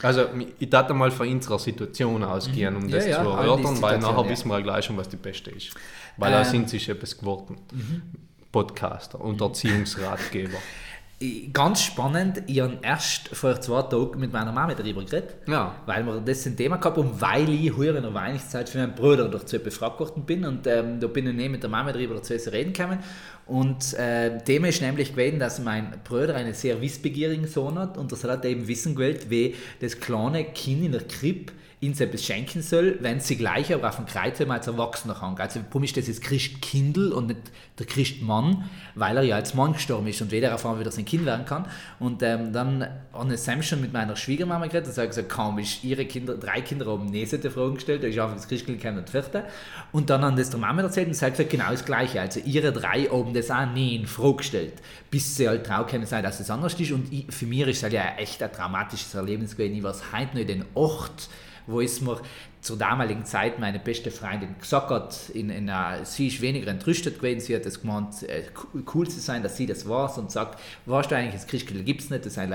Also, 0.00 0.24
ich 0.58 0.70
dachte 0.70 0.94
mal 0.94 1.10
von 1.10 1.28
unserer 1.28 1.58
Situation 1.58 2.24
ausgehen, 2.24 2.74
um 2.74 2.90
das 2.90 3.06
Ja, 3.06 3.22
zu 3.22 3.28
erörtern, 3.28 3.80
weil 3.82 3.98
nachher 3.98 4.24
ja. 4.24 4.30
wissen 4.30 4.48
wir 4.48 4.62
gleich 4.62 4.86
schon, 4.86 4.96
was 4.96 5.08
die 5.10 5.16
beste 5.16 5.50
ist. 5.50 5.74
Weil 6.16 6.32
da 6.32 6.40
Ähm. 6.40 6.44
sind 6.46 6.70
sich 6.70 6.88
etwas 6.88 7.16
geworden. 7.16 7.56
Podcaster 8.52 9.20
und 9.20 9.40
Erziehungsratgeber. 9.40 10.58
Ganz 11.52 11.82
spannend, 11.82 12.42
ich 12.48 12.60
habe 12.60 12.78
erst 12.82 13.28
vor 13.28 13.60
zwei 13.60 13.82
Tagen 13.82 14.18
mit 14.18 14.32
meiner 14.32 14.50
Mama 14.50 14.74
darüber 14.74 15.04
geredet. 15.04 15.36
Ja. 15.46 15.76
Weil 15.86 16.04
wir 16.04 16.20
das 16.20 16.44
ein 16.46 16.56
Thema 16.56 16.78
gehabt 16.78 16.96
haben, 16.96 17.20
weil 17.20 17.48
ich 17.48 17.76
heuer 17.76 17.94
in 17.94 18.02
der 18.02 18.12
Weihnachtszeit 18.12 18.68
für 18.68 18.78
meinen 18.78 18.94
Bruder 18.94 19.28
dazu 19.28 19.60
befragt 19.60 20.00
worden 20.00 20.24
bin. 20.24 20.44
Und 20.44 20.66
ähm, 20.66 20.98
da 20.98 21.06
bin 21.06 21.28
ich 21.28 21.34
nicht 21.34 21.50
mit 21.50 21.62
der 21.62 21.70
Mama 21.70 21.92
darüber 21.92 22.16
dazu 22.16 22.34
reden 22.50 22.72
gekommen. 22.72 22.98
Und 23.46 23.94
äh, 23.94 24.38
Thema 24.42 24.68
ist 24.68 24.82
nämlich 24.82 25.12
gewesen, 25.12 25.38
dass 25.38 25.60
mein 25.60 25.92
Bruder 26.02 26.34
einen 26.34 26.54
sehr 26.54 26.80
wissbegierigen 26.80 27.46
Sohn 27.46 27.78
hat 27.78 27.98
und 27.98 28.10
das 28.10 28.24
hat 28.24 28.44
er 28.44 28.50
eben 28.50 28.66
wissen 28.66 28.94
gewollt, 28.94 29.30
wie 29.30 29.54
das 29.80 30.00
kleine 30.00 30.44
Kind 30.44 30.84
in 30.84 30.92
der 30.92 31.02
Krippe 31.02 31.52
ihnen 31.82 31.98
etwas 31.98 32.24
schenken 32.24 32.62
soll, 32.62 32.96
wenn 33.00 33.18
sie 33.18 33.36
gleich 33.36 33.74
aber 33.74 33.88
auf 33.88 33.96
dem 33.96 34.06
Kreuz 34.06 34.38
haben 34.38 34.52
als 34.52 34.68
Erwachsener 34.68 35.20
hängen. 35.20 35.36
Also 35.38 35.60
warum 35.68 35.82
ist 35.82 35.96
das 35.96 36.06
jetzt 36.06 36.22
Christkindl 36.22 37.12
und 37.12 37.26
nicht 37.26 37.40
der 37.76 37.86
Christmann, 37.86 38.70
weil 38.94 39.16
er 39.16 39.24
ja 39.24 39.34
als 39.34 39.54
Mann 39.54 39.72
gestorben 39.72 40.06
ist 40.06 40.22
und 40.22 40.30
weder 40.30 40.54
auf 40.54 40.64
einmal 40.64 40.78
wieder 40.78 40.92
sein 40.92 41.04
Kind 41.04 41.26
werden 41.26 41.44
kann. 41.44 41.66
Und 41.98 42.22
ähm, 42.22 42.52
dann 42.52 42.86
habe 43.12 43.34
ich 43.34 43.40
Sam 43.40 43.64
schon 43.64 43.80
mit 43.80 43.92
meiner 43.92 44.14
Schwiegermama 44.14 44.66
geredet 44.66 44.96
und 44.96 45.06
gesagt, 45.08 45.28
kaum 45.28 45.58
ist 45.58 45.82
ihre 45.82 46.04
Kinder, 46.04 46.36
drei 46.36 46.60
Kinder 46.60 46.86
haben 46.86 47.06
nächste 47.06 47.50
Fragen 47.50 47.74
gestellt, 47.74 48.04
da 48.04 48.06
ist 48.06 48.18
einfach 48.18 48.36
das 48.36 48.46
Christkindl 48.46 48.80
gekommen 48.80 48.98
und 49.00 49.10
vierte. 49.10 49.44
Und 49.90 50.08
dann 50.08 50.22
haben 50.22 50.36
das 50.36 50.50
der 50.50 50.60
Mama 50.60 50.82
erzählt 50.82 51.08
und 51.08 51.14
sie 51.14 51.28
gesagt, 51.28 51.50
genau 51.50 51.70
das 51.72 51.84
Gleiche. 51.84 52.20
Also 52.20 52.38
ihre 52.44 52.72
drei 52.72 53.06
haben 53.06 53.34
das 53.34 53.50
auch 53.50 53.66
nie 53.66 53.96
in 53.96 54.06
Frage 54.06 54.36
gestellt, 54.36 54.74
bis 55.10 55.36
sie 55.36 55.48
halt 55.48 55.66
trau 55.66 55.84
können 55.84 56.06
sein, 56.06 56.22
dass 56.22 56.38
es 56.38 56.48
anders 56.48 56.78
ist. 56.78 56.92
Und 56.92 57.12
ich, 57.12 57.26
für 57.28 57.46
mich 57.46 57.66
ist 57.66 57.78
es 57.78 57.82
halt 57.82 57.92
ja 57.92 58.14
echt 58.18 58.40
ein 58.40 58.52
traumatisches 58.52 59.12
Erlebnis 59.14 59.56
gewesen. 59.56 59.74
Ich 59.74 59.82
war 59.82 59.94
heute 60.12 60.34
noch 60.34 60.40
in 60.40 60.46
den 60.46 60.64
Ort, 60.74 61.28
wo 61.66 61.80
es 61.80 62.00
mir 62.00 62.20
zur 62.60 62.78
damaligen 62.78 63.24
Zeit 63.24 63.58
meine 63.58 63.80
beste 63.80 64.12
Freundin 64.12 64.54
gesagt 64.58 64.90
hat, 64.90 65.30
in, 65.34 65.50
in 65.50 65.68
einer, 65.68 66.04
sie 66.04 66.28
ist 66.28 66.40
weniger 66.40 66.70
entrüstet 66.70 67.16
gewesen, 67.18 67.40
sie 67.40 67.56
hat 67.56 67.66
es 67.66 67.80
gemeint, 67.80 68.22
äh, 68.22 68.44
cool- 68.94 69.08
zu 69.08 69.18
sein, 69.18 69.42
dass 69.42 69.56
sie 69.56 69.66
das 69.66 69.88
war 69.88 70.16
und 70.16 70.30
sagt, 70.30 70.60
weißt 70.86 71.10
du 71.10 71.16
eigentlich, 71.16 71.34
das 71.34 71.48
Christkindl 71.48 71.82
gibt 71.82 72.02
es 72.02 72.10
nicht, 72.10 72.24
das 72.24 72.34
sind 72.34 72.52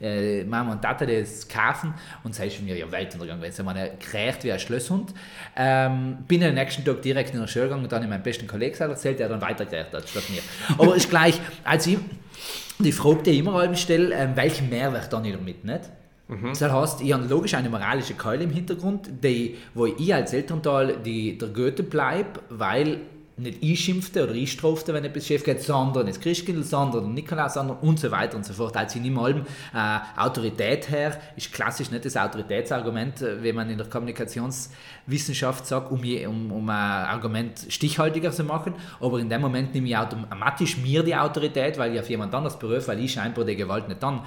äh, 0.00 0.44
Mama 0.44 0.72
und 0.72 0.82
Tata, 0.82 1.04
das 1.06 1.48
kaufen 1.48 1.92
und 2.22 2.36
sie 2.36 2.46
ist 2.46 2.62
mir 2.62 2.76
ja 2.76 2.90
Weltuntergang 2.90 3.40
gewesen, 3.40 3.56
sie 3.56 3.68
haben 3.68 3.98
gekrächt 3.98 4.44
wie 4.44 4.52
ein 4.52 4.60
Schlösshund. 4.60 5.12
Ähm, 5.56 6.18
bin 6.28 6.42
am 6.44 6.54
nächsten 6.54 6.84
Tag 6.84 7.02
direkt 7.02 7.34
in 7.34 7.40
der 7.40 7.48
Schule 7.48 7.64
gegangen 7.64 7.82
und 7.82 7.90
dann 7.90 8.04
in 8.04 8.10
meinem 8.10 8.22
besten 8.22 8.46
Kollegen 8.46 8.78
erzählt, 8.78 9.18
der 9.18 9.28
dann 9.28 9.40
weitergekrächt 9.40 9.92
hat 9.92 10.08
statt 10.08 10.30
mir. 10.30 10.40
Aber 10.78 10.94
ist 10.94 11.10
gleich, 11.10 11.40
als 11.64 11.84
ich 11.88 11.98
die 12.78 12.92
Frage, 12.92 13.24
die 13.24 13.30
ich 13.30 13.38
immer 13.40 13.54
allem 13.54 13.74
stelle, 13.74 14.14
ähm, 14.14 14.36
welchen 14.36 14.68
Mehrwert 14.68 15.12
dann 15.12 15.24
ich 15.24 15.32
damit, 15.32 15.64
nicht? 15.64 15.80
Das 16.28 16.60
heißt, 16.60 17.00
ich 17.00 17.12
habe 17.12 17.24
logisch 17.26 17.54
eine 17.54 17.70
moralische 17.70 18.14
Keule 18.14 18.44
im 18.44 18.50
Hintergrund, 18.50 19.08
die, 19.24 19.56
wo 19.72 19.86
ich 19.86 20.14
als 20.14 20.34
Elternteil 20.34 20.98
die, 20.98 21.38
der 21.38 21.48
Goethe 21.48 21.82
bleibe, 21.82 22.40
weil 22.50 23.00
nicht 23.38 23.58
ich 23.62 23.80
schimpfte 23.80 24.24
oder 24.24 24.34
ich 24.34 24.52
strafte, 24.52 24.92
wenn 24.92 25.04
etwas 25.04 25.26
schief 25.26 25.44
geht, 25.44 25.62
sondern 25.62 26.06
das 26.06 26.20
Christkindl, 26.20 26.64
sondern 26.64 27.04
der 27.04 27.12
Nikolaus, 27.12 27.54
sondern 27.54 27.78
und 27.78 27.98
so 27.98 28.10
weiter 28.10 28.36
und 28.36 28.44
so 28.44 28.52
fort. 28.52 28.76
Also 28.76 28.96
ich 28.96 29.02
nehme 29.02 29.20
allem 29.20 29.46
äh, 29.74 29.98
Autorität 30.16 30.90
her, 30.90 31.18
ist 31.36 31.52
klassisch 31.52 31.90
nicht 31.90 32.04
das 32.04 32.16
Autoritätsargument, 32.16 33.22
äh, 33.22 33.42
wie 33.42 33.52
man 33.52 33.70
in 33.70 33.78
der 33.78 33.86
Kommunikationswissenschaft 33.86 35.66
sagt, 35.66 35.92
um, 35.92 36.00
um, 36.00 36.52
um 36.52 36.68
ein 36.68 36.74
Argument 36.74 37.66
stichhaltiger 37.68 38.32
zu 38.32 38.44
machen, 38.44 38.74
aber 39.00 39.18
in 39.18 39.28
dem 39.28 39.40
Moment 39.40 39.72
nehme 39.72 39.88
ich 39.88 39.96
automatisch 39.96 40.76
mir 40.78 41.02
die 41.02 41.14
Autorität, 41.14 41.78
weil 41.78 41.94
ich 41.94 42.00
auf 42.00 42.10
jemand 42.10 42.34
anders 42.34 42.58
berufe, 42.58 42.88
weil 42.88 43.00
ich 43.00 43.12
scheinbar 43.12 43.44
die 43.44 43.56
Gewalt 43.56 43.88
nicht 43.88 44.02
dann 44.02 44.22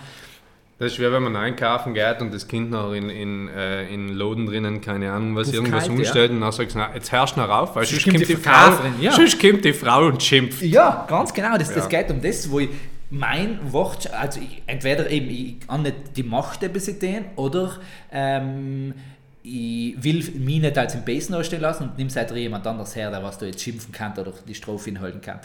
Das 0.82 0.94
ist 0.94 1.00
wie 1.00 1.12
wenn 1.12 1.22
man 1.22 1.36
einkaufen 1.36 1.94
geht 1.94 2.22
und 2.22 2.34
das 2.34 2.48
Kind 2.48 2.72
noch 2.72 2.94
in, 2.94 3.12
in, 3.12 3.50
äh, 3.50 3.88
in 3.94 4.10
Loden 4.10 4.48
drinnen, 4.48 4.82
keine 4.82 5.12
Ahnung, 5.12 5.36
was 5.36 5.50
Puff 5.50 5.58
irgendwas 5.58 5.86
kalt, 5.86 6.00
umstellt 6.00 6.32
und 6.32 6.42
dann 6.42 6.52
sagst 6.52 6.76
du, 6.76 6.80
jetzt 6.96 7.12
herrsch 7.12 7.36
noch 7.36 7.48
rauf, 7.48 7.76
weil 7.76 7.86
sonst 7.86 8.04
kommt 8.04 8.20
die 8.20 8.26
die 8.26 8.36
Frau, 8.36 8.72
Verkäuferin, 8.72 8.94
ja. 9.00 9.12
kommt 9.40 9.64
die 9.64 9.74
Frau 9.74 10.06
und 10.08 10.24
schimpft. 10.24 10.64
Ja, 10.64 11.06
ganz 11.08 11.36
genau. 11.36 11.56
Das, 11.56 11.72
das 11.72 11.84
Ja. 11.92 12.02
geht 12.02 12.10
um 12.10 12.20
das, 12.20 12.50
wo 12.50 12.62
ich 12.62 12.70
mein 13.12 13.60
Wort, 13.72 14.12
also 14.12 14.40
ich, 14.40 14.64
entweder 14.66 15.08
eben 15.12 15.30
ich 15.30 15.60
kann 15.68 15.84
nicht 15.84 15.96
die 16.16 16.24
Macht 16.24 16.62
besitzen 16.74 17.26
oder 17.36 17.78
ähm, 18.12 18.96
ich 19.44 20.04
will 20.04 20.24
mich 20.40 20.62
nicht 20.62 20.78
als 20.80 20.96
im 20.96 21.04
Besen 21.04 21.36
ausstellen 21.36 21.62
lassen 21.62 21.84
und 21.84 21.98
nimm 22.00 22.10
halt 22.10 22.32
jemand 22.32 22.66
anders 22.66 22.96
her, 22.96 23.12
der 23.12 23.22
was 23.22 23.38
du 23.38 23.46
jetzt 23.46 23.62
schimpfen 23.62 23.92
kann 23.92 24.18
oder 24.18 24.34
die 24.48 24.56
Strophe 24.56 24.86
hinhalten 24.86 25.22
kann. 25.22 25.42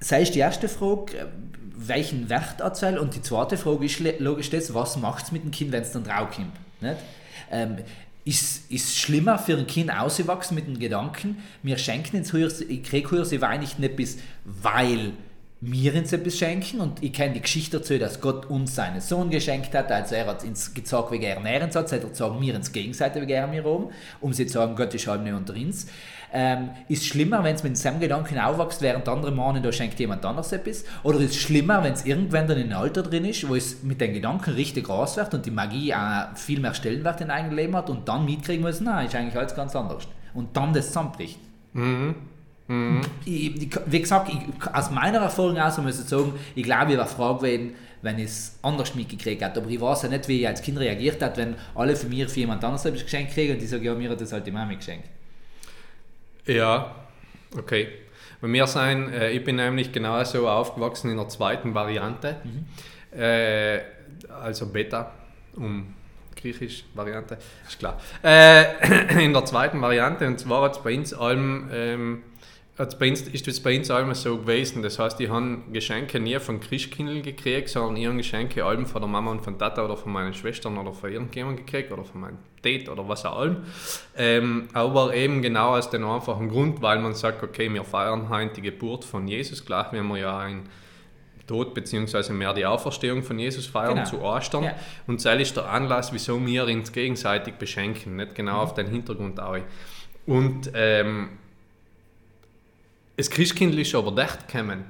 Sei 0.00 0.20
ist 0.22 0.34
die 0.34 0.40
erste 0.40 0.68
Frage, 0.68 1.26
welchen 1.86 2.28
Wert 2.28 2.60
erzähl 2.60 2.98
und 2.98 3.14
die 3.14 3.22
zweite 3.22 3.56
Frage 3.56 3.86
ist 3.86 4.00
logisch 4.18 4.50
das, 4.50 4.74
was 4.74 4.96
macht 4.96 5.24
es 5.24 5.32
mit 5.32 5.44
dem 5.44 5.50
Kind, 5.50 5.72
wenn 5.72 5.82
es 5.82 5.92
dann 5.92 6.04
drauf 6.04 6.30
kommt. 6.34 6.52
Nicht? 6.80 6.96
Ähm, 7.50 7.78
ist 8.24 8.70
es 8.70 8.96
schlimmer 8.96 9.38
für 9.38 9.56
ein 9.56 9.66
Kind 9.66 9.90
auszuwachsen 9.90 10.54
mit 10.54 10.66
dem 10.66 10.78
Gedanken, 10.78 11.38
wir 11.62 11.78
schenken 11.78 12.16
ins 12.16 12.32
Höchste, 12.32 12.64
ich 12.64 12.82
kriege 12.82 13.10
Höchste 13.10 13.40
Weihnachten 13.40 13.82
etwas, 13.82 14.18
weil 14.44 15.12
wir 15.60 15.94
uns 15.96 16.12
etwas 16.12 16.38
schenken 16.38 16.80
und 16.80 17.02
ich 17.02 17.12
kenne 17.12 17.34
die 17.34 17.40
Geschichte 17.40 17.78
dazu, 17.78 17.98
dass 17.98 18.20
Gott 18.20 18.46
uns 18.46 18.76
seinen 18.76 19.00
Sohn 19.00 19.28
geschenkt 19.28 19.74
hat, 19.74 19.90
also 19.90 20.14
er 20.14 20.26
hat 20.26 20.44
uns 20.44 20.72
gesagt, 20.72 21.10
wie 21.10 21.20
er 21.20 21.40
nähren 21.40 21.68
hat, 21.74 21.74
hat 21.74 21.92
er 21.92 21.98
gesagt, 21.98 22.40
wir 22.40 22.54
uns 22.54 22.70
gegenseitig, 22.70 23.26
wie 23.26 23.32
er 23.32 23.48
mir 23.48 23.66
oben, 23.66 23.90
um 24.20 24.32
sie 24.32 24.46
zu 24.46 24.54
sagen, 24.54 24.76
Gott 24.76 24.94
ist 24.94 25.08
halb 25.08 25.22
nicht 25.22 25.32
unter 25.32 25.54
uns. 25.54 25.88
Ähm, 26.32 26.70
ist 26.88 27.06
schlimmer, 27.06 27.42
wenn 27.42 27.54
es 27.54 27.62
mit 27.62 27.72
diesem 27.72 27.98
Gedanken 27.98 28.38
aufwächst, 28.38 28.82
während 28.82 29.08
andere 29.08 29.32
meinen, 29.32 29.62
da 29.62 29.72
schenkt 29.72 29.98
jemand 29.98 30.24
anders 30.24 30.52
etwas? 30.52 30.84
Oder 31.02 31.20
ist 31.20 31.36
schlimmer, 31.36 31.82
wenn 31.82 31.94
es 31.94 32.04
irgendwann 32.04 32.46
dann 32.46 32.58
in 32.58 32.68
ein 32.68 32.74
Alter 32.74 33.02
drin 33.02 33.24
ist, 33.24 33.48
wo 33.48 33.54
es 33.54 33.82
mit 33.82 34.00
den 34.00 34.12
Gedanken 34.12 34.50
richtig 34.50 34.84
groß 34.84 35.16
wird 35.16 35.34
und 35.34 35.46
die 35.46 35.50
Magie 35.50 35.94
auch 35.94 36.36
viel 36.36 36.60
mehr 36.60 36.74
Stellenwert 36.74 37.22
in 37.22 37.30
eigenem 37.30 37.56
Leben 37.56 37.74
hat 37.74 37.88
und 37.88 38.06
dann 38.08 38.26
mitkriegen 38.26 38.62
muss, 38.62 38.80
nein, 38.80 39.06
ist 39.06 39.14
eigentlich 39.14 39.36
alles 39.36 39.54
ganz 39.54 39.74
anders. 39.74 40.06
Und 40.34 40.54
dann 40.56 40.72
das 40.72 40.88
zusammenbricht. 40.88 41.40
Ich, 43.24 43.62
ich, 43.62 43.80
wie 43.86 44.00
gesagt, 44.00 44.30
ich, 44.30 44.74
aus 44.74 44.90
meiner 44.90 45.20
Erfahrung 45.20 45.58
aus 45.58 45.78
muss 45.78 45.98
ich 45.98 46.06
sagen, 46.06 46.34
ich 46.54 46.62
glaube, 46.62 46.92
ich 46.92 46.98
war 46.98 47.06
froh 47.06 47.36
gewesen, 47.36 47.74
wenn 48.02 48.18
ich 48.18 48.26
es 48.26 48.58
anders 48.62 48.94
mitgekriegt 48.94 49.42
hätte. 49.42 49.60
Aber 49.60 49.70
ich 49.70 49.80
weiß 49.80 50.02
ja 50.02 50.08
nicht, 50.10 50.28
wie 50.28 50.40
ich 50.40 50.48
als 50.48 50.62
Kind 50.62 50.78
reagiert 50.78 51.22
hat, 51.22 51.36
wenn 51.36 51.56
alle 51.74 51.96
von 51.96 52.10
mir 52.10 52.28
für 52.28 52.40
jemand 52.40 52.62
anderes 52.62 52.84
etwas 52.84 53.04
geschenkt 53.04 53.32
kriegen 53.32 53.54
und 53.54 53.62
ich 53.62 53.70
sage, 53.70 53.84
ja, 53.84 53.94
mir 53.94 54.10
hat 54.10 54.20
das 54.20 54.32
halt 54.32 54.46
die 54.46 54.50
Mami 54.50 54.76
geschenkt. 54.76 55.08
Ja, 56.46 56.94
okay. 57.56 57.88
Bei 58.40 58.48
mir 58.48 58.66
sein, 58.66 59.12
äh, 59.12 59.30
ich 59.30 59.42
bin 59.42 59.56
nämlich 59.56 59.90
genauso 59.90 60.48
aufgewachsen 60.48 61.10
in 61.10 61.16
der 61.16 61.28
zweiten 61.28 61.74
Variante, 61.74 62.36
äh, 63.10 63.80
also 64.40 64.66
Beta, 64.66 65.12
um 65.56 65.94
griechisch 66.36 66.84
Variante, 66.94 67.38
ist 67.66 67.78
klar. 67.78 68.00
Äh, 68.22 68.64
in 69.24 69.32
der 69.32 69.44
zweiten 69.44 69.80
Variante, 69.82 70.26
und 70.26 70.38
zwar 70.38 70.62
hat 70.62 70.76
es 70.76 70.82
bei 70.82 70.96
uns 70.96 71.12
allem, 71.12 71.68
ähm, 71.72 72.22
hat's 72.78 72.98
bei 72.98 73.10
uns, 73.10 73.22
ist 73.22 73.48
es 73.48 73.60
bei 73.62 73.76
uns 73.76 73.90
allem 73.90 74.14
so 74.14 74.38
gewesen. 74.38 74.82
Das 74.82 74.98
heißt, 74.98 75.20
ich 75.20 75.28
habe 75.28 75.58
Geschenke 75.72 76.20
nie 76.20 76.38
von 76.38 76.60
Christkindl 76.60 77.22
gekriegt, 77.22 77.68
sondern 77.68 77.96
ich 77.96 78.06
habe 78.06 78.16
Geschenke 78.16 78.64
allem 78.64 78.86
von 78.86 79.02
der 79.02 79.08
Mama 79.08 79.30
und 79.32 79.42
von 79.42 79.58
Tata 79.58 79.84
oder 79.84 79.96
von 79.96 80.12
meinen 80.12 80.32
Schwestern 80.32 80.78
oder 80.78 80.92
von 80.92 81.10
irgendjemandem 81.10 81.66
gekriegt 81.66 81.92
oder 81.92 82.04
von 82.04 82.20
meinem 82.20 82.38
Date 82.64 82.88
oder 82.88 83.08
was 83.08 83.24
auch 83.24 83.38
allem. 83.38 83.58
Ähm, 84.16 84.68
aber 84.72 85.14
eben 85.14 85.42
genau 85.42 85.76
aus 85.76 85.90
dem 85.90 86.06
einfachen 86.06 86.48
Grund, 86.48 86.80
weil 86.82 86.98
man 87.00 87.14
sagt, 87.14 87.42
okay, 87.42 87.72
wir 87.72 87.84
feiern 87.84 88.28
heute 88.28 88.54
die 88.54 88.62
Geburt 88.62 89.04
von 89.04 89.26
Jesus, 89.26 89.64
gleich 89.64 89.92
wenn 89.92 90.06
wir 90.06 90.18
ja 90.18 90.38
ein 90.38 90.68
Tod 91.48 91.74
bzw. 91.74 92.32
mehr 92.32 92.52
die 92.54 92.66
Auferstehung 92.66 93.22
von 93.22 93.38
Jesus 93.38 93.66
feiern 93.66 93.96
Genau. 93.96 94.06
zu 94.06 94.20
Ostern. 94.20 94.64
Ja. 94.64 94.74
Und 95.06 95.24
das 95.24 95.40
ist 95.40 95.56
der 95.56 95.68
Anlass, 95.68 96.12
wieso 96.12 96.44
wir 96.46 96.66
uns 96.66 96.92
gegenseitig 96.92 97.54
beschenken, 97.54 98.16
nicht 98.16 98.34
genau 98.34 98.60
auf 98.60 98.74
den 98.74 98.86
Hintergrund 98.86 99.40
auch. 99.40 99.56
Und 100.26 100.70
ähm, 100.74 101.30
das 103.18 103.28
Christkindl 103.28 103.78
ist 103.80 103.94
aber 103.94 104.12
dort 104.12 104.48
gekommen, 104.48 104.84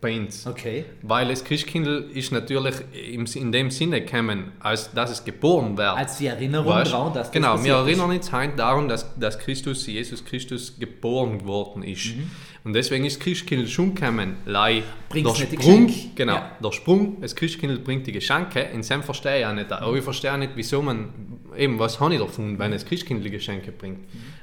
bei 0.00 0.18
uns. 0.18 0.46
Okay. 0.46 0.86
Weil 1.02 1.28
das 1.28 1.44
Christkindl 1.44 2.10
ist 2.14 2.32
natürlich 2.32 2.74
im, 3.12 3.26
in 3.26 3.52
dem 3.52 3.70
Sinne 3.70 4.00
gekommen, 4.00 4.52
als 4.60 4.90
dass 4.92 5.10
es 5.10 5.24
geboren 5.24 5.76
wird. 5.76 5.94
Als 5.94 6.16
die 6.16 6.26
Erinnerung 6.26 6.72
Weißt? 6.72 6.92
daran, 6.92 7.12
dass 7.12 7.26
das 7.26 7.32
Genau, 7.32 7.62
wir 7.62 7.74
erinnern 7.74 8.10
uns 8.10 8.32
heute 8.32 8.56
daran, 8.56 8.88
dass, 8.88 9.14
dass 9.18 9.38
Christus, 9.38 9.86
Jesus 9.86 10.24
Christus 10.24 10.78
geboren 10.78 11.44
worden 11.44 11.82
ist. 11.82 12.16
Mhm. 12.16 12.30
Und 12.64 12.72
deswegen 12.74 13.04
ist 13.04 13.20
Christkindl 13.20 13.66
schon 13.66 13.94
gekommen, 13.94 14.36
lei 14.46 14.82
Bringt's 15.08 15.34
der 15.34 15.40
nicht 15.48 15.52
die 15.58 15.62
Sprung, 15.62 15.86
Geschenke. 15.86 16.14
genau, 16.14 16.34
Ja. 16.34 16.56
der 16.62 16.72
Sprung, 16.72 17.20
das 17.20 17.34
Christkindl 17.36 17.78
bringt 17.78 18.06
die 18.06 18.12
Geschenke, 18.12 18.60
in 18.60 18.82
dem 18.82 19.02
verstehe 19.02 19.40
ich 19.40 19.46
auch 19.46 19.52
nicht, 19.54 19.70
aber 19.72 19.96
ich 19.96 20.04
verstehe 20.04 20.32
auch 20.32 20.36
nicht, 20.38 20.52
wieso 20.54 20.80
man, 20.82 21.08
eben, 21.56 21.78
was 21.78 22.00
habe 22.00 22.14
ich 22.14 22.20
davon, 22.20 22.58
wenn 22.58 22.70
das 22.70 22.84
Christkindl 22.86 23.28
Geschenke 23.30 23.72
bringt. 23.72 24.00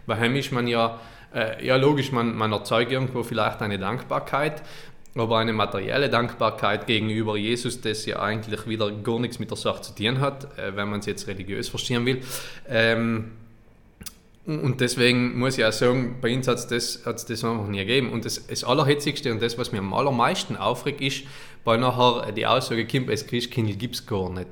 Weil 0.08 0.20
heim 0.20 0.36
ist 0.36 0.52
man 0.52 0.68
ja, 0.68 1.00
äh, 1.34 1.66
ja 1.66 1.76
logisch, 1.76 2.12
man, 2.12 2.36
man 2.36 2.52
erzeugt 2.52 2.92
irgendwo 2.92 3.24
vielleicht 3.24 3.62
eine 3.62 3.80
Dankbarkeit, 3.80 4.62
aber 5.16 5.40
eine 5.40 5.54
materielle 5.54 6.10
Dankbarkeit 6.10 6.88
gegenüber 6.88 7.38
Jesus, 7.38 7.82
das 7.82 8.06
ja 8.06 8.20
eigentlich 8.20 8.68
wieder 8.68 8.92
gar 8.92 9.20
nichts 9.20 9.40
mit 9.40 9.50
der 9.50 9.58
Sache 9.58 9.82
zu 9.82 9.96
tun 9.96 10.20
hat, 10.20 10.58
äh, 10.58 10.76
wenn 10.76 10.90
man 10.90 11.00
es 11.00 11.06
jetzt 11.06 11.28
religiös 11.28 11.70
verstehen 11.70 12.06
will. 12.06 12.22
Ähm, 12.68 13.32
und 14.46 14.80
deswegen 14.80 15.38
muss 15.38 15.58
ich 15.58 15.66
auch 15.66 15.74
sagen, 15.74 16.20
bei 16.22 16.34
uns 16.34 16.48
hat 16.48 16.58
es 16.58 16.68
das, 16.68 17.04
das 17.04 17.44
einfach 17.44 17.68
nie 17.68 17.80
gegeben. 17.80 18.14
Und 18.14 18.24
das, 18.24 18.48
das 18.48 18.64
Allerhitzigste 18.64 19.30
und 19.30 19.42
das, 19.42 19.58
was 19.58 19.74
mir 19.74 19.80
am 19.80 19.94
allermeisten 19.94 20.56
aufregt, 20.56 21.02
ist, 21.02 21.24
weil 21.66 21.80
nachher 21.80 22.32
die 22.32 22.48
Aussage 22.48 22.88
kommt, 22.88 23.10
das 23.10 23.28
Christkindl 23.28 23.76
gibt 23.76 23.96
es 23.96 24.06
gar 24.06 24.30
nicht. 24.30 24.48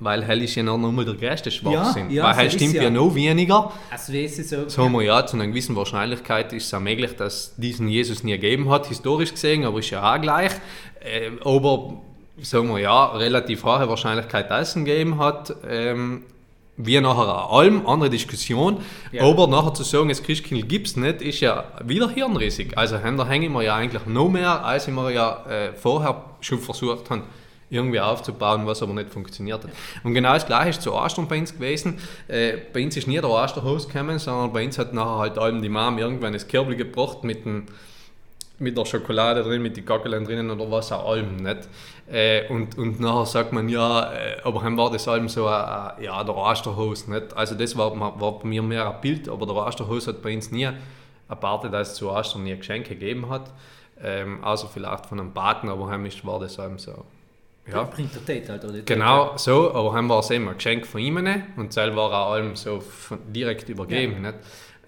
Weil 0.00 0.24
hell 0.24 0.42
ist 0.42 0.54
ja 0.56 0.62
noch 0.62 0.76
mal 0.76 1.04
der 1.04 1.14
größte 1.14 1.50
Schwachsinn. 1.50 2.10
Ja, 2.10 2.16
ja, 2.16 2.24
weil 2.24 2.34
hell 2.34 2.50
so 2.50 2.56
stimmt 2.56 2.74
ja. 2.74 2.82
ja. 2.84 2.90
noch 2.90 3.14
weniger. 3.14 3.72
Also 3.90 4.12
es 4.12 4.36
so? 4.48 4.68
Sagen 4.68 4.92
wir 4.92 5.02
ja, 5.02 5.24
zu 5.24 5.36
einer 5.36 5.46
gewissen 5.46 5.76
Wahrscheinlichkeit 5.76 6.52
ist 6.52 6.66
es 6.66 6.74
auch 6.74 6.80
möglich, 6.80 7.14
dass 7.16 7.54
diesen 7.56 7.88
Jesus 7.88 8.24
nie 8.24 8.32
gegeben 8.32 8.68
hat, 8.70 8.86
historisch 8.86 9.32
gesehen, 9.32 9.64
aber 9.64 9.78
ist 9.78 9.90
ja 9.90 10.14
auch 10.14 10.20
gleich. 10.20 10.52
Äh, 11.00 11.30
aber 11.44 12.02
sagen 12.42 12.68
wir 12.68 12.80
ja, 12.80 13.06
relativ 13.06 13.64
hohe 13.64 13.88
Wahrscheinlichkeit, 13.88 14.50
dass 14.50 14.70
es 14.70 14.76
ihn 14.76 14.84
gegeben 14.84 15.18
hat. 15.18 15.54
Ähm, 15.68 16.24
wie 16.76 17.00
nachher 17.00 17.22
an 17.22 17.50
allem, 17.50 17.86
andere 17.86 18.10
Diskussion. 18.10 18.78
Ja. 19.12 19.22
Aber 19.24 19.46
nachher 19.46 19.74
zu 19.74 19.84
sagen, 19.84 20.08
das 20.08 20.22
Christkindl 20.22 20.66
gibt 20.66 20.88
es 20.88 20.96
nicht, 20.96 21.22
ist 21.22 21.40
ja 21.40 21.64
wieder 21.84 22.08
hirnrissig. 22.08 22.76
Also 22.76 22.98
da 22.98 23.26
hängen 23.28 23.52
wir 23.52 23.62
ja 23.62 23.76
eigentlich 23.76 24.06
noch 24.06 24.28
mehr, 24.28 24.64
als 24.64 24.88
wir 24.88 25.10
ja 25.10 25.44
äh, 25.46 25.72
vorher 25.72 26.24
schon 26.40 26.58
versucht 26.58 27.10
haben, 27.10 27.22
irgendwie 27.74 28.00
aufzubauen, 28.00 28.66
was 28.66 28.82
aber 28.82 28.94
nicht 28.94 29.10
funktioniert 29.10 29.64
hat. 29.64 29.70
Und 30.02 30.14
genau 30.14 30.34
das 30.34 30.46
gleiche 30.46 30.70
ist 30.70 30.82
zu 30.82 30.94
Ostern 30.94 31.28
bei 31.28 31.38
uns 31.38 31.52
gewesen. 31.52 31.98
Äh, 32.28 32.58
bei 32.72 32.84
uns 32.84 32.96
ist 32.96 33.06
nie 33.06 33.20
der 33.20 33.30
Osterhost 33.30 33.92
gekommen, 33.92 34.18
sondern 34.18 34.52
bei 34.52 34.64
uns 34.64 34.78
hat 34.78 34.94
nachher 34.94 35.18
halt 35.18 35.38
allem 35.38 35.60
die 35.60 35.68
Mom 35.68 35.98
irgendwann 35.98 36.32
das 36.32 36.48
Körbel 36.48 36.76
gebracht 36.76 37.24
mit 37.24 37.44
dem 37.44 37.66
mit 38.58 38.78
der 38.78 38.84
Schokolade 38.84 39.42
drin, 39.42 39.62
mit 39.62 39.76
den 39.76 39.84
Gackeln 39.84 40.24
drinnen 40.24 40.50
oder 40.50 40.70
was 40.70 40.92
auch 40.92 41.16
nicht? 41.16 41.68
Äh, 42.10 42.46
und, 42.48 42.78
und 42.78 43.00
nachher 43.00 43.26
sagt 43.26 43.52
man, 43.52 43.68
ja, 43.68 44.12
äh, 44.12 44.36
aber 44.44 44.60
dann 44.60 44.76
war 44.76 44.90
das 44.90 45.08
allem 45.08 45.28
so, 45.28 45.46
äh, 45.46 46.04
ja, 46.04 46.22
der 46.22 46.36
Osterhaus, 46.36 47.08
nicht? 47.08 47.36
Also 47.36 47.54
das 47.54 47.76
war, 47.76 47.98
war 47.98 48.38
bei 48.38 48.46
mir 48.46 48.62
mehr 48.62 48.88
ein 48.88 49.00
Bild, 49.00 49.28
aber 49.28 49.46
der 49.46 49.56
Osterhaus 49.56 50.06
hat 50.06 50.22
bei 50.22 50.34
uns 50.34 50.50
nie 50.50 50.68
erwartet, 51.28 51.72
dass 51.72 51.92
es 51.92 51.94
zu 51.96 52.10
Ostern 52.10 52.44
nie 52.44 52.56
Geschenke 52.56 52.90
gegeben 52.90 53.28
hat, 53.28 53.50
ähm, 54.00 54.44
außer 54.44 54.68
vielleicht 54.68 55.06
von 55.06 55.18
einem 55.18 55.32
Paten, 55.32 55.68
aber 55.68 55.88
heimisch 55.88 56.24
war 56.24 56.38
das 56.38 56.58
allem 56.58 56.78
so. 56.78 57.04
Ja. 57.70 57.84
Bringt 57.84 58.14
der 58.14 58.24
Tate 58.24 58.52
halt, 58.52 58.64
oder? 58.64 58.80
Genau 58.80 59.36
so, 59.36 59.72
aber 59.72 59.94
dann 59.94 60.08
war 60.08 60.20
es 60.20 60.30
eben 60.30 60.48
ein 60.48 60.56
Geschenk 60.56 60.86
von 60.86 61.00
ihm 61.00 61.22
nicht? 61.22 61.40
und 61.56 61.72
selber 61.72 61.96
war 62.10 62.26
auch 62.26 62.32
allem 62.32 62.56
so 62.56 62.82
direkt 63.32 63.68
übergeben. 63.68 64.20
Nicht? 64.20 64.34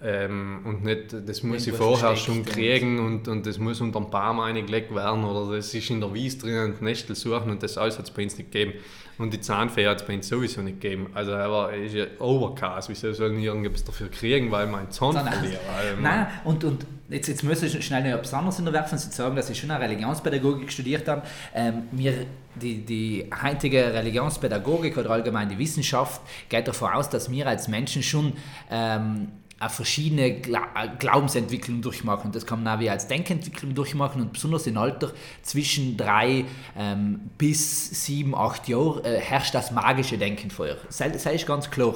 Ähm, 0.03 0.59
und 0.63 0.83
nicht, 0.83 1.15
das 1.27 1.41
muss 1.41 1.65
ich 1.65 1.73
vorher 1.73 2.15
schon 2.15 2.45
kriegen 2.45 2.99
und, 2.99 3.27
und 3.27 3.47
das 3.47 3.57
muss 3.57 3.81
unter 3.81 3.99
dem 3.99 4.11
Baum 4.11 4.39
eingelegt 4.39 4.93
werden 4.93 5.23
oder 5.23 5.55
das 5.55 5.73
ist 5.73 5.89
in 5.89 5.99
der 6.01 6.13
Wiese 6.13 6.37
drinnen 6.37 6.73
und 6.73 6.81
Nestel 6.83 7.15
suchen 7.15 7.49
und 7.49 7.63
das 7.63 7.79
alles 7.79 7.97
hat 7.97 8.05
es 8.05 8.11
bei 8.11 8.23
uns 8.23 8.37
nicht 8.37 8.51
gegeben. 8.51 8.73
Und 9.17 9.33
die 9.33 9.41
Zahnfee 9.41 9.87
hat 9.87 10.01
es 10.01 10.05
bei 10.05 10.13
uns 10.13 10.27
sowieso 10.27 10.61
nicht 10.61 10.79
gegeben. 10.79 11.09
Also 11.15 11.31
er 11.31 11.51
war 11.51 11.73
ist 11.73 11.95
ja 11.95 12.05
Overcast, 12.19 12.89
wieso 12.89 13.11
sollen 13.13 13.39
die 13.39 13.45
irgendwas 13.45 13.83
dafür 13.83 14.09
kriegen, 14.09 14.51
weil 14.51 14.67
mein 14.67 14.91
Zahn 14.91 15.15
Nein, 15.15 15.33
verliert? 15.33 15.59
Also, 15.75 16.01
Nein, 16.01 16.27
und, 16.43 16.63
und 16.63 16.85
jetzt, 17.09 17.27
jetzt 17.27 17.43
muss 17.43 17.63
ich 17.63 17.83
schnell 17.83 18.03
noch 18.03 18.19
etwas 18.19 18.35
anderes 18.35 18.59
unterwerfen. 18.59 18.99
Sie 18.99 19.09
sagen, 19.09 19.35
dass 19.35 19.47
Sie 19.47 19.55
schon 19.55 19.71
eine 19.71 19.83
Religionspädagogik 19.83 20.71
studiert 20.71 21.07
haben. 21.07 21.23
Ähm, 21.55 21.87
die, 22.61 22.85
die 22.85 23.29
heutige 23.43 23.93
Religionspädagogik 23.93 24.97
oder 24.97 25.11
allgemein 25.11 25.49
die 25.49 25.57
Wissenschaft 25.57 26.21
geht 26.49 26.67
davon 26.67 26.91
aus, 26.93 27.09
dass 27.09 27.31
wir 27.31 27.47
als 27.47 27.67
Menschen 27.67 28.03
schon 28.03 28.33
ähm, 28.69 29.29
eine 29.59 29.69
verschiedene 29.69 30.39
Gla 30.39 30.67
äh, 30.75 30.89
Glaubensentwicklung 30.99 31.81
durchmachen. 31.81 32.31
Das 32.31 32.45
kann 32.45 32.63
man 32.63 32.75
auch 32.75 32.79
wie 32.79 32.89
als 32.89 33.07
Denkentwicklung 33.07 33.73
durchmachen 33.73 34.21
und 34.21 34.33
besonders 34.33 34.67
im 34.67 34.77
Alter 34.77 35.11
zwischen 35.41 35.97
drei 35.97 36.45
ähm, 36.77 37.31
bis 37.37 38.05
sieben, 38.05 38.35
acht 38.35 38.67
Jahren 38.67 39.03
äh, 39.03 39.19
herrscht 39.19 39.55
das 39.55 39.71
magische 39.71 40.17
Denken 40.17 40.51
vor. 40.51 40.67
Das, 40.87 40.97
das 40.97 41.25
ist 41.25 41.47
ganz 41.47 41.69
klar. 41.71 41.95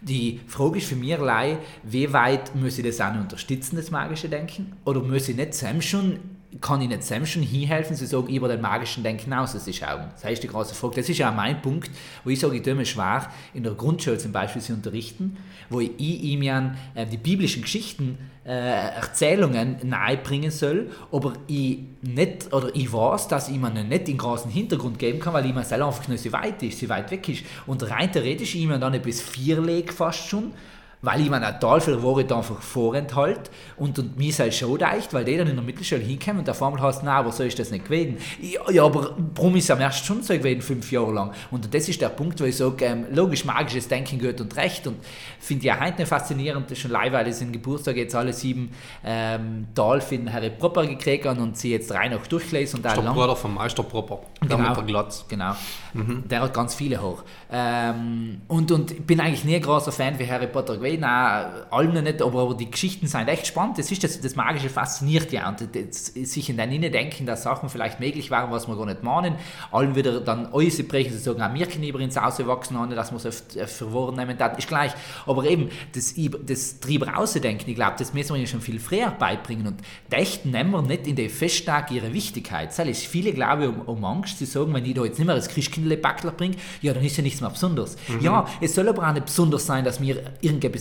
Die 0.00 0.40
Frage 0.46 0.78
ist 0.78 0.88
für 0.88 0.96
mich, 0.96 1.18
allein, 1.18 1.58
wie 1.82 2.12
weit 2.12 2.54
muss 2.54 2.76
ich 2.78 2.84
das 2.84 3.00
auch 3.00 3.14
unterstützen, 3.14 3.76
das 3.76 3.90
magische 3.90 4.28
Denken? 4.28 4.72
Oder 4.84 5.00
muss 5.00 5.28
ich 5.28 5.36
nicht 5.36 5.54
selbst 5.54 5.88
schon, 5.88 6.18
kann 6.60 6.80
ich 6.80 6.88
nicht 6.88 7.02
selbst 7.02 7.32
schon 7.32 7.42
hinhelfen, 7.42 7.96
zu 7.96 8.06
sagen, 8.06 8.28
über 8.28 8.48
den 8.48 8.60
magischen 8.60 9.02
Denken 9.02 9.32
auszuschauen? 9.32 10.10
Das 10.20 10.30
ist 10.30 10.42
die 10.42 10.48
große 10.48 10.74
Frage. 10.74 10.96
Das 10.96 11.08
ist 11.08 11.18
ja 11.18 11.30
auch 11.30 11.34
mein 11.34 11.60
Punkt, 11.62 11.90
wo 12.24 12.30
ich 12.30 12.40
sage, 12.40 12.56
ich 12.56 12.62
tue 12.62 12.74
mir 12.74 12.84
schwer, 12.84 13.30
in 13.54 13.62
der 13.62 13.74
Grundschule 13.74 14.18
zum 14.18 14.32
Beispiel 14.32 14.62
zu 14.62 14.72
unterrichten, 14.72 15.36
wo 15.70 15.80
ich 15.80 15.90
ihm 15.98 16.42
ja 16.42 16.74
äh, 16.94 17.06
die 17.06 17.16
biblischen 17.16 17.62
Geschichten 17.62 18.18
äh, 18.44 18.94
Erzählungen 18.94 19.76
nahebringen 19.82 20.50
soll, 20.50 20.90
aber 21.10 21.32
ich 21.48 21.78
nicht, 22.02 22.52
oder 22.52 22.74
ich 22.74 22.92
weiß, 22.92 23.28
dass 23.28 23.48
ich 23.48 23.56
ihnen 23.56 23.88
nicht 23.88 24.06
den 24.06 24.18
großen 24.18 24.50
Hintergrund 24.50 24.98
geben 24.98 25.18
kann, 25.18 25.34
weil 25.34 25.46
ich 25.46 25.54
mir 25.54 25.64
selber 25.64 25.86
einfach 25.86 26.06
nicht 26.06 26.22
so 26.22 26.32
weit 26.32 26.62
ist, 26.62 26.78
so 26.78 26.88
weit 26.88 27.10
weg 27.10 27.28
ist. 27.28 27.42
Und 27.66 27.88
rein 27.90 28.12
theoretisch 28.12 28.54
ich 28.54 28.66
mir 28.66 28.78
dann 28.78 29.00
bis 29.02 29.20
vier 29.20 29.60
lege 29.60 29.92
fast 29.92 30.28
schon, 30.28 30.52
weil 31.02 31.20
ich 31.20 31.30
mir 31.30 31.36
eine 31.36 31.58
Teil 31.58 31.80
für 31.80 32.02
Woche 32.02 32.22
einfach 32.22 32.60
vorenthalt 32.60 33.50
und, 33.76 33.98
und 33.98 34.16
mir 34.16 34.32
sei 34.32 34.50
schon 34.50 34.78
deicht, 34.78 35.12
weil 35.12 35.24
die 35.24 35.36
dann 35.36 35.46
in 35.46 35.56
der 35.56 35.64
Mittelschule 35.64 36.02
hinkommen 36.02 36.40
und 36.40 36.50
auf 36.50 36.62
einmal 36.62 36.80
heißt, 36.80 37.02
na, 37.04 37.18
aber 37.18 37.32
so 37.32 37.42
ist 37.42 37.58
das 37.58 37.70
nicht 37.70 37.84
gewesen. 37.84 38.16
Ja, 38.40 38.70
ja 38.70 38.84
aber 38.84 39.16
warum 39.34 39.54
ist 39.56 39.64
es 39.64 39.70
am 39.70 39.80
erst 39.80 40.04
schon 40.04 40.22
so 40.22 40.34
gewesen, 40.34 40.62
fünf 40.62 40.90
Jahre 40.90 41.12
lang? 41.12 41.32
Und 41.50 41.72
das 41.72 41.88
ist 41.88 42.00
der 42.00 42.08
Punkt, 42.08 42.40
wo 42.40 42.44
ich 42.44 42.56
sage, 42.56 42.84
ähm, 42.84 43.06
logisch, 43.12 43.44
magisches 43.44 43.88
Denken 43.88 44.18
gehört 44.18 44.40
und 44.40 44.56
Recht 44.56 44.86
und 44.86 44.96
finde 45.38 45.66
ich 45.66 45.72
auch 45.72 45.80
heute 45.80 46.06
faszinierend, 46.06 46.70
dass 46.70 46.78
schon 46.78 46.90
leider 46.90 47.30
sind 47.32 47.52
Geburtstag 47.52 47.96
jetzt 47.96 48.14
alle 48.14 48.32
sieben 48.32 48.70
ähm, 49.04 49.66
den 49.76 50.32
Harry 50.32 50.50
Popper 50.50 50.86
gekriegt 50.86 51.26
haben 51.26 51.40
und 51.40 51.56
sie 51.56 51.72
jetzt 51.72 51.90
drei 51.90 52.08
noch 52.08 52.26
durchgelesen 52.26 52.78
und 52.78 52.84
der 52.84 52.98
auch 52.98 53.04
lang 53.04 53.14
Bruder 53.14 53.36
vom 53.36 53.54
Meisterpropper, 53.54 54.20
der 54.48 54.58
mit 54.58 54.76
der 54.76 54.84
Glatz. 54.84 55.24
Genau. 55.28 55.54
Der 55.94 56.42
hat 56.42 56.54
ganz 56.54 56.74
viele 56.74 57.00
hoch. 57.00 57.22
Ähm, 57.50 58.42
und, 58.48 58.70
und 58.70 58.90
ich 58.90 59.06
bin 59.06 59.20
eigentlich 59.20 59.44
nie 59.44 59.56
ein 59.56 59.62
großer 59.62 59.92
Fan 59.92 60.18
wie 60.18 60.30
Harry 60.30 60.46
Potter 60.46 60.76
gewesen, 60.76 60.85
auch 61.04 61.72
allem 61.72 62.04
nicht, 62.04 62.22
aber, 62.22 62.42
aber 62.42 62.54
die 62.54 62.70
Geschichten 62.70 63.06
sind 63.06 63.28
echt 63.28 63.46
spannend. 63.46 63.78
Das 63.78 63.90
ist 63.90 64.04
das, 64.04 64.20
das 64.20 64.36
Magische 64.36 64.68
fasziniert 64.68 65.32
ja. 65.32 65.48
Und 65.48 65.60
das, 65.60 66.06
sich 66.06 66.48
in 66.48 66.56
den 66.56 66.72
Innen 66.72 66.92
denken, 66.92 67.26
dass 67.26 67.42
Sachen 67.42 67.68
vielleicht 67.68 68.00
möglich 68.00 68.30
waren, 68.30 68.50
was 68.50 68.68
wir 68.68 68.76
gar 68.76 68.86
nicht 68.86 69.02
meinen. 69.02 69.36
Allem 69.72 69.94
wieder 69.94 70.20
dann 70.20 70.46
alles 70.52 70.86
brechen, 70.86 71.12
sie 71.12 71.18
sagen, 71.18 71.42
auch 71.42 71.54
wir 71.54 71.66
können 71.66 71.84
über 71.84 72.00
ins 72.00 72.20
Haus 72.20 72.44
wachsen, 72.46 72.76
ohne 72.76 72.94
dass 72.94 73.10
man 73.10 73.18
es 73.18 73.26
oft 73.26 73.56
äh, 73.56 73.66
verworren 73.66 74.16
nehmen 74.16 74.36
das 74.38 74.58
ist 74.58 74.68
gleich. 74.68 74.92
Aber 75.26 75.44
eben, 75.44 75.70
das, 75.94 76.14
das 76.44 76.80
drüber 76.80 77.08
rausdenken, 77.08 77.68
ich 77.68 77.74
glaube, 77.74 77.96
das 77.98 78.14
müssen 78.14 78.30
wir 78.30 78.36
ihnen 78.36 78.46
schon 78.46 78.60
viel 78.60 78.78
früher 78.78 79.10
beibringen. 79.10 79.66
Und 79.66 79.80
dächten 80.10 80.50
nehmen 80.50 80.70
wir 80.70 80.82
nicht 80.82 81.06
in 81.06 81.16
den 81.16 81.30
Festtag 81.30 81.90
ihre 81.90 82.12
Wichtigkeit. 82.12 82.70
Das 82.76 82.86
ist 82.86 83.06
viele, 83.06 83.32
glaube 83.32 83.64
ich, 83.64 83.68
um, 83.68 83.80
um 83.82 84.04
Angst 84.04 84.38
zu 84.38 84.46
sagen, 84.46 84.72
wenn 84.74 84.84
ich 84.84 84.94
da 84.94 85.04
jetzt 85.04 85.18
nicht 85.18 85.26
mehr 85.26 85.36
das 85.36 85.48
Christkindle-Backler 85.48 86.32
bringe, 86.32 86.56
ja, 86.82 86.92
dann 86.92 87.04
ist 87.04 87.16
ja 87.16 87.22
nichts 87.22 87.40
mehr 87.40 87.50
Besonderes. 87.50 87.96
Ja, 88.20 88.46
es 88.60 88.74
soll 88.74 88.88
aber 88.88 89.08
auch 89.08 89.12
nicht 89.12 89.26
besonders 89.26 89.66
sein, 89.66 89.84
dass 89.84 90.00
wir 90.00 90.22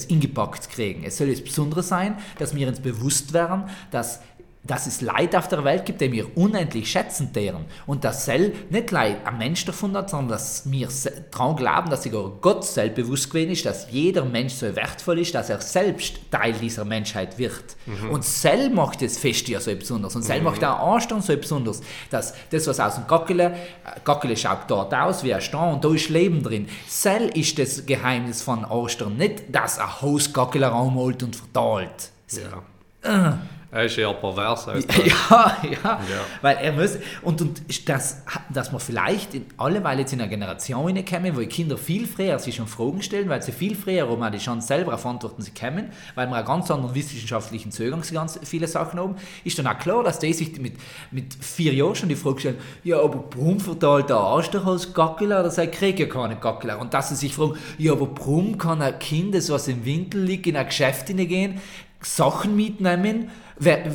irgendetwas 0.03 0.05
ingepackt 0.05 0.69
kriegen. 0.69 1.03
Es 1.03 1.17
soll 1.17 1.27
jetzt 1.27 1.45
besonders 1.45 1.87
sein, 1.87 2.17
dass 2.37 2.55
wir 2.55 2.67
uns 2.67 2.79
bewusst 2.79 3.33
werden, 3.33 3.65
dass 3.91 4.21
dass 4.67 4.87
es 4.87 5.01
Leid 5.01 5.35
auf 5.35 5.47
der 5.47 5.63
Welt 5.63 5.85
gibt, 5.85 6.01
die 6.01 6.11
wir 6.11 6.37
unendlich 6.37 6.89
schätzen 6.89 7.31
deren. 7.33 7.65
Und 7.85 8.03
dass 8.03 8.25
Sel 8.25 8.53
nicht 8.69 8.91
Leid 8.91 9.17
ein 9.25 9.37
Mensch 9.37 9.65
davon 9.65 9.95
hat, 9.95 10.09
sondern 10.09 10.29
dass 10.29 10.69
wir 10.69 10.87
daran 11.31 11.55
glauben, 11.55 11.89
dass 11.89 12.03
sogar 12.03 12.31
Gott 12.41 12.65
selbst 12.65 12.95
bewusst 12.95 13.29
gewesen 13.29 13.51
ist, 13.51 13.65
dass 13.65 13.91
jeder 13.91 14.25
Mensch 14.25 14.53
so 14.53 14.75
wertvoll 14.75 15.19
ist, 15.19 15.35
dass 15.35 15.49
er 15.49 15.61
selbst 15.61 16.31
Teil 16.31 16.53
dieser 16.53 16.85
Menschheit 16.85 17.37
wird. 17.37 17.75
Und 18.11 18.23
Sel 18.23 18.69
macht 18.69 19.01
das 19.01 19.17
Fest 19.17 19.47
ja 19.47 19.59
so 19.59 19.75
besonders. 19.75 20.15
Und 20.15 20.23
Sel 20.23 20.41
macht 20.41 20.63
auch 20.63 20.93
Anstand 20.93 21.23
so 21.23 21.35
besonders, 21.37 21.81
dass 22.09 22.33
das, 22.49 22.67
was 22.67 22.79
aus 22.79 22.95
dem 22.95 23.07
Gackele, 23.07 23.45
äh, 23.45 23.99
Gackele 24.03 24.35
schaut 24.35 24.69
dort 24.69 24.93
aus 24.93 25.23
wie 25.23 25.33
ein 25.33 25.41
Stein 25.41 25.73
und 25.75 25.83
da 25.83 25.93
ist 25.93 26.09
Leben 26.09 26.41
drin. 26.41 26.67
Sel 26.87 27.29
ist 27.37 27.59
das 27.59 27.85
Geheimnis 27.85 28.41
von 28.41 28.65
Ostern, 28.65 29.17
nicht, 29.17 29.43
dass 29.49 29.79
ein 29.79 30.01
Haus 30.01 30.33
Gackele 30.33 30.67
raumholt 30.67 31.23
und 31.23 31.35
verteilt. 31.35 32.11
Ja. 32.31 33.39
Er 33.75 33.83
ist 33.83 33.97
eher 33.97 34.13
pervers. 34.13 34.65
das. 34.65 34.85
Ja, 35.05 35.57
ja, 35.69 35.99
weil 36.41 36.55
er 36.55 36.71
muss, 36.71 36.97
und, 37.23 37.41
und 37.41 37.89
das, 37.89 38.23
dass 38.49 38.71
man 38.71 38.79
vielleicht 38.79 39.33
in, 39.33 39.47
alle, 39.57 39.83
weil 39.83 39.99
jetzt 39.99 40.13
in 40.13 40.21
eine 40.21 40.29
Generation 40.29 40.87
hineinkommen, 40.87 41.35
wo 41.35 41.41
die 41.41 41.47
Kinder 41.47 41.77
viel 41.77 42.07
früher 42.07 42.39
sich 42.39 42.55
schon 42.55 42.67
Fragen 42.67 43.01
stellen, 43.01 43.27
weil 43.27 43.41
sie 43.41 43.51
viel 43.51 43.75
früher 43.75 44.09
um 44.09 44.25
die 44.31 44.37
Chance 44.37 44.65
selber 44.65 44.93
auf 44.93 45.05
Antworten 45.05 45.41
sie 45.41 45.51
kommen, 45.51 45.89
weil 46.15 46.27
wir 46.27 46.37
einen 46.37 46.47
ganz 46.47 46.71
anderen 46.71 46.95
wissenschaftlichen 46.95 47.69
Zugang 47.69 48.01
zu 48.01 48.13
ganz 48.13 48.39
viele 48.43 48.65
Sachen 48.69 48.97
haben, 48.97 49.15
ist 49.43 49.59
dann 49.59 49.67
auch 49.67 49.77
klar, 49.77 50.05
dass 50.05 50.19
die 50.19 50.31
sich 50.31 50.57
mit, 50.57 50.75
mit 51.11 51.33
vier 51.33 51.73
Jahren 51.73 51.95
schon 51.95 52.07
die 52.07 52.15
Frage 52.15 52.39
stellen, 52.39 52.57
ja, 52.85 53.01
aber 53.01 53.25
warum 53.35 53.59
verteilt 53.59 54.07
der 54.07 54.19
Asterhaus 54.19 54.93
Gackeler 54.93 55.41
oder 55.41 55.51
sei 55.51 55.67
kriegt 55.67 55.99
ja 55.99 56.05
keine 56.05 56.37
Gackeler? 56.37 56.79
Und 56.79 56.93
dass 56.93 57.09
sie 57.09 57.15
sich 57.15 57.35
fragen, 57.35 57.57
ja, 57.77 57.91
aber 57.91 58.07
warum 58.17 58.57
kann 58.57 58.81
ein 58.81 58.97
Kind, 58.99 59.35
das 59.35 59.49
was 59.49 59.67
im 59.67 59.83
Winkel 59.83 60.21
liegt, 60.23 60.47
in 60.47 60.55
ein 60.55 60.65
Geschäft 60.65 61.09
hineingehen, 61.09 61.59
Sachen 62.05 62.55
mitnehmen, 62.55 63.29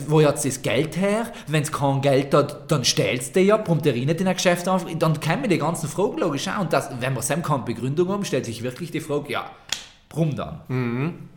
wo 0.09 0.23
hat 0.23 0.45
das 0.45 0.63
Geld 0.63 0.97
her? 0.97 1.33
Wenn 1.47 1.63
es 1.63 1.71
kein 1.71 2.01
Geld 2.01 2.35
hat, 2.35 2.71
dann 2.71 2.85
stellt 2.85 3.21
es 3.21 3.33
dir 3.33 3.45
ja, 3.45 3.57
brummt 3.57 3.87
er 3.87 3.93
nicht 3.93 4.21
in 4.21 4.27
ein 4.27 4.35
Geschäft 4.35 4.69
auf. 4.69 4.87
Dann 4.99 5.21
kommen 5.21 5.49
die 5.49 5.59
ganzen 5.59 5.89
Fragen 5.89 6.19
logisch 6.19 6.49
auch. 6.49 6.61
Und 6.61 6.73
das, 6.73 6.91
wenn 7.01 7.15
wir 7.15 7.23
selbst 7.23 7.47
keine 7.47 7.63
Begründung 7.63 8.09
haben, 8.09 8.25
stellt 8.25 8.47
sich 8.47 8.63
wirklich 8.63 8.91
die 8.91 9.01
Frage, 9.01 9.33
ja, 9.33 9.51
warum 10.11 10.35
dann? 10.35 11.29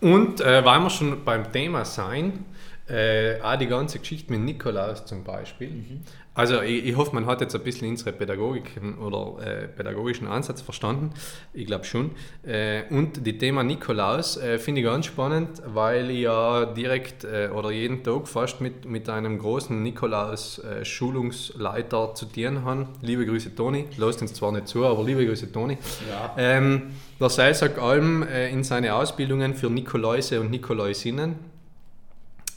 Und 0.00 0.40
äh, 0.40 0.64
weil 0.64 0.80
wir 0.80 0.90
schon 0.90 1.24
beim 1.24 1.52
Thema 1.52 1.84
sein, 1.84 2.44
Äh, 2.88 3.40
auch 3.40 3.56
die 3.56 3.68
ganze 3.68 4.00
Geschichte 4.00 4.32
mit 4.32 4.42
Nikolaus 4.42 5.06
zum 5.06 5.22
Beispiel. 5.22 6.00
Also 6.34 6.62
ich, 6.62 6.86
ich 6.86 6.96
hoffe, 6.96 7.14
man 7.14 7.26
hat 7.26 7.42
jetzt 7.42 7.54
ein 7.54 7.62
bisschen 7.62 7.90
unsere 7.90 8.10
Pädagogik 8.12 8.80
oder 9.00 9.36
äh, 9.44 9.68
pädagogischen 9.68 10.26
Ansatz 10.26 10.62
verstanden. 10.62 11.10
Ich 11.52 11.66
glaube 11.66 11.84
schon. 11.84 12.12
Äh, 12.42 12.84
und 12.88 13.26
die 13.26 13.36
Thema 13.36 13.62
Nikolaus 13.62 14.38
äh, 14.38 14.58
finde 14.58 14.80
ich 14.80 14.86
ganz 14.86 15.04
spannend, 15.06 15.60
weil 15.66 16.10
ich 16.10 16.22
ja 16.22 16.64
direkt 16.64 17.24
äh, 17.24 17.50
oder 17.54 17.70
jeden 17.70 18.02
Tag 18.02 18.26
fast 18.28 18.62
mit, 18.62 18.86
mit 18.86 19.10
einem 19.10 19.38
großen 19.38 19.82
Nikolaus-Schulungsleiter 19.82 22.14
zu 22.14 22.24
tun 22.26 22.64
habe. 22.64 22.88
Liebe 23.02 23.26
Grüße 23.26 23.54
Toni, 23.54 23.84
lässt 23.98 24.22
uns 24.22 24.32
zwar 24.32 24.52
nicht 24.52 24.68
zu, 24.68 24.86
aber 24.86 25.04
liebe 25.04 25.26
Grüße 25.26 25.52
Toni. 25.52 25.76
Ja. 26.10 26.34
Ähm, 26.38 26.92
der 27.20 27.28
Seil 27.28 27.52
sagt 27.54 27.78
allem 27.78 28.22
äh, 28.22 28.50
in 28.50 28.64
seine 28.64 28.94
Ausbildungen 28.94 29.52
für 29.54 29.68
Nikoläuse 29.68 30.40
und 30.40 30.50
Nikolausinnen, 30.50 31.51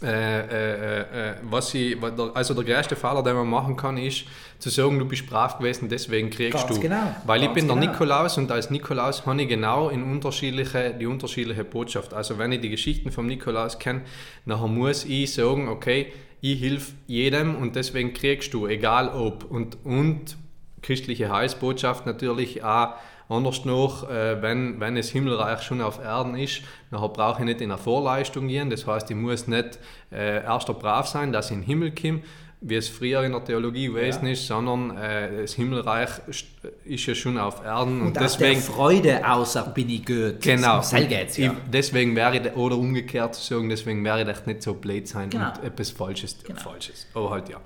äh, 0.05 0.39
äh, 0.41 1.29
äh, 1.31 1.35
was 1.43 1.73
ich, 1.73 1.97
der- 1.99 2.31
also 2.33 2.53
der 2.53 2.63
größte 2.63 2.95
Fehler, 2.95 3.23
den 3.23 3.35
man 3.35 3.47
machen 3.47 3.75
kann, 3.75 3.97
ist 3.97 4.25
zu 4.59 4.69
sagen, 4.69 4.97
du 4.99 5.05
bist 5.05 5.27
brav 5.27 5.57
gewesen, 5.57 5.89
deswegen 5.89 6.29
kriegst 6.29 6.53
Ganz 6.65 6.75
du. 6.75 6.79
genau, 6.81 7.15
Weil 7.25 7.39
ich 7.41 7.45
ganz 7.47 7.55
bin 7.55 7.67
der 7.67 7.75
genau. 7.77 7.91
Nikolaus 7.91 8.37
und 8.37 8.51
als 8.51 8.69
Nikolaus 8.69 9.25
habe 9.25 9.41
ich 9.41 9.49
genau 9.49 9.89
in 9.89 10.03
unterschiedliche, 10.03 10.93
die 10.93 11.05
unterschiedliche 11.07 11.63
Botschaft. 11.63 12.13
Also 12.13 12.37
wenn 12.37 12.51
ich 12.51 12.61
die 12.61 12.69
Geschichten 12.69 13.11
vom 13.11 13.25
Nikolaus 13.25 13.79
kenne, 13.79 14.01
nachher 14.45 14.67
muss 14.67 15.05
ich 15.05 15.33
sagen, 15.33 15.67
okay, 15.67 16.13
ich 16.41 16.59
hilf 16.59 16.93
jedem 17.07 17.55
und 17.55 17.75
deswegen 17.75 18.13
kriegst 18.13 18.53
du, 18.53 18.67
egal 18.67 19.09
ob. 19.09 19.49
Und, 19.49 19.77
und 19.83 20.37
christliche 20.81 21.31
Heilsbotschaft 21.31 22.05
natürlich 22.05 22.63
auch 22.63 22.93
anders 23.29 23.65
noch, 23.65 24.09
äh, 24.09 24.41
wenn, 24.41 24.79
wenn 24.79 24.95
das 24.95 25.09
Himmelreich 25.09 25.61
schon 25.61 25.81
auf 25.81 25.99
Erden 26.03 26.37
ist, 26.37 26.61
nachher 26.91 27.09
brauche 27.09 27.39
ich 27.41 27.45
nicht 27.45 27.61
in 27.61 27.71
eine 27.71 27.79
Vorleistung 27.81 28.47
gehen. 28.47 28.69
Das 28.69 28.85
heißt, 28.85 29.09
ich 29.09 29.15
muss 29.17 29.47
nicht 29.47 29.79
äh, 30.11 30.43
erst 30.43 30.67
brav 30.79 31.07
sein, 31.07 31.31
dass 31.33 31.47
ich 31.47 31.53
in 31.53 31.61
den 31.61 31.65
Himmel 31.67 31.93
komme, 31.95 32.21
wie 32.61 32.75
es 32.75 32.87
früher 32.89 33.21
in 33.23 33.31
der 33.33 33.43
Theologie 33.43 33.87
gewesen 33.87 34.25
ist, 34.27 34.47
sondern 34.47 34.97
äh, 34.97 35.41
das 35.41 35.53
Himmelreich 35.53 36.09
st- 36.31 36.45
ist 36.85 37.05
ja 37.05 37.13
schon 37.13 37.37
auf 37.37 37.63
Erden 37.63 38.01
und, 38.01 38.07
Und 38.07 38.19
deswegen 38.19 38.59
Freude 38.61 39.21
außer 39.29 39.63
bin 39.67 39.89
ich 39.89 40.03
gut. 40.05 40.41
Genau. 40.41 40.81
Sel 40.81 41.05
geht's, 41.05 41.37
ja. 41.37 41.51
Ich, 41.51 41.57
deswegen 41.71 42.15
wäre 42.15 42.37
ich, 42.37 42.55
oder 42.55 42.77
umgekehrt 42.77 43.35
zu 43.35 43.41
sagen, 43.43 43.69
deswegen 43.69 44.03
wäre 44.03 44.31
ich 44.31 44.45
nicht 44.47 44.63
so 44.63 44.73
blöd 44.73 45.07
sein 45.07 45.29
Genau. 45.29 45.49
und 45.49 45.63
etwas 45.63 45.91
Falsches, 45.91 46.37
Genau. 46.43 46.59
Falsches. 46.59 47.05
Aber 47.13 47.29
halt 47.31 47.49
ja. 47.49 47.57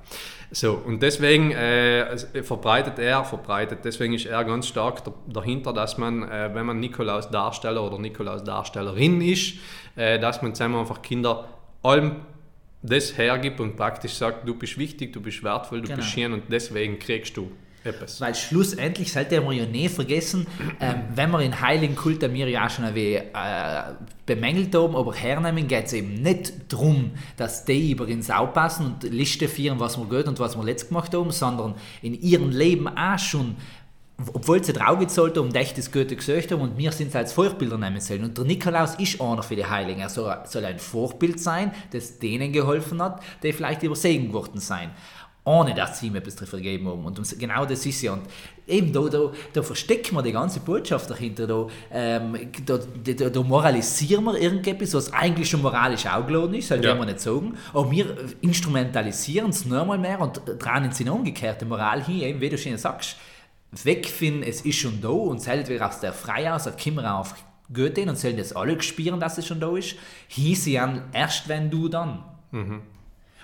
So, 0.52 0.74
und 0.84 1.04
deswegen 1.04 1.52
äh, 1.52 2.18
verbreitet 2.44 2.98
er, 2.98 3.24
verbreitet, 3.24 3.80
deswegen 3.84 4.14
ist 4.14 4.26
er 4.26 4.44
ganz 4.44 4.68
stark 4.68 5.04
da- 5.04 5.14
dahinter, 5.28 5.74
dass 5.74 5.98
man, 6.00 6.24
äh, 6.24 6.50
wenn 6.54 6.66
man 6.66 6.80
Nikolaus 6.80 7.30
Darsteller 7.30 7.84
oder 7.84 8.00
Nikolaus 8.00 8.44
Darstellerin 8.44 9.22
ist, 9.22 9.56
äh, 9.96 10.18
dass 10.18 10.42
man 10.42 10.56
zusammen 10.56 10.76
einfach 10.80 11.04
Kinder 11.04 11.48
allem 11.84 12.16
das 12.82 13.16
hergibt 13.18 13.60
und 13.60 13.76
praktisch 13.76 14.14
sagt, 14.14 14.48
du 14.48 14.56
bist 14.56 14.78
wichtig, 14.80 15.14
du 15.14 15.22
bist 15.22 15.44
wertvoll, 15.44 15.82
du 15.82 15.88
Genau. 15.88 15.98
bist 15.98 16.10
schön 16.10 16.34
und 16.34 16.44
deswegen 16.50 16.98
kriegst 16.98 17.38
du 17.38 17.52
etwas. 17.84 18.20
Weil 18.22 18.36
schlussendlich 18.36 19.12
sollte 19.12 19.42
man 19.42 19.56
ja 19.56 19.66
nie 19.66 19.90
vergessen, 19.90 20.48
ähm, 20.80 21.04
wenn 21.16 21.32
wir 21.32 21.40
in 21.42 21.60
heiligen 21.62 21.96
Kult, 21.96 22.22
den 22.22 22.34
wir 22.34 22.48
ja 22.50 22.70
schon 22.70 22.86
ein 22.86 22.96
wenig, 22.96 23.22
äh, 23.34 23.82
bemängelt 24.26 24.76
haben, 24.76 24.96
aber 24.96 25.14
hernehmen 25.14 25.68
geht 25.68 25.86
es 25.86 25.94
eben 25.94 26.16
nicht 26.22 26.54
darum, 26.72 27.12
dass 27.38 27.66
die 27.66 27.92
über 27.92 28.08
ins 28.08 28.30
aufpassen 28.30 28.86
und 28.86 29.04
Liste 29.04 29.48
führen, 29.48 29.80
was 29.80 29.98
wir 29.98 30.06
gut 30.06 30.28
und 30.28 30.40
was 30.40 30.56
wir 30.56 30.64
letzt 30.64 30.90
gemacht 30.90 31.14
haben, 31.14 31.32
sondern 31.32 31.76
in 32.02 32.14
ihrem 32.22 32.52
Leben 32.52 32.88
auch 32.88 33.18
schon 33.18 33.56
obwohl 34.34 34.64
sie 34.64 34.74
drauf 34.74 35.00
gezahlt 35.00 35.38
haben, 35.38 35.54
echt 35.56 35.78
das 35.78 35.92
Gute 35.92 36.16
gesucht 36.16 36.52
haben 36.52 36.62
und 36.62 36.78
wir 36.78 36.92
sind 36.92 37.16
als 37.16 37.34
Vorbilder 37.34 37.78
nehmen 37.78 38.02
sollen. 38.02 38.26
Und 38.26 38.38
der 38.38 38.46
Nikolaus 38.46 38.96
ist 38.96 39.22
einer 39.22 39.44
für 39.44 39.56
die 39.56 39.66
Heiligen. 39.66 40.02
Er 40.02 40.10
soll, 40.10 40.36
soll 40.46 40.66
ein 40.66 40.80
Vorbild 40.80 41.40
sein, 41.40 41.72
das 41.92 42.20
denen 42.20 42.52
geholfen 42.52 43.02
hat, 43.02 43.22
die 43.44 43.54
vielleicht 43.54 43.84
übersehen 43.84 44.28
geworden 44.28 44.60
sein. 44.60 44.92
Ohne 45.46 45.74
dass 45.74 46.00
sie 46.00 46.08
ihm 46.08 46.16
etwas 46.16 46.36
dafür 46.36 46.60
gegeben 46.60 46.88
haben. 46.88 47.06
Und 47.06 47.40
genau 47.40 47.66
das 47.66 47.86
ist 47.86 48.02
ja. 48.02 48.14
Und 48.14 48.24
eben 48.68 48.92
da, 48.94 49.02
da, 49.08 49.32
da 49.54 49.64
verstecken 49.64 50.16
wir 50.16 50.22
die 50.22 50.32
ganze 50.34 50.60
Botschaft 50.60 51.10
dahinter. 51.10 51.48
Da, 51.48 51.68
ähm, 51.92 52.38
da, 52.66 52.78
da, 52.78 53.30
da 53.30 53.42
moralisieren 53.42 54.26
wir 54.26 54.38
irgendetwas, 54.40 54.94
was 54.94 55.12
eigentlich 55.14 55.50
schon 55.50 55.62
moralisch 55.62 56.06
auch 56.06 56.28
geladen 56.28 56.54
ist, 56.56 56.70
halt 56.70 56.84
Ja. 56.84 56.96
wir 56.96 57.06
nicht 57.06 57.20
sagen. 57.22 57.58
Aber 57.74 57.90
wir 57.90 58.16
instrumentalisieren 58.42 59.50
es 59.50 59.66
noch 59.66 59.86
mal 59.86 59.98
mehr 59.98 60.20
und 60.20 60.42
dran 60.60 60.84
in 60.84 60.92
seine 60.92 61.14
umgekehrte 61.14 61.66
Moral 61.66 62.04
hin, 62.04 62.22
eben 62.22 62.42
wie 62.42 62.50
du 62.50 62.58
schon 62.58 62.78
sagst 62.78 63.16
wegfinden, 63.72 64.44
es 64.44 64.62
ist 64.62 64.78
schon 64.78 65.00
da 65.02 65.10
und 65.10 65.42
selbst 65.42 65.70
wir 65.70 65.88
aus 65.88 66.00
der 66.00 66.12
Freihaus, 66.14 66.66
kommen 66.82 66.98
wir 66.98 67.16
auf 67.16 67.36
Goethe 67.72 68.02
und 68.02 68.18
sollen 68.18 68.38
das 68.38 68.54
alle 68.56 68.82
spüren, 68.82 69.20
dass 69.20 69.38
es 69.38 69.46
schon 69.46 69.60
da 69.60 69.76
ist. 69.78 69.96
Hieß 70.30 70.64
sie 70.64 70.80
an, 70.80 71.04
erst 71.14 71.48
wenn 71.48 71.70
du 71.70 71.88
dann. 71.88 72.24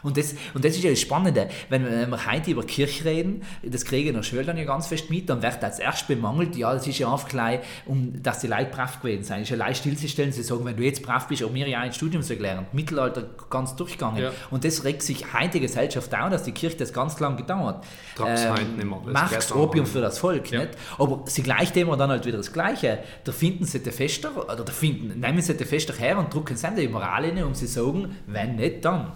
Und 0.03 0.17
das, 0.17 0.36
und 0.53 0.63
das 0.63 0.75
ist 0.75 0.84
ja 0.84 0.89
das 0.91 1.01
Spannende, 1.01 1.49
wenn 1.69 1.84
wir 1.86 2.31
heute 2.31 2.51
über 2.51 2.63
Kirche 2.63 3.05
reden, 3.05 3.41
das 3.63 3.86
kriege 3.86 4.03
ich 4.03 4.08
in 4.10 4.15
der 4.15 4.23
Schule 4.23 4.43
dann 4.43 4.58
ja 4.58 4.63
ganz 4.63 4.88
fest 4.88 5.10
mit, 5.10 5.29
dann 5.29 5.41
wird 5.41 5.63
als 5.63 5.79
erst 5.79 6.08
bemangelt, 6.08 6.55
ja, 6.55 6.73
das 6.73 6.86
ist 6.86 6.99
ja 6.99 7.12
einfach 7.12 7.27
gleich, 7.27 7.62
um, 7.86 8.21
dass 8.21 8.39
die 8.39 8.47
Leute 8.47 8.65
brav 8.65 9.01
gewesen 9.01 9.23
sind. 9.23 9.38
Es 9.38 9.41
ist 9.43 9.49
ja 9.49 9.58
leicht 9.58 9.79
stillzustellen, 9.79 10.31
sie 10.31 10.43
sagen, 10.43 10.65
wenn 10.65 10.75
du 10.77 10.84
jetzt 10.84 11.01
brav 11.01 11.27
bist, 11.27 11.43
auch 11.43 11.51
mir 11.51 11.67
ja 11.67 11.79
ein 11.79 11.93
Studium 11.93 12.21
so 12.21 12.36
gelernt, 12.36 12.73
Mittelalter 12.73 13.23
ganz 13.49 13.75
durchgegangen. 13.75 14.21
Ja. 14.21 14.31
Und 14.51 14.63
das 14.63 14.84
regt 14.84 15.01
sich 15.01 15.34
heute 15.34 15.60
Gesellschaft 15.60 16.13
auch, 16.13 16.29
dass 16.29 16.43
die 16.43 16.51
Kirche 16.51 16.77
das 16.77 16.93
ganz 16.93 17.19
lang 17.19 17.38
getan 17.38 17.65
hat. 17.65 17.84
Trag's 18.15 18.47
heute 18.47 18.63
nicht 18.63 18.86
mehr, 18.86 19.01
das 19.05 19.13
Macht 19.13 19.55
Opium 19.55 19.86
für 19.86 20.01
das 20.01 20.19
Volk, 20.19 20.51
Ja. 20.51 20.60
nicht? 20.60 20.71
Aber 20.97 21.23
sie 21.25 21.41
gleicht 21.43 21.75
immer 21.77 21.97
dann 21.97 22.10
halt 22.10 22.25
wieder 22.25 22.38
das 22.38 22.51
Gleiche. 22.53 22.99
Da 23.23 23.31
finden 23.31 23.65
sie 23.65 23.79
die 23.81 23.91
Fester, 23.91 24.31
oder 24.36 24.63
da 24.63 24.71
finden, 24.71 25.19
nehmen 25.19 25.41
sie 25.41 25.55
die 25.55 25.65
Fester 25.65 25.93
her 25.93 26.17
und 26.17 26.34
drucken 26.34 26.55
sie 26.58 26.67
die 26.77 26.88
Moral 26.88 27.25
rein, 27.25 27.43
um 27.43 27.55
sie 27.55 27.67
sagen, 27.67 28.15
wenn 28.27 28.55
nicht, 28.58 28.86
dann. 28.86 29.12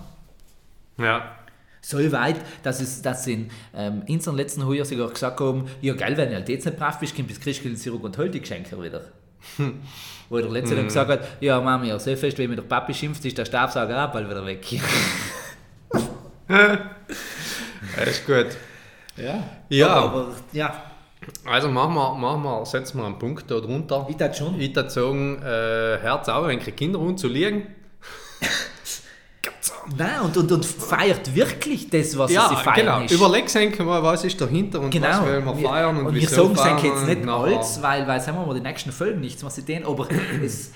Ja. 0.99 1.35
So 1.81 1.97
weit, 2.11 2.35
dass, 2.61 2.81
es, 2.81 3.01
dass 3.01 3.23
sie 3.23 3.33
in 3.33 3.51
ähm, 3.73 4.03
unserem 4.07 4.35
letzten 4.35 4.69
Jahr 4.71 4.85
sogar 4.85 5.09
gesagt 5.09 5.39
haben, 5.39 5.65
ja 5.81 5.93
geil, 5.93 6.17
wenn 6.17 6.29
du 6.29 6.35
halt 6.35 6.49
jetzt 6.49 6.65
nicht 6.65 6.77
brav 6.77 6.99
bist, 6.99 7.15
kommt 7.15 7.31
das 7.31 7.39
Christkindl 7.39 7.77
zurück 7.77 8.03
und 8.03 8.17
holt 8.17 8.33
die 8.33 8.41
Geschenke 8.41 8.81
wieder. 8.81 9.01
Wo 10.29 10.37
der 10.37 10.49
letzte 10.49 10.75
dann 10.75 10.85
gesagt 10.85 11.09
hat, 11.09 11.27
ja 11.39 11.59
Mami, 11.61 11.87
ja 11.87 11.97
so 11.97 12.13
fest, 12.15 12.37
wenn 12.37 12.49
mir 12.49 12.57
der 12.57 12.63
Papi 12.63 12.93
schimpft, 12.93 13.23
ist 13.25 13.37
der 13.37 13.45
Staubsauger 13.45 14.05
auch 14.05 14.11
bald 14.11 14.29
wieder 14.29 14.45
weg. 14.45 14.65
Ja, 16.49 18.03
ist 18.03 18.25
gut. 18.25 18.47
Ja. 19.15 19.43
Ja. 19.69 19.87
Aber, 19.87 20.21
aber 20.21 20.35
ja, 20.51 20.83
Also 21.45 21.69
machen 21.69 21.93
wir, 21.93 22.13
machen 22.15 22.43
wir, 22.43 22.65
setzen 22.65 22.97
wir 22.97 23.05
einen 23.05 23.19
Punkt 23.19 23.49
da 23.51 23.59
drunter. 23.59 24.07
ich 24.09 24.17
tat 24.17 24.37
schon. 24.37 24.59
Ich 24.59 24.75
würde 24.75 24.89
sagen, 24.89 25.41
äh, 25.43 25.99
Herz 26.01 26.27
auf, 26.29 26.47
wenn 26.47 26.59
die 26.59 26.71
Kinder 26.71 26.99
rumzuliegen. 26.99 27.67
Nein, 29.97 30.21
und, 30.21 30.37
und, 30.37 30.51
und 30.51 30.65
feiert 30.65 31.33
wirklich 31.35 31.89
das, 31.89 32.17
was 32.17 32.31
Ja, 32.31 32.49
sie 32.49 32.55
feiern 32.55 32.75
genau. 32.75 33.01
ist. 33.01 33.11
Überleg 33.11 33.49
senken 33.49 33.85
mal, 33.85 34.01
was 34.03 34.23
ist 34.23 34.39
dahinter 34.39 34.79
und 34.79 34.87
was 34.87 35.01
Genau. 35.01 35.21
wollen 35.25 35.45
wir 35.45 35.69
feiern 35.69 35.97
und, 35.97 36.05
und 36.07 36.15
wir 36.15 36.27
sagen 36.29 36.53
es 36.53 36.59
eigentlich 36.61 36.91
jetzt 36.93 37.07
nicht 37.07 37.27
alles, 37.27 37.81
weil, 37.81 38.07
weil 38.07 38.19
sagen 38.21 38.37
wir 38.37 38.45
mal, 38.45 38.53
die 38.53 38.61
nächsten 38.61 38.91
Folgen 38.91 39.19
nichts, 39.21 39.43
was 39.43 39.55
sie 39.55 39.63
tun, 39.63 39.83
aber 39.85 40.07
es, 40.43 40.71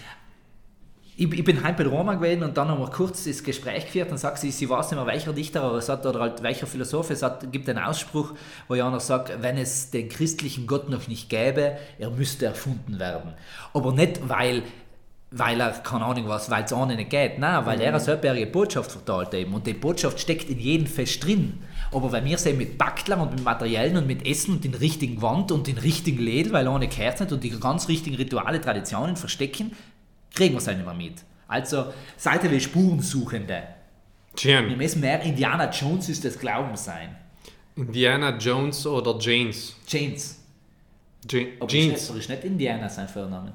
ich, 1.15 1.31
ich 1.31 1.43
bin 1.43 1.63
heute 1.63 1.83
bei 1.83 1.89
Roma 1.89 2.15
gewesen 2.15 2.41
und 2.43 2.57
dann 2.57 2.69
haben 2.69 2.79
wir 2.79 2.89
kurz 2.89 3.25
das 3.25 3.43
Gespräch 3.43 3.85
geführt 3.85 4.09
und 4.09 4.17
sagt 4.17 4.39
sie, 4.39 4.49
sie 4.49 4.67
weiß 4.67 4.89
nicht 4.91 4.97
mehr, 4.97 5.05
welcher 5.05 5.31
Dichter 5.31 5.61
aber 5.61 5.77
es 5.77 5.87
hat, 5.87 6.05
oder 6.07 6.19
halt 6.19 6.41
welcher 6.41 6.65
Philosoph, 6.65 7.11
es 7.11 7.21
hat, 7.21 7.51
gibt 7.51 7.69
einen 7.69 7.83
Ausspruch, 7.83 8.31
wo 8.67 8.73
einer 8.73 8.99
sagt, 8.99 9.31
wenn 9.41 9.57
es 9.57 9.91
den 9.91 10.09
christlichen 10.09 10.65
Gott 10.65 10.89
noch 10.89 11.07
nicht 11.07 11.29
gäbe, 11.29 11.77
er 11.99 12.09
müsste 12.09 12.47
erfunden 12.47 12.97
werden. 12.99 13.33
Aber 13.75 13.91
nicht, 13.91 14.27
weil 14.27 14.63
weil 15.35 15.59
er, 15.59 15.71
keine 15.71 16.05
Ahnung 16.05 16.27
was, 16.27 16.49
weil 16.49 16.63
es 16.63 16.71
ohne 16.71 16.95
nicht 16.95 17.09
geht. 17.09 17.39
Nein, 17.39 17.65
weil 17.65 17.81
er 17.81 17.89
eine 17.89 17.99
selberige 17.99 18.45
Botschaft 18.45 18.91
verteilt 18.91 19.33
eben. 19.33 19.53
Und 19.53 19.65
die 19.65 19.73
Botschaft 19.73 20.19
steckt 20.19 20.49
in 20.49 20.59
jedem 20.59 20.85
Fest 20.85 21.23
drin. 21.23 21.59
Aber 21.91 22.11
wenn 22.11 22.25
wir 22.25 22.37
sehen 22.37 22.57
mit 22.57 22.77
Backlern 22.77 23.21
und 23.21 23.31
mit 23.31 23.43
Materialien 23.43 23.97
und 23.97 24.07
mit 24.07 24.27
Essen 24.27 24.53
und 24.55 24.63
den 24.63 24.75
richtigen 24.75 25.21
Wand 25.21 25.51
und 25.51 25.65
den 25.65 25.79
richtigen 25.79 26.19
Läden, 26.19 26.53
weil 26.53 26.67
ohne 26.67 26.87
gehört 26.87 27.19
nicht 27.19 27.31
und 27.31 27.43
die 27.43 27.49
ganz 27.49 27.87
richtigen 27.87 28.15
Rituale, 28.15 28.61
Traditionen 28.61 29.15
verstecken, 29.15 29.71
kriegen 30.35 30.53
wir 30.53 30.59
es 30.59 30.67
halt 30.67 30.77
nicht 30.77 30.85
mehr 30.85 30.95
mit. 30.95 31.23
Also 31.47 31.85
seid 32.15 32.43
ihr 32.43 32.51
wie 32.51 32.59
Spurensuchende. 32.59 33.63
Wir 34.35 34.59
Schön. 34.59 34.77
müssen 34.77 35.01
mehr 35.01 35.21
Indiana 35.21 35.69
Jones 35.69 36.09
ist 36.09 36.25
das 36.25 36.37
Glauben 36.37 36.75
sein. 36.75 37.15
Indiana 37.75 38.37
Jones 38.37 38.85
oder 38.85 39.17
James. 39.19 39.75
James. 39.87 40.39
Je 41.29 41.53
Aber 41.59 41.67
Jeans. 41.67 41.93
Ist, 41.93 42.09
nicht, 42.09 42.19
ist 42.19 42.29
nicht 42.29 42.43
Indiana 42.43 42.89
sein 42.89 43.07
Vorname. 43.07 43.53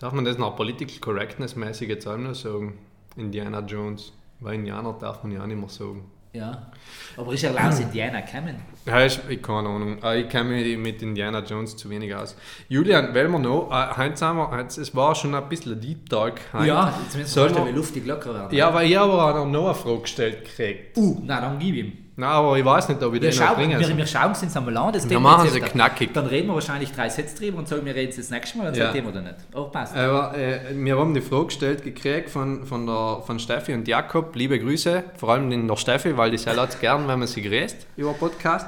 Darf 0.00 0.12
man 0.12 0.24
das 0.24 0.38
nach 0.38 0.54
Political 0.54 0.98
Correctness 1.00 1.56
mäßig 1.56 1.88
jetzt 1.88 2.06
auch 2.06 2.16
noch 2.16 2.34
sagen? 2.34 2.78
Indiana 3.16 3.60
Jones. 3.60 4.12
Weil 4.38 4.54
Indianer 4.54 4.92
darf 4.92 5.24
man 5.24 5.32
ja 5.32 5.42
auch 5.42 5.46
nicht 5.46 5.58
mehr 5.58 5.68
sagen. 5.68 6.04
Ja. 6.32 6.70
Aber 7.16 7.32
ist 7.32 7.42
er 7.42 7.68
aus 7.68 7.80
Indiana 7.80 8.20
gekommen? 8.20 8.54
Ja, 8.86 9.04
ich, 9.04 9.18
ich 9.28 9.42
keine 9.42 9.68
Ahnung. 9.68 10.00
Äh, 10.00 10.20
Ich 10.20 10.28
kenne 10.28 10.50
mich 10.50 10.78
mit 10.78 11.02
Indiana 11.02 11.40
Jones 11.40 11.76
zu 11.76 11.90
wenig 11.90 12.14
aus. 12.14 12.36
Julian, 12.68 13.12
wollen 13.12 13.32
wir 13.32 13.38
noch? 13.40 13.70
Äh, 13.72 13.96
heute 13.96 14.20
wir, 14.36 14.50
heute, 14.52 14.80
es 14.80 14.94
war 14.94 15.16
schon 15.16 15.34
ein 15.34 15.48
bisschen 15.48 15.72
ein 15.72 15.80
Deep 15.80 16.08
Talk. 16.08 16.34
Heute. 16.52 16.68
Ja, 16.68 16.94
jetzt 17.02 17.16
müssen 17.16 17.66
wir 17.66 17.72
luftig 17.72 18.06
locker 18.06 18.32
werden. 18.34 18.56
ja, 18.56 18.72
weil 18.72 18.88
ich 18.88 18.96
aber 18.96 19.34
auch 19.40 19.46
noch 19.46 19.64
eine 19.66 19.74
Frage 19.74 20.02
gestellt 20.02 20.44
gekriegt. 20.44 20.96
Uh, 20.96 21.20
na 21.24 21.40
dann 21.40 21.58
gib 21.58 21.74
ihm. 21.74 22.07
Na, 22.20 22.30
aber 22.30 22.58
ich 22.58 22.64
weiß 22.64 22.88
nicht, 22.88 23.00
ob 23.00 23.14
ich 23.14 23.22
Wir, 23.22 23.30
den 23.30 23.38
noch 23.38 23.54
bringen 23.54 23.78
wir, 23.78 23.96
wir 23.96 24.06
schauen 24.06 24.32
es 24.32 24.42
uns 24.42 24.56
einmal 24.56 24.76
an. 24.76 24.92
Das 24.92 25.06
Thema 25.06 25.20
machen 25.20 25.50
sie 25.50 25.60
knackig. 25.60 26.12
Dann 26.12 26.26
reden 26.26 26.48
wir 26.48 26.54
wahrscheinlich 26.54 26.90
drei 26.90 27.08
Sätze 27.08 27.36
drüber 27.38 27.58
und 27.58 27.68
sagen, 27.68 27.86
wir 27.86 27.94
reden 27.94 28.10
es 28.10 28.16
das 28.16 28.30
nächste 28.30 28.58
Mal, 28.58 28.64
dann 28.64 28.74
Ja. 28.74 28.86
sagt 28.86 28.96
jemand 28.96 29.14
oder 29.14 29.22
nicht. 29.22 29.36
Oh, 29.54 29.66
passt. 29.66 29.94
Aber 29.94 30.36
äh, 30.36 30.58
wir 30.74 30.98
haben 30.98 31.14
die 31.14 31.20
Frage 31.20 31.46
gestellt 31.46 31.84
gekriegt 31.84 32.28
von, 32.28 32.66
von, 32.66 32.86
der, 32.86 33.22
von 33.24 33.38
Steffi 33.38 33.72
und 33.72 33.86
Jakob. 33.86 34.34
Liebe 34.34 34.58
Grüße, 34.58 35.04
vor 35.16 35.28
allem 35.28 35.52
in 35.52 35.68
der 35.68 35.76
Steffi, 35.76 36.16
weil 36.16 36.32
die 36.32 36.38
selber 36.38 36.62
hat 36.62 36.80
gern, 36.80 37.06
wenn 37.06 37.20
man 37.20 37.28
sie 37.28 37.40
grüßt 37.40 37.86
über 37.96 38.12
Podcast. 38.14 38.66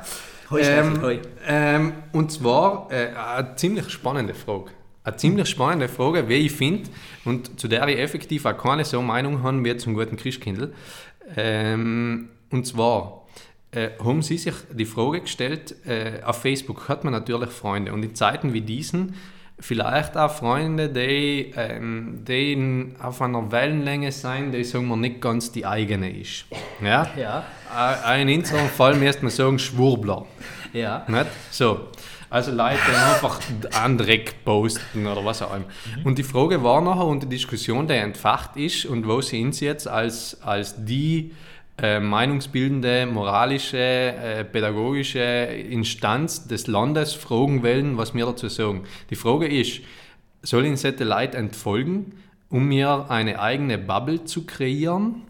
Hoi, 0.49 0.63
Steffi, 0.63 0.89
ähm, 0.95 1.03
hoi. 1.03 1.19
ähm, 1.49 1.93
und 2.13 2.31
zwar 2.31 2.87
äh, 2.93 3.09
eine 3.17 3.57
ziemlich 3.57 3.91
spannende 3.91 4.35
Frage. 4.35 4.67
Eine 5.03 5.17
ziemlich 5.17 5.49
spannende 5.49 5.89
Frage, 5.89 6.29
wie 6.29 6.35
ich 6.35 6.53
finde, 6.53 6.89
und 7.25 7.59
zu 7.59 7.67
der 7.67 7.89
ich 7.89 7.99
effektiv 7.99 8.47
auch 8.47 8.57
keine 8.57 8.85
so 8.85 9.03
Meinung 9.03 9.43
habe 9.43 9.65
wie 9.65 9.77
zum 9.77 9.95
guten 9.95 10.17
Christkindl. 10.17 10.73
Ähm, 11.37 12.29
und 12.53 12.67
zwar 12.67 13.20
äh, 13.73 13.91
haben 14.03 14.23
sie 14.23 14.39
sich 14.39 14.55
die 14.73 14.85
Frage 14.85 15.21
gestellt, 15.21 15.75
äh, 15.87 16.23
auf 16.25 16.43
Facebook 16.43 16.89
hat 16.89 17.05
man 17.05 17.13
natürlich 17.13 17.51
Freunde 17.51 17.93
und 17.93 18.03
in 18.03 18.15
Zeiten 18.15 18.53
wie 18.53 18.63
diesen 18.63 19.15
vielleicht 19.61 20.17
auch 20.17 20.33
Freunde, 20.33 20.89
die, 20.89 21.53
ähm, 21.57 22.25
die 22.27 22.95
auf 23.01 23.21
einer 23.23 23.53
Wellenlänge 23.53 24.11
sein, 24.11 24.51
die 24.53 24.65
sagen 24.65 24.89
wir 24.89 24.97
nicht 24.97 25.21
ganz 25.21 25.53
die 25.53 25.67
eigene 25.67 26.11
ist. 26.11 26.47
Ja? 26.83 27.09
Ja. 27.17 27.45
Äh, 28.07 28.23
in 28.23 28.39
unserem 28.39 28.69
Fall 28.69 28.97
müsste 28.97 29.23
man 29.23 29.31
sagen 29.31 29.59
Schwurbler. 29.59 30.27
Ja. 30.73 31.05
Nicht? 31.07 31.27
So. 31.51 31.89
Also 32.31 32.53
Leute 32.53 32.79
die 32.89 32.95
einfach 32.95 33.41
einen 33.83 33.99
Dreck 33.99 34.45
posten 34.45 35.05
oder 35.05 35.25
was 35.25 35.43
auch 35.43 35.53
immer. 35.55 35.65
Und 36.05 36.17
die 36.17 36.23
Frage 36.23 36.63
war 36.63 36.81
nachher 36.81 37.07
und 37.07 37.25
die 37.25 37.29
Diskussion, 37.29 37.89
die 37.89 37.95
entfacht 37.95 38.57
ist 38.57 38.87
und 38.87 39.07
wo 39.07 39.21
sind 39.21 39.57
sie 39.57 39.65
jetzt 39.65 39.89
als, 39.89 40.41
als 40.41 40.77
die 40.85 41.33
äh, 41.83 42.01
meinungsbildende, 42.01 43.07
moralische, 43.07 43.79
äh, 43.79 44.45
pädagogische 44.45 45.19
Instanz 45.19 46.47
des 46.47 46.67
Landes 46.67 47.15
fragen 47.15 47.63
wollen, 47.63 47.97
was 47.97 48.15
wir 48.15 48.27
dazu 48.27 48.49
sagen. 48.49 48.83
Die 49.11 49.17
Frage 49.17 49.49
ist, 49.49 49.81
soll 50.43 50.67
ich 50.67 50.81
solche 50.81 51.05
Leute 51.05 51.37
entfolgen, 51.37 52.13
um 52.49 52.67
mir 52.69 53.07
eine 53.09 53.41
eigene 53.41 53.79
Bubble 53.79 54.25
zu 54.25 54.45
kreieren? 54.47 55.23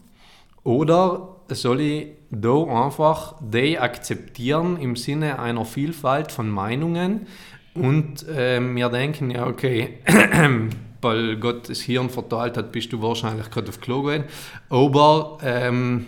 Oder 0.62 1.36
soll 1.48 1.80
ich 1.80 2.06
da 2.30 2.62
einfach 2.62 3.36
die 3.40 3.78
akzeptieren 3.78 4.76
im 4.76 4.96
Sinne 4.96 5.38
einer 5.38 5.64
Vielfalt 5.64 6.32
von 6.32 6.48
Meinungen 6.48 7.26
und 7.74 8.24
äh, 8.28 8.60
mir 8.60 8.88
denken, 8.88 9.30
ja, 9.30 9.46
okay, 9.46 9.98
weil 11.00 11.36
Gott 11.36 11.68
das 11.68 11.80
Hirn 11.80 12.10
verteilt 12.10 12.56
hat, 12.56 12.72
bist 12.72 12.92
du 12.92 13.00
wahrscheinlich 13.02 13.50
gerade 13.50 13.68
auf 13.68 13.80
Klo 13.80 14.02
gewesen. 14.02 14.24
Aber 14.68 15.38
ähm, 15.42 16.06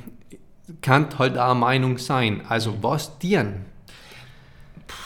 kann 0.81 1.07
halt 1.19 1.37
auch 1.39 1.51
eine 1.51 1.61
Meinung 1.61 1.99
sein. 1.99 2.43
Also, 2.49 2.83
was 2.83 3.19
dienen 3.19 3.67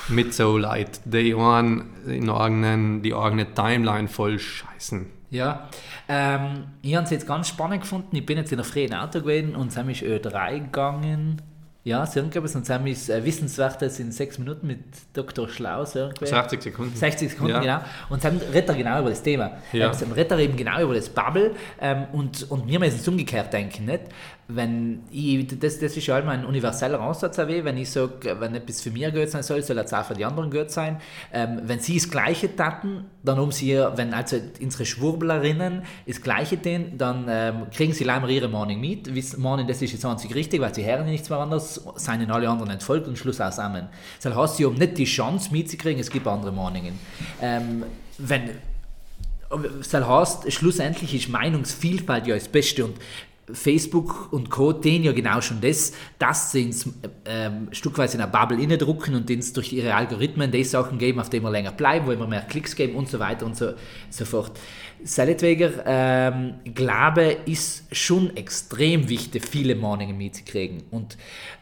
mit 0.08 0.34
so 0.34 0.56
Leuten, 0.56 1.10
die 1.10 1.34
einen 1.34 1.92
in 2.06 2.30
eigenen, 2.30 3.02
die 3.02 3.14
eigene 3.14 3.52
Timeline 3.54 4.08
voll 4.08 4.38
scheißen? 4.38 5.06
Ja, 5.30 5.68
ähm, 6.08 6.64
ich 6.82 6.94
habe 6.94 7.04
es 7.04 7.10
jetzt 7.10 7.26
ganz 7.26 7.48
spannend 7.48 7.82
gefunden. 7.82 8.14
Ich 8.14 8.24
bin 8.24 8.38
jetzt 8.38 8.52
in 8.52 8.58
der 8.58 8.64
freien 8.64 8.94
Auto 8.94 9.20
gewesen 9.20 9.56
und 9.56 9.72
sind 9.72 9.86
mich 9.86 10.04
Ö3 10.04 10.60
gegangen. 10.60 11.42
Ja, 11.82 12.04
so 12.04 12.18
irgendwas. 12.18 12.54
Und 12.56 12.66
sind 12.66 12.82
mich 12.84 13.08
äh, 13.08 13.24
Wissenswertes 13.24 14.00
in 14.00 14.10
sechs 14.10 14.38
Minuten 14.38 14.66
mit 14.66 14.80
Dr. 15.12 15.48
Schlau, 15.48 15.84
so 15.84 16.00
irgendwas. 16.00 16.30
60 16.30 16.62
Sekunden. 16.62 16.96
60 16.96 17.30
Sekunden, 17.30 17.52
Ja. 17.52 17.60
genau. 17.60 17.80
Und 18.08 18.22
sie 18.22 18.26
haben 18.28 18.38
redet 18.38 18.68
er 18.70 18.74
genau 18.74 19.00
über 19.00 19.10
das 19.10 19.22
Thema. 19.22 19.52
Ja. 19.72 19.86
Ähm, 19.88 19.94
sie 19.94 20.04
haben 20.04 20.12
redet 20.12 20.32
er 20.32 20.38
eben 20.38 20.56
genau 20.56 20.80
über 20.80 20.94
das 20.94 21.08
Bubble. 21.08 21.54
Ähm, 21.80 22.06
und, 22.12 22.48
und 22.50 22.66
wir 22.66 22.78
müssen 22.80 22.96
es 22.98 23.06
umgekehrt 23.06 23.52
denken, 23.52 23.84
nicht? 23.84 24.02
Wenn 24.48 25.00
ich, 25.10 25.46
das, 25.58 25.78
das 25.80 25.96
ist 25.96 26.06
ja 26.06 26.18
immer 26.18 26.30
ein 26.30 26.44
universeller 26.44 27.00
Ansatz, 27.00 27.36
wenn 27.38 27.76
ich 27.76 27.90
sage, 27.90 28.36
wenn 28.38 28.54
etwas 28.54 28.80
für 28.80 28.90
mich 28.90 29.12
gut 29.12 29.28
sein 29.28 29.42
soll, 29.42 29.62
soll 29.62 29.78
es 29.78 29.92
auch 29.92 30.04
für 30.04 30.14
die 30.14 30.24
anderen 30.24 30.50
gut 30.50 30.70
sein. 30.70 30.98
Ähm, 31.32 31.62
wenn 31.64 31.80
sie 31.80 31.96
das 31.96 32.08
Gleiche 32.08 32.54
taten, 32.54 33.06
dann 33.24 33.40
um 33.40 33.50
sie, 33.50 33.74
wenn 33.96 34.14
also 34.14 34.36
unsere 34.60 34.86
Schwurblerinnen 34.86 35.82
das 36.06 36.22
Gleiche 36.22 36.60
tun, 36.62 36.92
dann 36.96 37.26
ähm, 37.28 37.66
kriegen 37.72 37.92
sie 37.92 38.04
leider 38.04 38.28
ihre 38.28 38.48
Meinung 38.48 38.80
mit, 38.80 39.12
wissen, 39.14 39.42
meinen, 39.42 39.66
das 39.66 39.82
ist 39.82 39.92
jetzt 39.92 40.04
einzig 40.04 40.34
richtig, 40.34 40.60
weil 40.60 40.74
sie 40.74 40.84
hören 40.84 41.06
nichts 41.06 41.28
mehr 41.28 41.40
anderes, 41.40 41.84
seien 41.96 42.30
alle 42.30 42.48
anderen 42.48 42.70
entfolgt 42.70 43.08
und 43.08 43.18
Schluss 43.18 43.40
aus. 43.40 43.56
Das 43.56 44.36
heißt, 44.36 44.56
sie 44.56 44.64
haben 44.64 44.74
nicht 44.74 44.96
die 44.96 45.04
Chance 45.04 45.50
mitzukriegen, 45.52 46.00
es 46.00 46.10
gibt 46.10 46.26
andere 46.26 46.52
Meinungen. 46.52 46.98
Ähm, 47.42 47.84
wenn, 48.18 48.50
das 49.48 50.06
heißt, 50.06 50.52
schlussendlich 50.52 51.14
ist 51.14 51.28
Meinungsvielfalt 51.28 52.26
ja 52.26 52.34
das 52.34 52.48
Beste 52.48 52.84
und 52.84 52.96
Facebook 53.52 54.32
und 54.32 54.50
Co. 54.50 54.72
tun 54.72 55.04
ja 55.04 55.12
genau 55.12 55.40
schon 55.40 55.60
das, 55.60 55.92
dass 56.18 56.52
sie 56.52 56.66
uns 56.66 56.88
ähm, 57.24 57.68
stückweise 57.70 58.16
in 58.16 58.22
eine 58.22 58.30
Bubble 58.30 58.60
innerdrucken 58.60 59.14
und 59.14 59.30
uns 59.30 59.52
durch 59.52 59.72
ihre 59.72 59.94
Algorithmen 59.94 60.50
die 60.50 60.64
Sachen 60.64 60.98
geben, 60.98 61.20
auf 61.20 61.30
denen 61.30 61.44
wir 61.44 61.50
länger 61.50 61.72
bleiben, 61.72 62.06
wo 62.06 62.12
immer 62.12 62.26
mehr 62.26 62.42
Klicks 62.42 62.74
geben 62.74 62.96
und 62.96 63.08
so 63.08 63.18
weiter 63.18 63.46
und 63.46 63.56
so, 63.56 63.74
so 64.10 64.24
fort. 64.24 64.58
Seinetwegen, 65.04 65.72
ähm, 65.84 66.54
Glaube 66.74 67.36
ist 67.46 67.84
schon 67.92 68.36
extrem 68.36 69.08
wichtig, 69.08 69.46
viele 69.46 69.74
Meinungen 69.74 70.16
mitzukriegen. 70.16 70.82
Und 70.90 71.16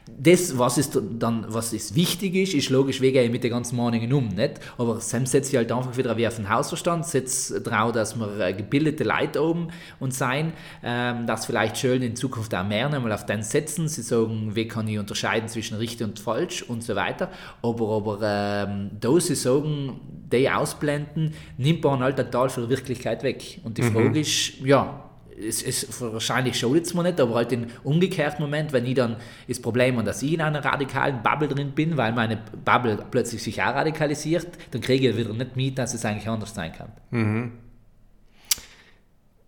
das, 0.07 0.59
was 0.59 0.77
ist 0.77 1.01
dann, 1.19 1.47
was 1.49 1.73
ist 1.73 1.95
wichtig 1.95 2.35
ist, 2.35 2.55
ist 2.55 2.69
logisch, 2.69 3.01
wie 3.01 3.11
gehe 3.11 3.25
ich 3.25 3.31
mit 3.31 3.43
den 3.43 3.51
ganzen 3.51 3.77
Meinungen 3.77 4.13
um, 4.13 4.29
nicht? 4.29 4.61
Aber 4.77 5.01
Sam 5.01 5.25
setzt 5.25 5.51
sich 5.51 5.57
halt 5.57 5.73
einfach 5.73 5.97
wieder 5.97 6.15
wie 6.17 6.27
auf 6.27 6.37
den 6.37 6.51
Hausverstand, 6.51 7.07
setzt 7.07 7.67
drauf, 7.67 7.93
dass 7.93 8.15
wir 8.15 8.39
äh, 8.39 8.53
gebildete 8.53 9.03
Leute 9.03 9.43
oben 9.43 9.69
und 10.01 10.13
sein, 10.13 10.53
ähm, 10.83 11.27
dass 11.27 11.47
vielleicht 11.47 11.79
schön 11.79 12.03
in 12.03 12.17
Zukunft 12.17 12.55
auch 12.55 12.67
mehr 12.67 12.89
nochmal 12.91 13.13
auf 13.13 13.25
den 13.25 13.43
setzen, 13.43 13.89
sie 13.89 14.03
sagen, 14.03 14.55
wie 14.55 14.69
kann 14.69 14.87
ich 14.89 14.99
unterscheiden 14.99 15.49
zwischen 15.49 15.79
richtig 15.79 16.07
und 16.07 16.19
falsch 16.19 16.63
und 16.63 16.83
so 16.83 16.95
weiter. 16.95 17.31
Aber, 17.63 17.97
aber 17.97 18.19
ähm, 18.23 18.91
da 19.01 19.19
sie 19.21 19.35
sagen, 19.35 20.01
die 20.31 20.51
ausblenden, 20.51 21.33
nimmt 21.57 21.83
man 21.83 22.01
halt 22.01 22.17
total 22.17 22.51
von 22.51 22.65
der 22.65 22.71
Wirklichkeit 22.71 23.23
weg. 23.25 23.61
Und 23.65 23.79
die 23.79 23.83
Frage 23.83 24.21
ist, 24.21 24.61
ja, 24.61 25.05
es, 25.37 25.63
es 25.63 26.01
wahrscheinlich 26.01 26.57
schadet 26.59 26.87
es 26.87 26.95
mir 26.95 27.03
nicht, 27.03 27.21
aber 27.21 27.35
halt 27.35 27.51
im 27.53 27.67
umgekehrten 27.83 28.43
Moment, 28.43 28.73
wenn 28.73 28.87
ich 28.87 28.95
dann 28.95 29.17
das 29.49 29.61
Problem 29.61 29.97
habe, 29.97 30.07
dass 30.07 30.23
ich 30.23 30.35
in 30.35 30.41
einer 30.41 30.65
radikalen 30.65 31.23
Bubble 31.23 31.49
drin 31.49 31.73
bin, 31.73 31.97
weil 31.97 32.13
meine 32.13 32.39
Bubble 32.65 33.05
plötzlich 33.11 33.43
sich 33.43 33.61
auch 33.61 33.75
radikalisiert, 33.75 34.47
dann 34.71 34.81
kriege 34.81 35.11
ich 35.11 35.17
wieder 35.17 35.33
nicht 35.33 35.57
mit, 35.57 35.79
dass 35.79 35.95
es 35.95 36.05
eigentlich 36.05 36.29
anders 36.29 36.55
sein 36.55 36.73
kann. 36.73 36.93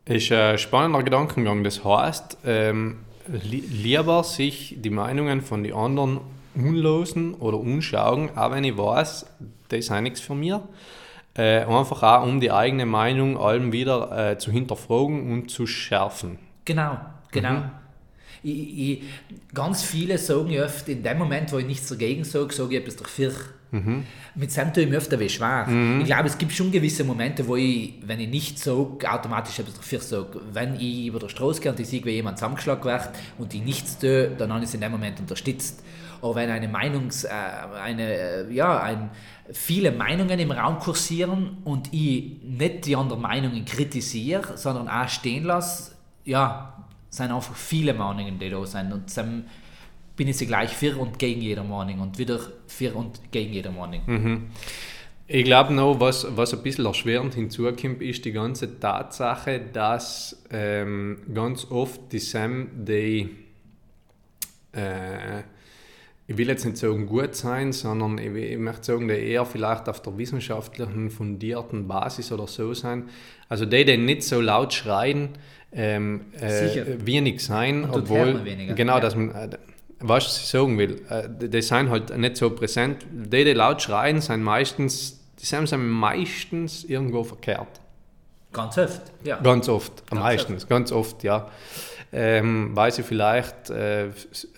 Ist 0.07 0.33
ein 0.33 0.59
spannender 0.59 1.03
Gedankengang. 1.03 1.65
Das 1.65 1.85
heißt, 1.85 2.39
ähm, 2.45 2.99
li 3.29 3.59
lieber 3.61 4.25
sich 4.25 4.77
die 4.79 4.91
Meinungen 4.91 5.41
von 5.41 5.63
den 5.63 5.75
anderen 5.75 6.21
unlosen 6.55 7.35
oder 7.35 7.59
unschauen, 7.59 8.31
auch 8.37 8.51
wenn 8.51 8.65
ich 8.65 8.77
weiß, 8.77 9.27
das 9.69 9.79
ist 9.79 9.91
nichts 10.01 10.21
für 10.21 10.35
mich. 10.35 10.55
Äh, 11.37 11.65
einfach 11.65 12.03
auch, 12.03 12.27
um 12.27 12.41
die 12.41 12.51
eigene 12.51 12.87
Meinung 12.87 13.39
allem 13.39 13.73
wieder 13.73 14.31
äh, 14.33 14.39
zu 14.39 14.51
hinterfragen 14.51 15.33
und 15.33 15.51
zu 15.51 15.67
schärfen. 15.67 16.39
Genau, 16.65 16.99
genau. 17.31 17.63
Ich, 18.43 18.79
ich, 18.79 19.03
ganz 19.53 19.83
viele 19.83 20.19
sagen 20.19 20.51
ja 20.51 20.65
oft, 20.65 20.89
in 20.89 21.03
dem 21.03 21.19
Moment, 21.19 21.53
wo 21.53 21.59
ich 21.59 21.67
nichts 21.67 21.89
dagegen 21.89 22.25
sage, 22.25 22.55
sage 22.55 22.77
ich 22.77 22.81
etwas 22.81 22.97
dafür. 22.97 23.33
Mit 24.35 24.53
Sam 24.53 24.73
tue 24.73 24.85
ich 24.85 24.89
mir 24.89 24.97
öfter 24.97 25.19
weh 25.19 25.29
schwer. 25.29 25.67
Ich 25.99 26.07
glaube, 26.07 26.27
es 26.27 26.39
gibt 26.39 26.53
schon 26.53 26.71
gewisse 26.71 27.05
Momente, 27.05 27.47
wo 27.47 27.57
ich, 27.57 27.95
wenn 28.03 28.21
ich 28.21 28.29
nicht 28.29 28.59
sage, 28.59 29.11
automatisch 29.11 29.59
etwas 29.59 29.75
dafür 29.75 30.01
sage. 30.01 30.41
Wenn 30.53 30.77
ich 30.77 31.07
über 31.07 31.19
der 31.19 31.29
Straße 31.29 31.61
gehe 31.61 31.73
und 31.73 31.81
ich 31.81 31.89
sehe, 31.89 32.05
wie 32.05 32.11
jemand 32.11 32.39
zusammengeschlagen 32.39 32.85
wird 32.85 33.11
und 33.39 33.53
ich 33.53 33.63
nichts 33.63 33.99
tue, 33.99 34.31
dann 34.39 34.53
habe 34.53 34.63
ich 34.63 34.69
es 34.69 34.75
in 34.75 34.81
dem 34.81 34.93
Moment 34.93 35.19
unterstützt. 35.21 35.83
Aber 36.23 36.37
wenn 36.37 36.51
eine 36.51 36.69
Meinungs, 36.69 37.25
äh, 37.25 37.31
eine, 37.83 38.03
äh, 38.03 38.53
ja, 38.53 38.81
ein, 38.81 39.11
viele 39.53 39.93
Meinungen 39.93 40.39
im 40.39 40.51
Raum 40.51 40.79
kursieren 40.79 41.59
und 41.65 41.93
ich 41.93 42.43
nicht 42.43 42.87
die 42.87 42.97
anderen 42.97 43.23
Meinungen 43.23 43.65
kritisiere, 43.65 44.57
sondern 44.57 44.89
auch 44.89 45.09
stehen 45.09 45.45
lasse, 45.45 45.93
ja, 46.25 46.85
sind 47.11 47.31
einfach 47.31 47.55
viele 47.55 47.95
Meinungen, 47.95 48.39
die 48.39 48.51
da 48.51 48.65
sind. 48.67 48.93
Und 48.93 49.17
dann 49.17 49.47
bin 50.17 50.29
ich 50.29 50.37
sie 50.37 50.47
gleich 50.47 50.71
für 50.71 50.97
und 50.97 51.19
gegen 51.19 51.41
jede 51.41 51.63
Meinung 51.63 52.01
und 52.01 52.19
wieder 52.19 52.41
für 52.67 52.95
und 52.95 53.21
gegen 53.31 53.53
jede 53.53 53.71
Meinung. 53.71 54.49
Ich 55.29 55.45
glaube 55.45 55.75
noch, 55.75 55.99
was, 55.99 56.27
was 56.37 56.55
ein 56.55 56.63
bisschen 56.63 56.87
erschwerend 56.87 57.35
hinzukommt, 57.35 58.01
ist 58.01 58.25
die 58.25 58.33
ganze 58.33 58.79
Tatsache, 58.79 59.61
dass 59.73 60.45
ähm, 60.51 61.19
ganz 61.35 61.69
oft 61.71 62.13
die 62.13 62.21
Sam, 62.21 62.69
die, 62.85 63.29
äh, 64.73 65.43
ich 66.29 66.37
will 66.37 66.49
jetzt 66.49 66.65
nicht 66.65 66.77
sagen 66.77 67.07
gut 67.07 67.35
sein, 67.37 67.73
sondern 67.73 68.19
ich, 68.19 68.35
ich 68.35 68.59
möchte 68.59 68.85
sagen, 68.85 69.07
die 69.09 69.15
eher 69.15 69.45
vielleicht 69.45 69.89
auf 69.89 70.03
der 70.03 70.19
wissenschaftlichen, 70.19 71.11
fundierten 71.11 71.87
Basis 71.87 72.33
oder 72.33 72.47
so 72.47 72.75
sein. 72.75 73.09
Also 73.49 73.65
die, 73.65 73.85
die 73.85 73.97
nicht 73.97 74.25
so 74.25 74.41
laut 74.41 74.75
schreien, 74.75 75.31
ähm, 75.73 76.27
äh, 76.41 76.85
wenig 77.05 77.45
sein, 77.45 77.85
Und 77.85 78.03
obwohl, 78.03 78.43
genau, 78.75 78.99
dass 78.99 79.15
man, 79.15 79.31
äh, 79.31 79.51
was 80.01 80.25
ich 80.27 80.47
sagen 80.49 80.79
will, 80.79 81.03
äh, 81.09 81.29
die, 81.49 81.63
sind 81.63 81.91
halt 81.91 82.17
nicht 82.17 82.37
so 82.37 82.51
präsent. 82.51 83.07
Die, 83.11 83.45
die 83.45 83.53
laut 83.53 83.83
schreien, 83.83 84.21
sind 84.21 84.43
meistens, 84.43 85.21
die 85.41 85.47
sind 85.47 85.71
meistens 85.77 86.85
irgendwo 86.85 87.25
verkehrt. 87.25 87.81
Ganz 88.53 88.79
oft, 88.79 89.03
ja. 89.23 89.39
Ganz 89.41 89.69
oft, 89.69 90.11
Ganz 90.11 90.23
meisten, 90.23 90.59
ganz 90.69 90.91
oft, 90.91 91.23
ja. 91.23 91.51
Ähm, 92.13 92.71
weil 92.75 92.93
sie 92.93 93.03
vielleicht 93.03 93.71
äh, 93.71 94.09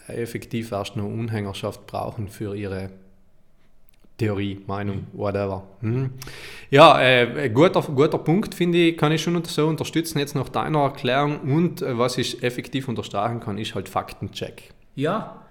effektiv 0.08 0.72
erst 0.72 0.96
noch 0.96 1.04
Unhängerschaft 1.04 1.86
brauchen 1.86 2.28
für 2.28 2.54
ihre 2.54 2.90
Theorie, 4.18 4.60
Meinung, 4.66 5.06
whatever. 5.12 5.62
Mhm. 5.80 6.10
Ja, 6.70 7.00
äh, 7.00 7.48
guter, 7.50 7.82
guter 7.82 8.18
Punkt, 8.18 8.52
finde 8.52 8.78
ich, 8.78 8.96
kann 8.96 9.12
ich 9.12 9.22
schon 9.22 9.42
so 9.44 9.68
unterstützen. 9.68 10.18
Jetzt 10.18 10.34
nach 10.34 10.48
deiner 10.48 10.80
Erklärung 10.80 11.38
und 11.40 11.82
äh, 11.82 11.96
was 11.96 12.18
ich 12.18 12.42
effektiv 12.42 12.88
unterstreichen 12.88 13.38
kann, 13.38 13.58
ist 13.58 13.76
halt 13.76 13.88
Faktencheck. 13.88 14.74
Ja. 14.96 15.47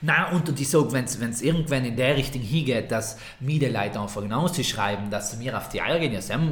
Na 0.00 0.30
und 0.30 0.60
ich 0.60 0.68
sage, 0.68 0.92
wenn 0.92 1.04
es 1.04 1.42
irgendwann 1.42 1.84
in 1.84 1.96
der 1.96 2.16
Richtung 2.16 2.42
hingeht, 2.42 2.90
dass 2.90 3.18
mir 3.40 3.58
die 3.58 3.66
Leute 3.66 4.00
einfach 4.00 4.22
hinausschreiben, 4.22 5.10
dass 5.10 5.32
sie 5.32 5.38
mir 5.38 5.56
auf 5.56 5.68
die 5.70 5.80
Eier 5.80 5.98
gehen, 5.98 6.12
ja, 6.12 6.20
sie 6.20 6.32
haben 6.32 6.50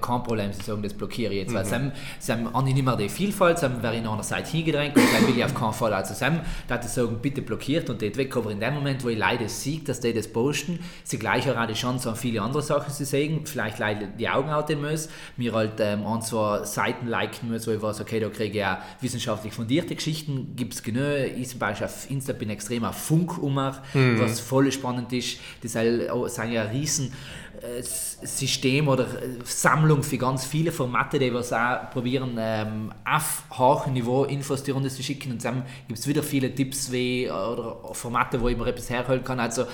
kein 0.00 0.22
Problem, 0.22 0.52
sie 0.52 0.62
sagen, 0.62 0.82
das 0.82 0.94
blockiere 0.94 1.32
ich 1.32 1.42
jetzt, 1.42 1.54
weil 1.54 1.64
sie 1.64 1.74
haben, 1.74 1.92
sie 2.18 2.32
haben 2.32 2.64
nicht 2.64 2.82
mehr 2.82 2.96
die 2.96 3.08
Vielfalt, 3.08 3.58
sie 3.58 3.66
haben 3.66 3.78
wer 3.80 3.92
in 3.92 4.06
einer 4.06 4.22
Seite 4.22 4.50
hingedrängt 4.50 4.96
und 4.96 5.04
dann 5.12 5.26
will 5.26 5.36
ich 5.36 5.44
auf 5.44 5.54
keinen 5.54 5.72
Fall, 5.72 5.92
also 5.92 6.14
sie 6.14 6.24
haben, 6.24 6.40
dass 6.66 6.86
sie 6.86 7.00
sagen, 7.00 7.18
bitte 7.20 7.42
blockiert 7.42 7.90
und 7.90 8.02
das 8.02 8.16
weg, 8.16 8.36
aber 8.36 8.50
in 8.50 8.60
dem 8.60 8.74
Moment, 8.74 9.04
wo 9.04 9.08
ich 9.08 9.18
Leute 9.18 9.48
sehe, 9.48 9.80
dass 9.80 10.00
die 10.00 10.12
das 10.12 10.28
posten, 10.28 10.80
sie 11.04 11.18
gleich 11.18 11.48
auch 11.48 11.66
die 11.66 11.74
Chance 11.74 12.08
an 12.08 12.16
viele 12.16 12.42
andere 12.42 12.62
Sachen 12.62 12.92
zu 12.92 13.04
sehen, 13.04 13.44
vielleicht 13.44 13.78
Leute 13.78 14.08
die 14.18 14.28
Augen 14.28 14.50
halten 14.50 14.80
müssen, 14.80 15.10
mir 15.36 15.52
halt 15.52 15.74
ähm, 15.78 16.06
ein, 16.06 16.22
zwei 16.22 16.64
Seiten 16.64 17.06
liken 17.06 17.48
müssen, 17.48 17.70
wo 17.70 17.76
ich 17.76 17.82
weiß, 17.82 18.00
okay, 18.00 18.18
da 18.18 18.28
kriege 18.28 18.50
ich 18.50 18.54
ja 18.54 18.82
wissenschaftlich 19.00 19.52
fundierte 19.52 19.94
Geschichten, 19.94 20.56
gibt 20.56 20.74
es 20.74 20.82
genug, 20.82 20.98
ich 21.36 21.48
zum 21.48 21.58
Beispiel 21.58 21.86
auf 21.86 22.10
Insta 22.10 22.32
bin 22.32 22.50
extrem 22.50 22.67
auf 22.84 22.96
Funk 22.96 23.38
ummache, 23.38 23.82
mhm. 23.94 24.20
was 24.20 24.40
voll 24.40 24.70
spannend 24.72 25.12
ist. 25.12 25.38
Das 25.62 25.72
sind 25.72 26.52
ja 26.52 26.62
riesen 26.62 27.12
äh, 27.60 27.82
System 27.82 28.88
oder 28.88 29.04
äh, 29.04 29.38
Sammlung 29.44 30.02
für 30.02 30.18
ganz 30.18 30.44
viele 30.44 30.70
Formate, 30.70 31.18
die 31.18 31.32
was 31.32 31.52
auch 31.52 31.90
probieren, 31.90 32.36
ähm, 32.38 32.92
auf 33.04 33.42
hohem 33.56 33.94
Niveau 33.94 34.24
Infos 34.24 34.62
die 34.62 34.70
Runde 34.70 34.88
zu 34.90 35.02
schicken. 35.02 35.32
Und 35.32 35.44
dann 35.44 35.64
gibt 35.86 35.98
es 35.98 36.06
wieder 36.06 36.22
viele 36.22 36.54
Tipps 36.54 36.92
wie, 36.92 37.28
oder 37.28 37.80
Formate, 37.92 38.40
wo 38.40 38.48
ich 38.48 38.56
mir 38.56 38.66
etwas 38.66 38.90
herholen 38.90 39.24
kann. 39.24 39.40
Also 39.40 39.64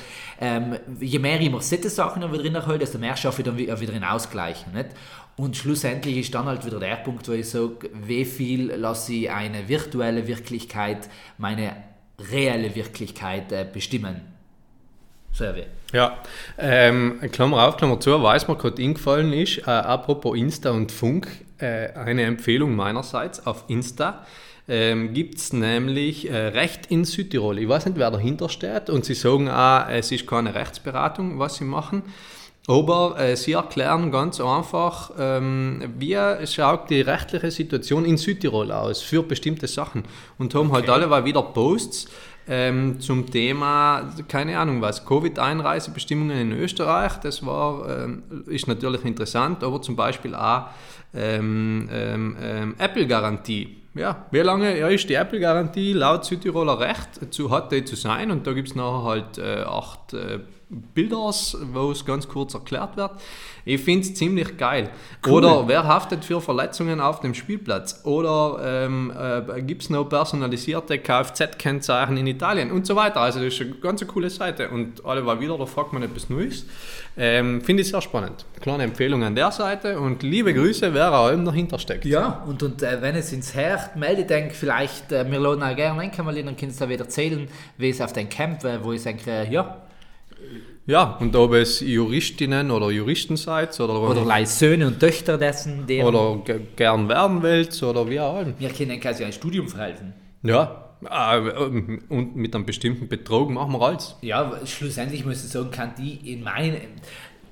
ähm, 0.41 0.77
je 1.01 1.19
mehr 1.19 1.41
ich 1.41 1.51
mir 1.51 1.61
solche 1.61 1.91
Sachen 1.91 2.23
wieder 2.23 2.43
drin 2.43 2.67
hole, 2.67 2.79
desto 2.79 2.99
mehr 2.99 3.17
schaffe 3.17 3.43
ich 3.43 3.47
dann 3.47 3.59
wieder 3.59 3.93
einen 3.93 4.05
Ausgleich. 4.05 4.65
Nicht? 4.73 4.91
Und 5.37 5.57
schlussendlich 5.57 6.19
ist 6.19 6.35
dann 6.35 6.47
halt 6.47 6.65
wieder 6.65 6.79
der 6.79 6.97
Punkt, 6.97 7.29
wo 7.29 7.33
ich 7.33 7.49
sage, 7.49 7.91
wie 7.93 8.25
viel 8.25 8.73
lasse 8.73 9.13
ich 9.13 9.31
eine 9.31 9.69
virtuelle 9.69 10.27
Wirklichkeit 10.27 11.09
meine 11.39 11.75
reelle 12.19 12.75
Wirklichkeit 12.75 13.53
äh, 13.53 13.67
bestimmen. 13.71 14.21
Wie. 15.37 15.65
Ja, 15.93 16.19
ähm, 16.59 17.19
Klammer 17.33 17.67
auf, 17.67 17.77
Klammer 17.77 17.99
zu, 17.99 18.23
weiß 18.23 18.47
mir 18.47 18.57
gerade 18.57 18.81
eingefallen 18.81 19.33
ist, 19.33 19.59
äh, 19.59 19.71
apropos 19.71 20.37
Insta 20.37 20.71
und 20.71 20.93
Funk, 20.93 21.27
äh, 21.59 21.93
eine 21.93 22.23
Empfehlung 22.23 22.77
meinerseits 22.77 23.45
auf 23.45 23.65
Insta. 23.67 24.25
Ähm, 24.67 25.13
gibt 25.13 25.39
es 25.39 25.53
nämlich 25.53 26.31
äh, 26.31 26.37
Recht 26.37 26.87
in 26.87 27.05
Südtirol. 27.05 27.59
Ich 27.59 27.69
weiß 27.69 27.87
nicht, 27.87 27.99
wer 27.99 28.11
dahinter 28.11 28.49
steht 28.49 28.89
und 28.89 29.05
sie 29.05 29.15
sagen 29.15 29.51
auch, 29.51 29.89
es 29.89 30.11
ist 30.11 30.27
keine 30.27 30.55
Rechtsberatung, 30.55 31.39
was 31.39 31.57
sie 31.57 31.65
machen. 31.65 32.03
Aber 32.67 33.19
äh, 33.19 33.37
sie 33.37 33.53
erklären 33.53 34.11
ganz 34.11 34.41
einfach, 34.41 35.11
ähm, 35.19 35.83
wie 35.99 36.17
schaut 36.47 36.89
die 36.89 37.03
rechtliche 37.03 37.51
Situation 37.51 38.07
in 38.07 38.17
Südtirol 38.17 38.73
aus 38.73 39.03
für 39.03 39.23
bestimmte 39.23 39.67
Sachen 39.67 40.05
und 40.39 40.55
haben 40.55 40.73
halt 40.73 40.89
okay. 40.89 41.01
halt 41.01 41.13
alle 41.13 41.25
wieder 41.27 41.43
Posts 41.43 42.09
ähm, 42.49 43.01
zum 43.01 43.31
Thema, 43.31 44.11
keine 44.29 44.59
Ahnung 44.59 44.81
was, 44.81 45.05
Covid-Einreisebestimmungen 45.05 46.39
in 46.39 46.53
Österreich. 46.53 47.17
Das 47.17 47.45
war, 47.45 47.89
ähm, 47.89 48.23
ist 48.47 48.67
natürlich 48.67 49.05
interessant, 49.05 49.63
aber 49.63 49.83
zum 49.83 49.97
Beispiel 49.97 50.35
auch 50.35 50.69
ähm, 51.15 51.89
ähm, 51.93 52.37
ähm, 52.41 52.75
Apple-Garantie. 52.79 53.83
Ja, 53.95 54.27
wie 54.33 54.41
lange 54.41 54.77
ja, 54.77 54.89
ist 54.89 55.09
die 55.09 55.15
Apple-Garantie 55.15 55.93
laut 55.93 56.25
Südtiroler 56.25 56.81
Recht 56.81 57.33
zu, 57.33 57.51
hat 57.51 57.71
die 57.71 57.85
zu 57.85 57.95
sein? 57.95 58.31
Und 58.31 58.47
da 58.47 58.53
gibt 58.53 58.69
es 58.69 58.75
nachher 58.75 59.05
halt 59.05 59.39
äh, 59.39 59.63
acht 59.63 60.15
äh, 60.15 60.41
Bilders, 60.95 61.57
wo 61.73 61.91
es 61.91 62.05
ganz 62.05 62.29
kurz 62.29 62.55
erklärt 62.55 62.97
wird. 62.97 63.13
Ich 63.65 63.81
finde 63.81 64.07
es 64.07 64.15
ziemlich 64.15 64.57
geil. 64.59 64.91
Cool. 65.27 65.33
Oder 65.33 65.67
wer 65.69 65.85
haftet 65.85 66.25
für 66.25 66.41
Verletzungen 66.41 67.01
auf 67.01 67.21
dem 67.21 67.33
Spielplatz? 67.33 68.03
Oder 68.05 68.61
ähm, 68.63 69.13
äh, 69.17 69.63
gibt 69.63 69.83
es 69.83 69.91
noch 69.91 70.05
personalisierte 70.05 70.99
Kfz-Kennzeichen 70.99 72.17
in 72.17 72.27
Italien 72.27 72.71
und 72.71 72.87
so 72.87 72.95
weiter. 72.95 73.21
Also 73.21 73.43
das 73.43 73.55
ist 73.55 73.61
eine 73.63 73.71
ganz 73.77 74.07
coole 74.07 74.29
Seite. 74.29 74.69
Und 74.69 75.05
alle 75.05 75.25
war 75.25 75.41
wieder, 75.41 75.57
da 75.57 75.65
fragt 75.67 75.93
man 75.93 76.03
etwas 76.03 76.29
Neues. 76.29 76.67
Ähm, 77.17 77.63
finde 77.63 77.83
ich 77.83 77.89
sehr 77.89 78.03
spannend. 78.03 78.45
Kleine 78.61 78.83
Empfehlung 78.83 79.23
an 79.23 79.35
der 79.35 79.53
Seite 79.53 79.99
und 80.01 80.23
liebe 80.23 80.53
Grüße, 80.53 80.93
wer 80.93 81.17
auch 81.17 81.31
immer 81.31 81.45
dahinter 81.45 81.79
steckt. 81.79 82.05
Ja, 82.05 82.43
und, 82.47 82.63
und 82.63 82.83
äh, 82.83 83.01
wenn 83.01 83.15
es 83.15 83.33
ins 83.33 83.55
Herd 83.55 83.97
meldet, 83.97 84.31
denke 84.31 84.53
vielleicht, 84.53 85.13
äh, 85.13 85.31
wir 85.31 85.39
laden 85.39 85.63
auch 85.63 85.77
gerne 85.77 86.01
ein, 86.01 86.11
mal 86.25 86.35
dann 86.35 86.57
kannst 86.57 86.81
du 86.81 86.89
wieder 86.89 87.05
erzählen, 87.05 87.49
wie 87.79 87.91
es 87.91 88.01
auf 88.01 88.13
dein 88.13 88.29
Camp, 88.29 88.65
äh, 88.65 88.83
wo 88.83 88.93
ich 88.93 89.05
denke, 89.05 89.31
äh, 89.31 89.51
ja, 89.51 89.84
ja, 90.87 91.17
und 91.19 91.35
ob 91.35 91.55
es 91.55 91.81
Juristinnen 91.81 92.71
oder 92.71 92.91
Juristen 92.91 93.37
seid 93.37 93.79
oder, 93.81 94.01
oder 94.01 94.47
Söhne 94.47 94.87
und 94.87 95.01
Töchter 95.01 95.39
dessen, 95.39 95.85
oder 96.03 96.43
gern 96.77 97.09
werden 97.09 97.43
wollt 97.43 97.83
oder 97.83 98.09
wie 98.09 98.21
auch 98.21 98.41
immer. 98.41 98.53
Wir 98.59 98.69
können 98.69 99.01
quasi 99.01 99.25
ein 99.25 99.33
Studium 99.33 99.69
verhelfen. 99.69 100.13
Ja, 100.43 100.97
äh, 101.11 101.39
und 102.09 102.37
mit 102.37 102.55
einem 102.55 102.67
bestimmten 102.67 103.09
Betrug 103.09 103.51
machen 103.51 103.73
wir 103.73 103.81
alles. 103.81 104.17
Ja, 104.21 104.61
schlussendlich 104.67 105.25
muss 105.25 105.45
ich 105.45 105.51
sagen, 105.51 105.71
kann 105.71 105.95
die 105.99 106.33
in 106.33 106.43
meinen, 106.43 106.81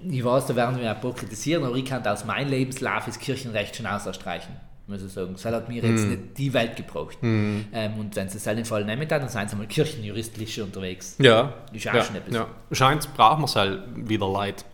ich 0.07 0.23
weiß, 0.23 0.47
da 0.47 0.57
werden 0.57 0.79
wir 0.79 0.95
ein 0.95 1.01
paar 1.01 1.15
kritisieren, 1.15 1.65
aber 1.65 1.77
ich 1.77 1.87
kann 1.87 2.07
aus 2.07 2.27
meinem 2.27 2.51
Lebenslauf 2.51 3.07
das 3.07 3.19
Kirchenrecht 3.19 3.77
schon 3.77 3.87
ausstreichen 3.87 4.57
muss 4.87 5.03
ich 5.03 5.13
sagen. 5.13 5.33
Das 5.33 5.45
hat 5.45 5.69
mir 5.69 5.83
jetzt 5.83 6.05
mm. 6.05 6.11
nicht 6.11 6.39
die 6.39 6.53
Welt 6.53 6.77
gebraucht. 6.77 7.19
Mm. 7.23 7.61
Ähm, 7.73 7.93
und 7.99 8.17
wenn 8.17 8.29
sie 8.29 8.39
es 8.39 8.45
dem 8.45 8.65
Fall 8.65 8.85
nehmen, 8.85 9.07
dann 9.09 9.29
seien 9.29 9.49
sie 9.49 9.57
mal 9.57 9.67
kirchenjuristisch 9.67 10.59
unterwegs. 10.59 11.17
Ja. 11.19 11.55
Ist 11.73 11.89
auch 11.89 11.95
ja. 11.95 12.05
schon 12.05 12.17
etwas. 12.17 12.35
Ja. 12.35 12.49
Scheint, 12.73 13.15
braucht 13.15 13.39
man 13.39 13.45
es 13.45 13.57
halt 13.57 13.83
wieder 13.95 14.31
leid. 14.31 14.65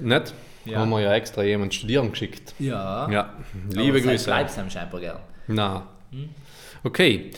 nicht? 0.00 0.34
Ja. 0.64 0.80
Haben 0.80 0.90
wir 0.90 1.00
ja 1.00 1.14
extra 1.14 1.42
jemanden 1.42 1.72
studieren 1.72 2.10
geschickt. 2.10 2.54
Ja. 2.58 3.10
Ja. 3.10 3.34
Liebe 3.70 4.02
Grüße. 4.02 4.26
Bleibst 4.26 4.58
du 4.58 4.70
scheinbar 4.70 5.00
gern. 5.00 5.18
Na. 5.46 5.86
Hm? 6.10 6.28
Okay, 6.84 7.32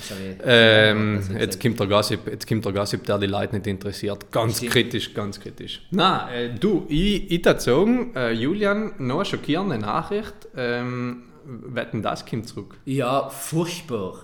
ähm, 0.45 1.23
jetzt, 1.39 1.61
kommt 1.63 1.81
der 1.81 1.87
Gossip, 1.87 2.27
jetzt 2.27 2.47
kommt 2.47 2.65
der 2.65 2.73
Gossip, 2.73 3.05
der 3.05 3.19
die 3.19 3.27
Leute 3.27 3.57
nicht 3.57 3.67
interessiert. 3.67 4.31
Ganz 4.31 4.59
Stimmt. 4.59 4.73
kritisch, 4.73 5.15
ganz 5.15 5.41
kritisch. 5.41 5.81
Na, 5.91 6.31
äh, 6.31 6.51
du, 6.55 6.85
ich, 6.89 7.31
ich 7.31 7.61
sagen, 7.61 8.15
äh, 8.15 8.33
Julian, 8.33 8.93
noch 8.99 9.17
eine 9.17 9.25
schockierende 9.25 9.79
Nachricht. 9.79 10.35
Ähm, 10.57 11.23
Wetten, 11.51 12.03
das 12.03 12.25
kommt 12.25 12.49
zurück. 12.49 12.79
Ja, 12.85 13.29
furchtbar. 13.29 14.21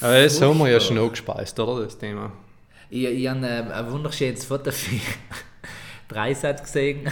Aber 0.00 0.22
das 0.22 0.40
haben 0.40 0.58
wir 0.58 0.68
ja 0.68 0.80
schon 0.80 0.98
angespeist, 0.98 1.58
oder, 1.60 1.84
das 1.84 1.96
Thema? 1.96 2.32
Ich, 2.90 3.04
ich 3.04 3.28
habe 3.28 3.46
äh, 3.46 3.72
ein 3.72 3.90
wunderschönes 3.90 4.44
Foto 4.44 4.70
für 4.70 5.00
Dreisat 6.08 6.62
gesehen. 6.62 7.08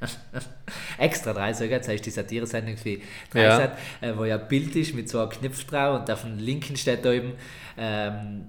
Extra 0.98 1.32
Dreisat, 1.32 1.70
jetzt 1.70 1.88
heißt 1.88 2.06
die 2.06 2.10
Satire-Sendung 2.10 2.76
für 2.76 2.98
Dreisat, 3.32 3.76
ja. 4.00 4.08
äh, 4.08 4.16
wo 4.16 4.24
ja 4.24 4.38
ein 4.38 4.48
Bild 4.48 4.74
ist 4.76 4.94
mit 4.94 5.08
so 5.08 5.20
einem 5.20 5.30
Knopf 5.30 5.64
drauf 5.64 6.00
und 6.00 6.10
auf 6.10 6.22
dem 6.22 6.38
linken 6.38 6.76
steht 6.76 7.04
da 7.04 7.12
eben 7.12 7.32
ähm, 7.76 8.46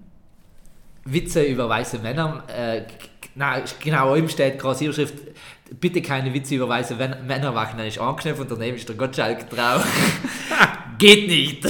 Witze 1.06 1.44
über 1.44 1.70
weiße 1.70 2.00
Männer. 2.00 2.44
Äh, 2.48 2.84
na, 3.36 3.62
genau, 3.80 4.16
oben 4.16 4.30
steht 4.30 4.60
gerade 4.60 4.84
Überschrift 4.84 5.16
bitte 5.80 6.02
keine 6.02 6.34
Witze 6.34 6.56
über 6.56 6.70
weiße 6.70 6.96
Männer 6.96 7.52
machen, 7.52 7.78
dann 7.78 7.88
ist 7.88 8.00
angeknöpft 8.00 8.42
und 8.42 8.52
daneben 8.52 8.78
ist 8.78 8.88
der 8.88 8.96
Gottschalk 8.96 9.50
drauf. 9.50 9.86
Geht 10.98 11.28
nicht. 11.28 11.66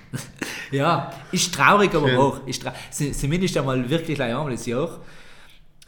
ja, 0.70 1.12
ist 1.32 1.54
traurig, 1.54 1.94
aber 1.94 2.08
Schön. 2.08 2.18
hoch. 2.18 2.40
Ist 2.46 2.62
trau 2.62 2.72
Zumindest 2.90 3.56
einmal 3.56 3.88
wirklich 3.88 4.20
einmal 4.20 4.50
das 4.50 4.66
Jahr. 4.66 4.98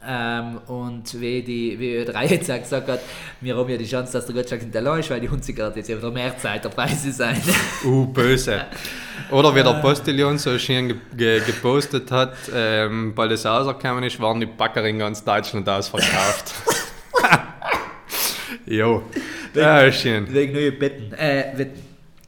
Ähm, 0.05 0.59
und 0.66 1.20
wie 1.20 1.43
die 1.43 1.78
wie 1.78 1.99
Ö3 1.99 2.30
jetzt 2.30 2.51
auch 2.51 2.59
gesagt 2.59 2.88
hat, 2.88 3.01
wir 3.40 3.57
haben 3.57 3.68
ja 3.68 3.76
die 3.76 3.86
Chance, 3.86 4.12
dass 4.12 4.26
der 4.26 4.34
Gottschalk 4.34 4.62
in 4.62 4.72
der 4.72 4.82
Lounge, 4.82 5.05
weil 5.09 5.20
die 5.20 5.55
gerade 5.55 5.76
jetzt 5.76 5.88
wieder 5.88 6.11
mehr 6.11 6.36
Zeit 6.38 6.64
dabei 6.64 6.88
sein. 6.88 7.40
uh, 7.84 8.07
böse. 8.07 8.64
Oder 9.30 9.55
wie 9.55 9.62
der 9.62 9.74
Postillon 9.74 10.38
so 10.38 10.59
schön 10.59 10.88
ge 10.88 10.97
ge 11.16 11.40
gepostet 11.47 12.11
hat, 12.11 12.34
ähm, 12.53 13.12
weil 13.14 13.28
das 13.28 13.47
rausgekommen 13.47 14.03
ist, 14.03 14.18
waren 14.18 14.40
die 14.40 14.47
Backer 14.47 14.84
in 14.84 14.99
ganz 14.99 15.22
Deutschland 15.22 15.68
ausverkauft. 15.68 16.53
Jo. 18.73 19.03
Ja, 19.55 19.93
schön. 19.93 20.33
Wegen 20.33 20.55
neue 20.55 20.73
Betten. 20.73 21.12
Äh, 21.12 21.53
Wetten. 21.57 21.83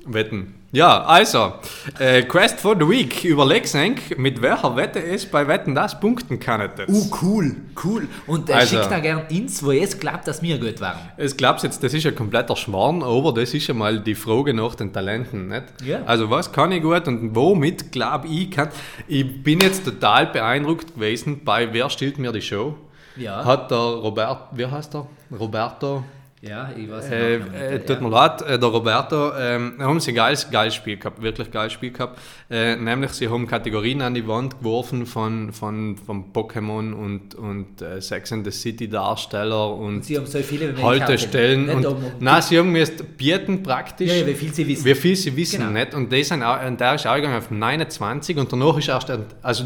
Wetten. 0.06 0.54
Ja, 0.74 1.04
also, 1.04 1.52
äh, 2.00 2.22
Quest 2.24 2.60
for 2.60 2.74
the 2.76 2.88
Week. 2.88 3.24
Überleg's 3.24 3.74
eng, 3.74 3.94
mit 4.16 4.42
welcher 4.42 4.74
Wette 4.74 5.00
es 5.00 5.24
bei 5.24 5.46
Wetten 5.46 5.72
das 5.72 6.00
punkten 6.00 6.40
kann. 6.40 6.68
Uh, 6.88 7.06
cool, 7.22 7.54
cool. 7.84 8.08
Und 8.26 8.50
äh, 8.50 8.54
also, 8.54 8.76
schickt 8.76 8.90
da 8.90 8.98
gern 8.98 9.22
ins, 9.28 9.62
wo 9.62 9.70
es 9.70 9.96
glaubt, 10.00 10.26
dass 10.26 10.42
wir 10.42 10.58
gut 10.58 10.80
waren. 10.80 10.98
Es 11.16 11.36
glaubt 11.36 11.62
jetzt, 11.62 11.84
das 11.84 11.94
ist 11.94 12.04
ein 12.06 12.16
kompletter 12.16 12.56
Schmarrn, 12.56 13.04
aber 13.04 13.32
das 13.32 13.54
ist 13.54 13.68
ja 13.68 13.72
mal 13.72 14.00
die 14.00 14.16
Frage 14.16 14.52
nach 14.52 14.74
den 14.74 14.92
Talenten. 14.92 15.46
Nicht? 15.46 15.62
Ja. 15.86 16.02
Also, 16.06 16.28
was 16.28 16.50
kann 16.50 16.72
ich 16.72 16.82
gut 16.82 17.06
und 17.06 17.36
womit 17.36 17.92
glaube 17.92 18.26
ich 18.26 18.50
kann. 18.50 18.70
Ich 19.06 19.44
bin 19.44 19.60
jetzt 19.60 19.84
total 19.84 20.26
beeindruckt 20.26 20.96
gewesen 20.96 21.42
bei 21.44 21.72
Wer 21.72 21.88
stellt 21.88 22.18
mir 22.18 22.32
die 22.32 22.42
Show? 22.42 22.74
Ja. 23.14 23.44
Hat 23.44 23.70
der 23.70 23.78
Robert, 23.78 24.48
wie 24.50 24.66
heißt 24.66 24.92
der? 24.92 25.06
Roberto 25.38 26.02
Ja, 26.46 26.70
ich 26.76 26.90
weiß 26.90 27.10
Äh, 27.10 27.38
nicht. 27.38 27.54
äh, 27.54 27.78
tut 27.86 28.02
mir 28.02 28.10
leid, 28.10 28.42
äh, 28.42 28.58
der 28.58 28.68
Roberto, 28.68 29.32
ähm, 29.38 29.74
haben 29.78 29.98
sie 30.00 30.10
ein 30.10 30.14
geiles, 30.16 30.50
geiles 30.50 30.74
Spiel 30.74 30.98
gehabt, 30.98 31.22
wirklich 31.22 31.50
geiles 31.50 31.72
Spiel 31.72 31.90
gehabt. 31.90 32.18
Äh, 32.50 32.76
nämlich, 32.76 33.12
sie 33.12 33.28
haben 33.28 33.46
Kategorien 33.46 34.02
an 34.02 34.12
die 34.14 34.26
Wand 34.28 34.58
geworfen 34.58 35.06
von, 35.06 35.52
von, 35.54 35.96
von 35.96 36.32
Pokémon 36.34 36.92
und, 36.92 37.34
und 37.34 37.80
äh, 37.80 38.00
Sex 38.00 38.30
and 38.32 38.44
the 38.44 38.50
City 38.50 38.88
Darsteller 38.88 39.74
und 39.74 40.04
Sie 40.04 40.18
haben 40.18 40.26
so 40.26 40.38
viele 40.40 40.76
Haltestellen. 40.82 41.70
Und, 41.70 41.86
um- 41.86 41.96
nein, 42.20 42.42
sie 42.42 42.58
haben 42.58 42.72
müssen 42.72 43.04
bieten 43.16 43.62
praktisch. 43.62 44.10
Ja, 44.10 44.16
ja, 44.16 44.26
wie 44.26 44.34
viel 44.34 44.52
sie 44.52 44.66
wissen. 44.68 44.84
Wie 44.84 44.94
viel 44.94 45.16
sie 45.16 45.34
wissen 45.36 45.60
Genau. 45.60 45.70
nicht. 45.70 45.94
Und, 45.94 46.12
das 46.12 46.28
sind 46.28 46.42
auch, 46.42 46.62
und 46.66 46.78
der 46.78 46.94
ist 46.96 47.06
auch 47.06 47.14
gegangen 47.14 47.38
auf 47.38 47.50
29 47.50 48.36
und 48.36 48.52
danach 48.52 48.76
ist 48.76 48.88
erst, 48.88 49.10
also 49.42 49.64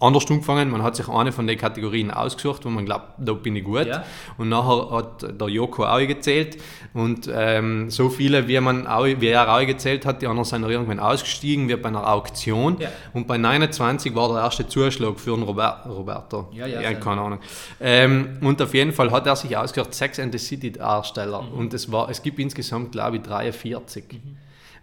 anders 0.00 0.30
angefangen, 0.30 0.70
man 0.70 0.82
hat 0.82 0.96
sich 0.96 1.08
eine 1.08 1.30
von 1.30 1.46
den 1.46 1.58
Kategorien 1.58 2.10
ausgesucht, 2.10 2.64
wo 2.64 2.70
man 2.70 2.86
glaubt, 2.86 3.12
da 3.18 3.34
bin 3.34 3.54
ich 3.54 3.64
gut. 3.64 3.86
Ja. 3.86 4.04
Und 4.38 4.48
nachher 4.48 4.90
hat 4.90 5.40
der 5.40 5.48
Joko 5.48 5.84
auch 5.84 5.98
gezählt 5.98 6.56
und 6.94 7.30
ähm, 7.32 7.90
so 7.90 8.08
viele, 8.08 8.48
wie, 8.48 8.58
man 8.60 8.86
auch, 8.86 9.04
wie 9.04 9.28
er 9.28 9.52
auch 9.52 9.64
gezählt 9.66 10.06
hat, 10.06 10.22
die 10.22 10.26
anderen 10.26 10.44
sind 10.44 10.64
irgendwann 10.64 10.98
ausgestiegen, 10.98 11.68
wie 11.68 11.76
bei 11.76 11.88
einer 11.88 12.10
Auktion. 12.10 12.78
Ja. 12.80 12.88
Und 13.12 13.26
bei 13.26 13.36
29 13.36 14.14
war 14.14 14.32
der 14.32 14.42
erste 14.42 14.66
Zuschlag 14.66 15.20
für 15.20 15.34
den 15.34 15.42
Robert, 15.42 15.86
Roberto. 15.86 16.48
Ja, 16.52 16.66
ja, 16.66 16.90
so. 16.94 17.00
keine 17.00 17.20
Ahnung. 17.20 17.40
Ähm, 17.80 18.38
und 18.40 18.62
auf 18.62 18.72
jeden 18.72 18.92
Fall 18.92 19.10
hat 19.10 19.26
er 19.26 19.36
sich 19.36 19.54
ausgesucht, 19.56 19.94
Sex 19.94 20.18
and 20.18 20.32
the 20.32 20.38
City 20.38 20.72
Darsteller. 20.72 21.42
Mhm. 21.42 21.58
Und 21.58 21.74
es, 21.74 21.92
war, 21.92 22.08
es 22.08 22.22
gibt 22.22 22.38
insgesamt, 22.38 22.92
glaube 22.92 23.16
ich, 23.18 23.22
43. 23.22 24.04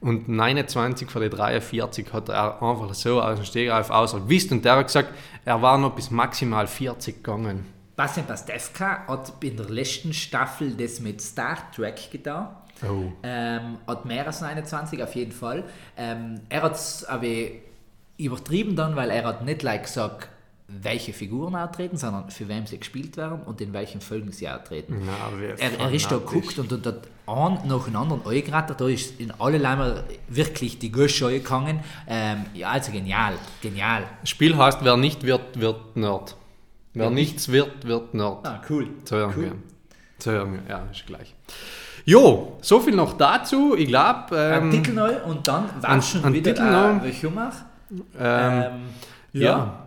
Und 0.06 0.30
29 0.30 1.10
von 1.10 1.24
den 1.24 1.32
43 1.32 2.14
hat 2.14 2.30
er 2.30 2.62
einfach 2.62 2.94
so 2.94 3.20
aus 3.20 3.40
dem 3.40 3.46
Stegreif 3.46 3.90
ausgewusst. 3.90 4.52
Und 4.52 4.64
der 4.64 4.76
hat 4.76 4.86
gesagt, 4.86 5.10
er 5.44 5.60
war 5.64 5.80
noch 5.80 5.96
bis 5.96 6.12
maximal 6.12 6.68
40 6.68 7.24
gegangen. 7.24 7.66
Bastian 7.96 8.28
Pastewka 8.28 9.08
hat 9.08 9.34
in 9.42 9.58
der 9.58 9.68
letzten 9.68 10.14
Staffel 10.14 10.76
das 10.78 11.00
mit 11.00 11.22
Star 11.22 11.58
Trek 11.76 12.12
getan. 12.12 12.50
Oh. 12.88 13.14
Ähm, 13.24 13.80
hat 13.88 14.06
mehr 14.06 14.28
als 14.28 14.42
29 14.42 15.02
auf 15.02 15.16
jeden 15.16 15.32
Fall. 15.32 15.64
Ähm, 15.98 16.42
er 16.50 16.62
hat 16.62 16.76
es 16.76 17.04
aber 17.06 17.26
übertrieben 18.20 18.76
dann, 18.76 18.96
weil 18.96 19.10
er 19.10 19.24
hat 19.24 19.44
nicht 19.44 19.64
like 19.64 19.86
gesagt, 19.86 20.30
welche 20.68 21.14
Figuren 21.14 21.56
auftreten, 21.56 21.96
sondern 21.98 22.30
für 22.32 22.48
wem 22.48 22.66
sie 22.66 22.80
gespielt 22.80 23.18
werden 23.18 23.42
und 23.46 23.62
in 23.62 23.72
welchen 23.72 24.02
Folgen 24.02 24.32
sie 24.32 24.50
auftreten. 24.50 25.08
Er, 25.60 25.80
er 25.80 25.92
ist 25.92 26.12
da 26.12 26.18
geguckt 26.18 26.58
und, 26.58 26.72
und 26.74 26.86
hat 26.86 27.02
einen 27.28 27.68
nach 27.68 27.86
dem 27.86 27.96
anderen 27.96 28.26
angeraten. 28.26 28.76
Da 28.78 28.88
ist 28.88 29.20
in 29.20 29.32
alle 29.40 29.58
Länder 29.60 30.04
wirklich 30.28 30.80
die 30.80 30.92
Gusche 30.92 31.30
gegangen. 31.30 31.82
Ähm, 32.08 32.46
ja, 32.56 32.70
also 32.72 32.92
genial, 32.92 33.34
genial. 33.62 34.04
Spiel 34.24 34.58
heißt, 34.58 34.80
wer 34.84 34.98
nicht 34.98 35.24
wird, 35.24 35.60
wird 35.60 35.96
Nerd. 35.96 36.36
Wer 36.94 37.10
nichts 37.12 37.50
wird, 37.50 37.86
wird 37.86 38.14
Nerd. 38.14 38.48
Ah, 38.48 38.62
cool. 38.70 38.88
So 39.04 39.18
irgendwie. 39.18 39.52
So 40.18 40.32
irgendwie, 40.32 40.62
ja, 40.70 40.84
ist 40.92 41.06
gleich. 41.06 41.36
Jo, 42.06 42.58
so 42.62 42.80
viel 42.80 42.96
noch 42.96 43.14
dazu. 43.18 43.76
Ich 43.78 43.88
glaube, 43.88 44.36
Ein 44.38 44.64
ähm, 44.64 44.72
Titel 44.72 44.94
neu 44.94 45.14
und 45.26 45.48
dann 45.48 45.70
war 45.82 45.90
ein- 45.90 46.02
schon 46.02 46.24
ein 46.24 46.34
wieder 46.34 46.54
Titel 46.54 46.72
neu. 46.72 47.08
äh, 47.08 47.30
mach. 47.34 47.56
ähm, 47.92 48.64
Ähm, 48.64 48.72
ja. 49.34 49.85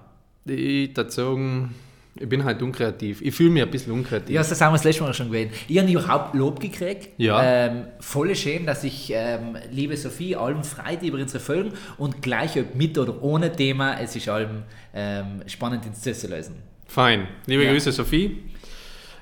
Ich 0.50 0.96
würde 0.96 1.10
sagen, 1.10 1.74
ich 2.20 2.28
bin 2.28 2.44
halt 2.44 2.60
unkreativ. 2.62 3.22
Ich 3.22 3.34
fühle 3.34 3.50
mich 3.50 3.62
ein 3.62 3.70
bisschen 3.70 3.92
unkreativ. 3.92 4.30
Ja, 4.34 4.42
das 4.42 4.60
haben 4.60 4.72
wir 4.72 4.76
das 4.76 4.84
letzte 4.84 5.02
Mal 5.04 5.14
schon 5.14 5.26
gewählt. 5.28 5.52
Ich 5.68 5.78
habe 5.78 5.90
überhaupt 5.92 6.34
Lob 6.34 6.58
gekriegt. 6.60 7.10
Ja. 7.16 7.42
Ähm, 7.42 7.84
voll 8.00 8.34
schön, 8.34 8.66
dass 8.66 8.82
ich, 8.82 9.12
ähm, 9.14 9.56
liebe 9.70 9.96
Sophie, 9.96 10.34
allem 10.34 10.64
freut 10.64 11.02
über 11.02 11.18
unsere 11.18 11.38
Folgen 11.42 11.72
und 11.96 12.20
gleich 12.20 12.58
ob 12.58 12.74
mit 12.74 12.98
oder 12.98 13.22
ohne 13.22 13.52
Thema, 13.52 14.00
es 14.00 14.16
ist 14.16 14.28
allem 14.28 14.64
ähm, 14.94 15.42
spannend 15.46 15.86
ins 15.86 16.00
Ziel 16.00 16.14
zu 16.14 16.26
lösen. 16.28 16.56
Fein. 16.86 17.28
Liebe 17.46 17.64
Ja. 17.64 17.70
Grüße, 17.72 17.92
Sophie. 17.92 18.42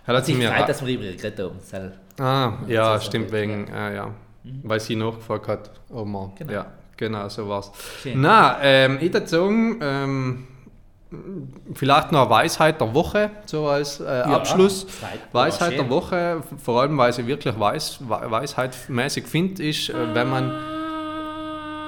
Hat 0.06 0.24
sie 0.24 0.32
Ich 0.32 0.38
mir 0.38 0.50
freut, 0.52 0.68
dass 0.68 0.86
wir 0.86 0.94
über 0.94 1.04
ihre 1.04 1.16
geredet 1.16 1.40
haben. 1.40 1.58
Sel. 1.60 1.92
Ah, 2.18 2.52
ja, 2.68 3.00
stimmt, 3.00 3.30
wegen, 3.32 3.66
äh, 3.68 3.96
ja. 3.96 4.14
Weil 4.62 4.78
sie 4.80 4.94
nachgefragt 4.94 5.48
hat, 5.48 5.70
ob 5.90 6.06
man, 6.06 6.30
Genau. 6.38 6.52
ja, 6.52 6.72
genau, 6.96 7.28
so 7.28 7.48
war's. 7.48 7.72
Schön. 8.02 8.20
Na, 8.20 8.58
ähm, 8.62 8.98
ich 9.00 9.12
würde 9.12 9.26
sagen, 9.26 9.78
ähm, 9.82 10.46
vielleicht 11.74 12.12
noch 12.12 12.22
eine 12.22 12.30
Weisheit 12.30 12.80
der 12.80 12.92
Woche, 12.94 13.30
so 13.46 13.66
als 13.68 14.00
äh, 14.00 14.04
Abschluss. 14.04 14.86
Zeit. 14.86 15.20
Weisheit 15.32 15.72
Ja, 15.72 15.82
der. 15.82 15.90
Woche, 15.90 16.42
vor 16.62 16.80
allem, 16.82 16.96
weil 16.98 17.12
sie 17.12 17.26
wirklich 17.26 17.58
weiß, 17.58 18.00
we- 18.00 18.30
weisheitmäßig 18.30 19.26
finde, 19.26 19.62
ist, 19.66 19.88
äh, 19.90 19.94
wenn 20.14 20.30
man, 20.30 20.50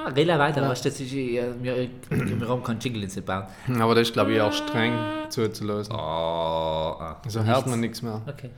Ah, 0.06 0.10
Rela 0.10 0.38
weiter, 0.38 0.62
das 0.62 0.86
ist, 0.86 1.00
äh, 1.12 1.42
wir, 1.60 1.88
wir 2.10 2.48
haben 2.48 2.62
keinen 2.62 2.80
Jingle 2.80 3.02
ins 3.02 3.20
bauen. 3.20 3.44
aber 3.78 3.94
das 3.94 4.08
ist, 4.08 4.14
glaube 4.14 4.32
ich, 4.32 4.40
auch 4.40 4.52
streng 4.52 4.94
zuzulösen. 5.28 5.94
Oh, 5.94 5.98
ah, 5.98 7.16
So 7.28 7.44
hört 7.44 7.66
man 7.66 7.80
nichts 7.80 8.00
mehr. 8.00 8.22
Okay. 8.26 8.48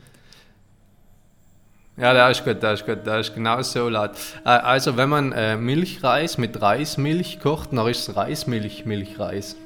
Ja, 1.96 2.14
der 2.14 2.30
ist 2.30 2.44
gut, 2.44 2.62
der 2.62 2.72
ist 2.74 2.86
gut, 2.86 3.04
der 3.04 3.18
ist 3.20 3.34
genau 3.34 3.60
so 3.62 3.88
laut. 3.88 4.12
Äh, 4.44 4.48
also, 4.48 4.96
wenn 4.96 5.08
man 5.08 5.32
äh, 5.32 5.56
Milchreis 5.56 6.38
mit 6.38 6.62
Reismilch 6.62 7.40
kocht, 7.40 7.72
dann 7.72 7.86
ist 7.88 8.08
es 8.08 8.16
Reismilch, 8.16 8.86
Milchreis. 8.86 9.56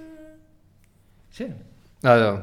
Schön. 1.37 1.55
Also, 2.03 2.41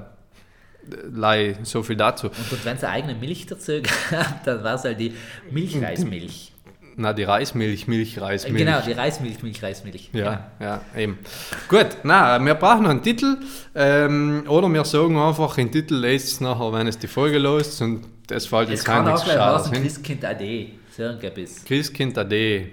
lei, 1.14 1.56
so 1.64 1.82
viel 1.84 1.96
dazu. 1.96 2.28
Und 2.28 2.66
wenn 2.66 2.78
sie 2.78 2.90
eigene 2.90 3.16
Milch 3.16 3.46
dazu 3.46 3.82
gab, 4.12 4.44
dann 4.44 4.64
war 4.64 4.76
es 4.76 4.84
halt 4.84 5.00
die 5.00 5.14
Milchreismilch. 5.50 6.52
Na, 6.98 7.14
die 7.14 7.24
Reismilch, 7.24 7.88
Milchreismilch. 7.88 8.58
Genau, 8.58 8.82
die 8.82 8.92
Reismilch, 8.92 9.42
Milchreismilch. 9.42 10.10
Ja, 10.12 10.52
ja, 10.60 10.82
eben. 10.96 11.20
Gut, 11.70 11.88
na, 12.04 12.44
wir 12.44 12.54
brauchen 12.56 12.84
noch 12.84 12.90
einen 12.90 13.02
Titel. 13.02 13.38
Ähm, 13.74 14.44
oder 14.48 14.68
wir 14.68 14.84
sagen 14.84 15.18
einfach, 15.18 15.56
den 15.56 15.72
Titel 15.72 15.96
lest 15.96 16.28
es 16.28 16.42
nachher, 16.42 16.74
wenn 16.74 16.88
es 16.88 17.00
die 17.00 17.08
Folge 17.08 17.38
los 17.38 17.80
und 17.80 18.04
das 18.28 18.46
fällt 18.46 18.68
Es 18.68 18.76
jetzt 18.76 18.86
kann 18.86 19.06
kein 19.06 19.08
auch 19.08 19.12
nichts 19.12 19.24
gleich 19.24 19.38
Schades 19.38 19.62
heißen 19.62 19.74
hin. 19.74 19.84
Christkind 19.84 20.26
AD. 20.26 20.70
So 20.92 21.04
irgendetwas. 21.04 21.66
Christkind 21.66 22.18
AD. 22.18 22.72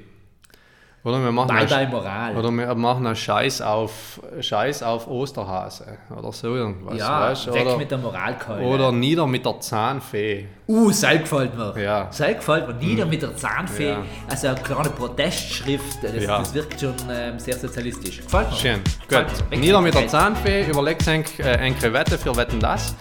Oder 1.08 1.22
wir 1.22 1.32
machen 1.32 1.48
Bye 1.48 1.66
bye 1.66 1.88
Moral. 1.88 2.36
Oder 2.36 2.50
wir 2.50 2.74
machen 2.74 3.06
einen 3.06 3.16
Scheiß 3.16 3.62
auf, 3.62 4.20
Scheiß 4.40 4.82
auf 4.82 5.08
Osterhase 5.08 5.96
oder 6.14 6.30
so 6.32 6.54
irgendwas. 6.54 6.98
ja, 6.98 7.20
weißt, 7.30 7.52
weg 7.54 7.62
oder, 7.66 7.76
mit 7.78 7.90
der 7.90 7.96
Moralkeule. 7.98 8.66
oder 8.66 8.92
nieder 8.92 9.26
mit 9.26 9.46
der 9.46 9.58
Zahnfee. 9.58 10.46
Uh, 10.68 10.90
sei 10.90 11.16
gefällt 11.16 11.56
mir. 11.56 11.74
Ja. 11.82 12.08
Sei 12.10 12.34
gefällt 12.34 12.68
mir. 12.68 12.74
Nieder 12.74 13.06
mit 13.06 13.22
der 13.22 13.34
Zahnfee. 13.34 13.88
Ja. 13.88 14.02
Also 14.28 14.48
eine 14.48 14.60
kleine 14.60 14.90
Protestschrift. 14.90 16.02
Das, 16.02 16.12
Ja. 16.22 16.38
das 16.40 16.52
wirkt 16.52 16.78
schon 16.78 16.94
ähm, 17.10 17.38
sehr 17.38 17.56
sozialistisch. 17.56 18.18
Gefällt 18.20 18.50
mir. 18.50 18.56
Schön. 18.56 18.80
Gefällt 19.08 19.28
Gut. 19.28 19.50
mir. 19.50 19.56
Nieder 19.56 19.80
mit 19.80 19.94
der. 19.94 20.08
Zahnfee, 20.08 20.68
überlegt 20.68 21.08
euch 21.08 21.38
äh, 21.38 21.44
eine 21.44 21.74
Krevette 21.74 22.18
für 22.18 22.36
Wetten 22.36 22.60
das. 22.60 22.94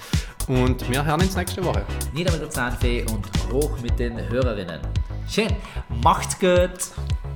Und 0.47 0.89
wir 0.89 1.03
hören 1.03 1.19
uns 1.19 1.35
nächste 1.35 1.61
Woche. 1.65 1.83
Nieder 2.13 2.31
mit 2.31 2.41
der 2.41 2.49
Zahnfee 2.49 3.03
und 3.11 3.27
hoch 3.51 3.71
mit 3.81 3.99
den 3.99 4.17
Hörerinnen. 4.29 4.79
Schön. 5.29 5.49
Macht's 6.01 6.39
gut. 6.39 6.71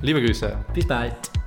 Liebe 0.02 0.22
Grüße. 0.22 0.58
Bis 0.74 0.88
bald. 0.88 1.41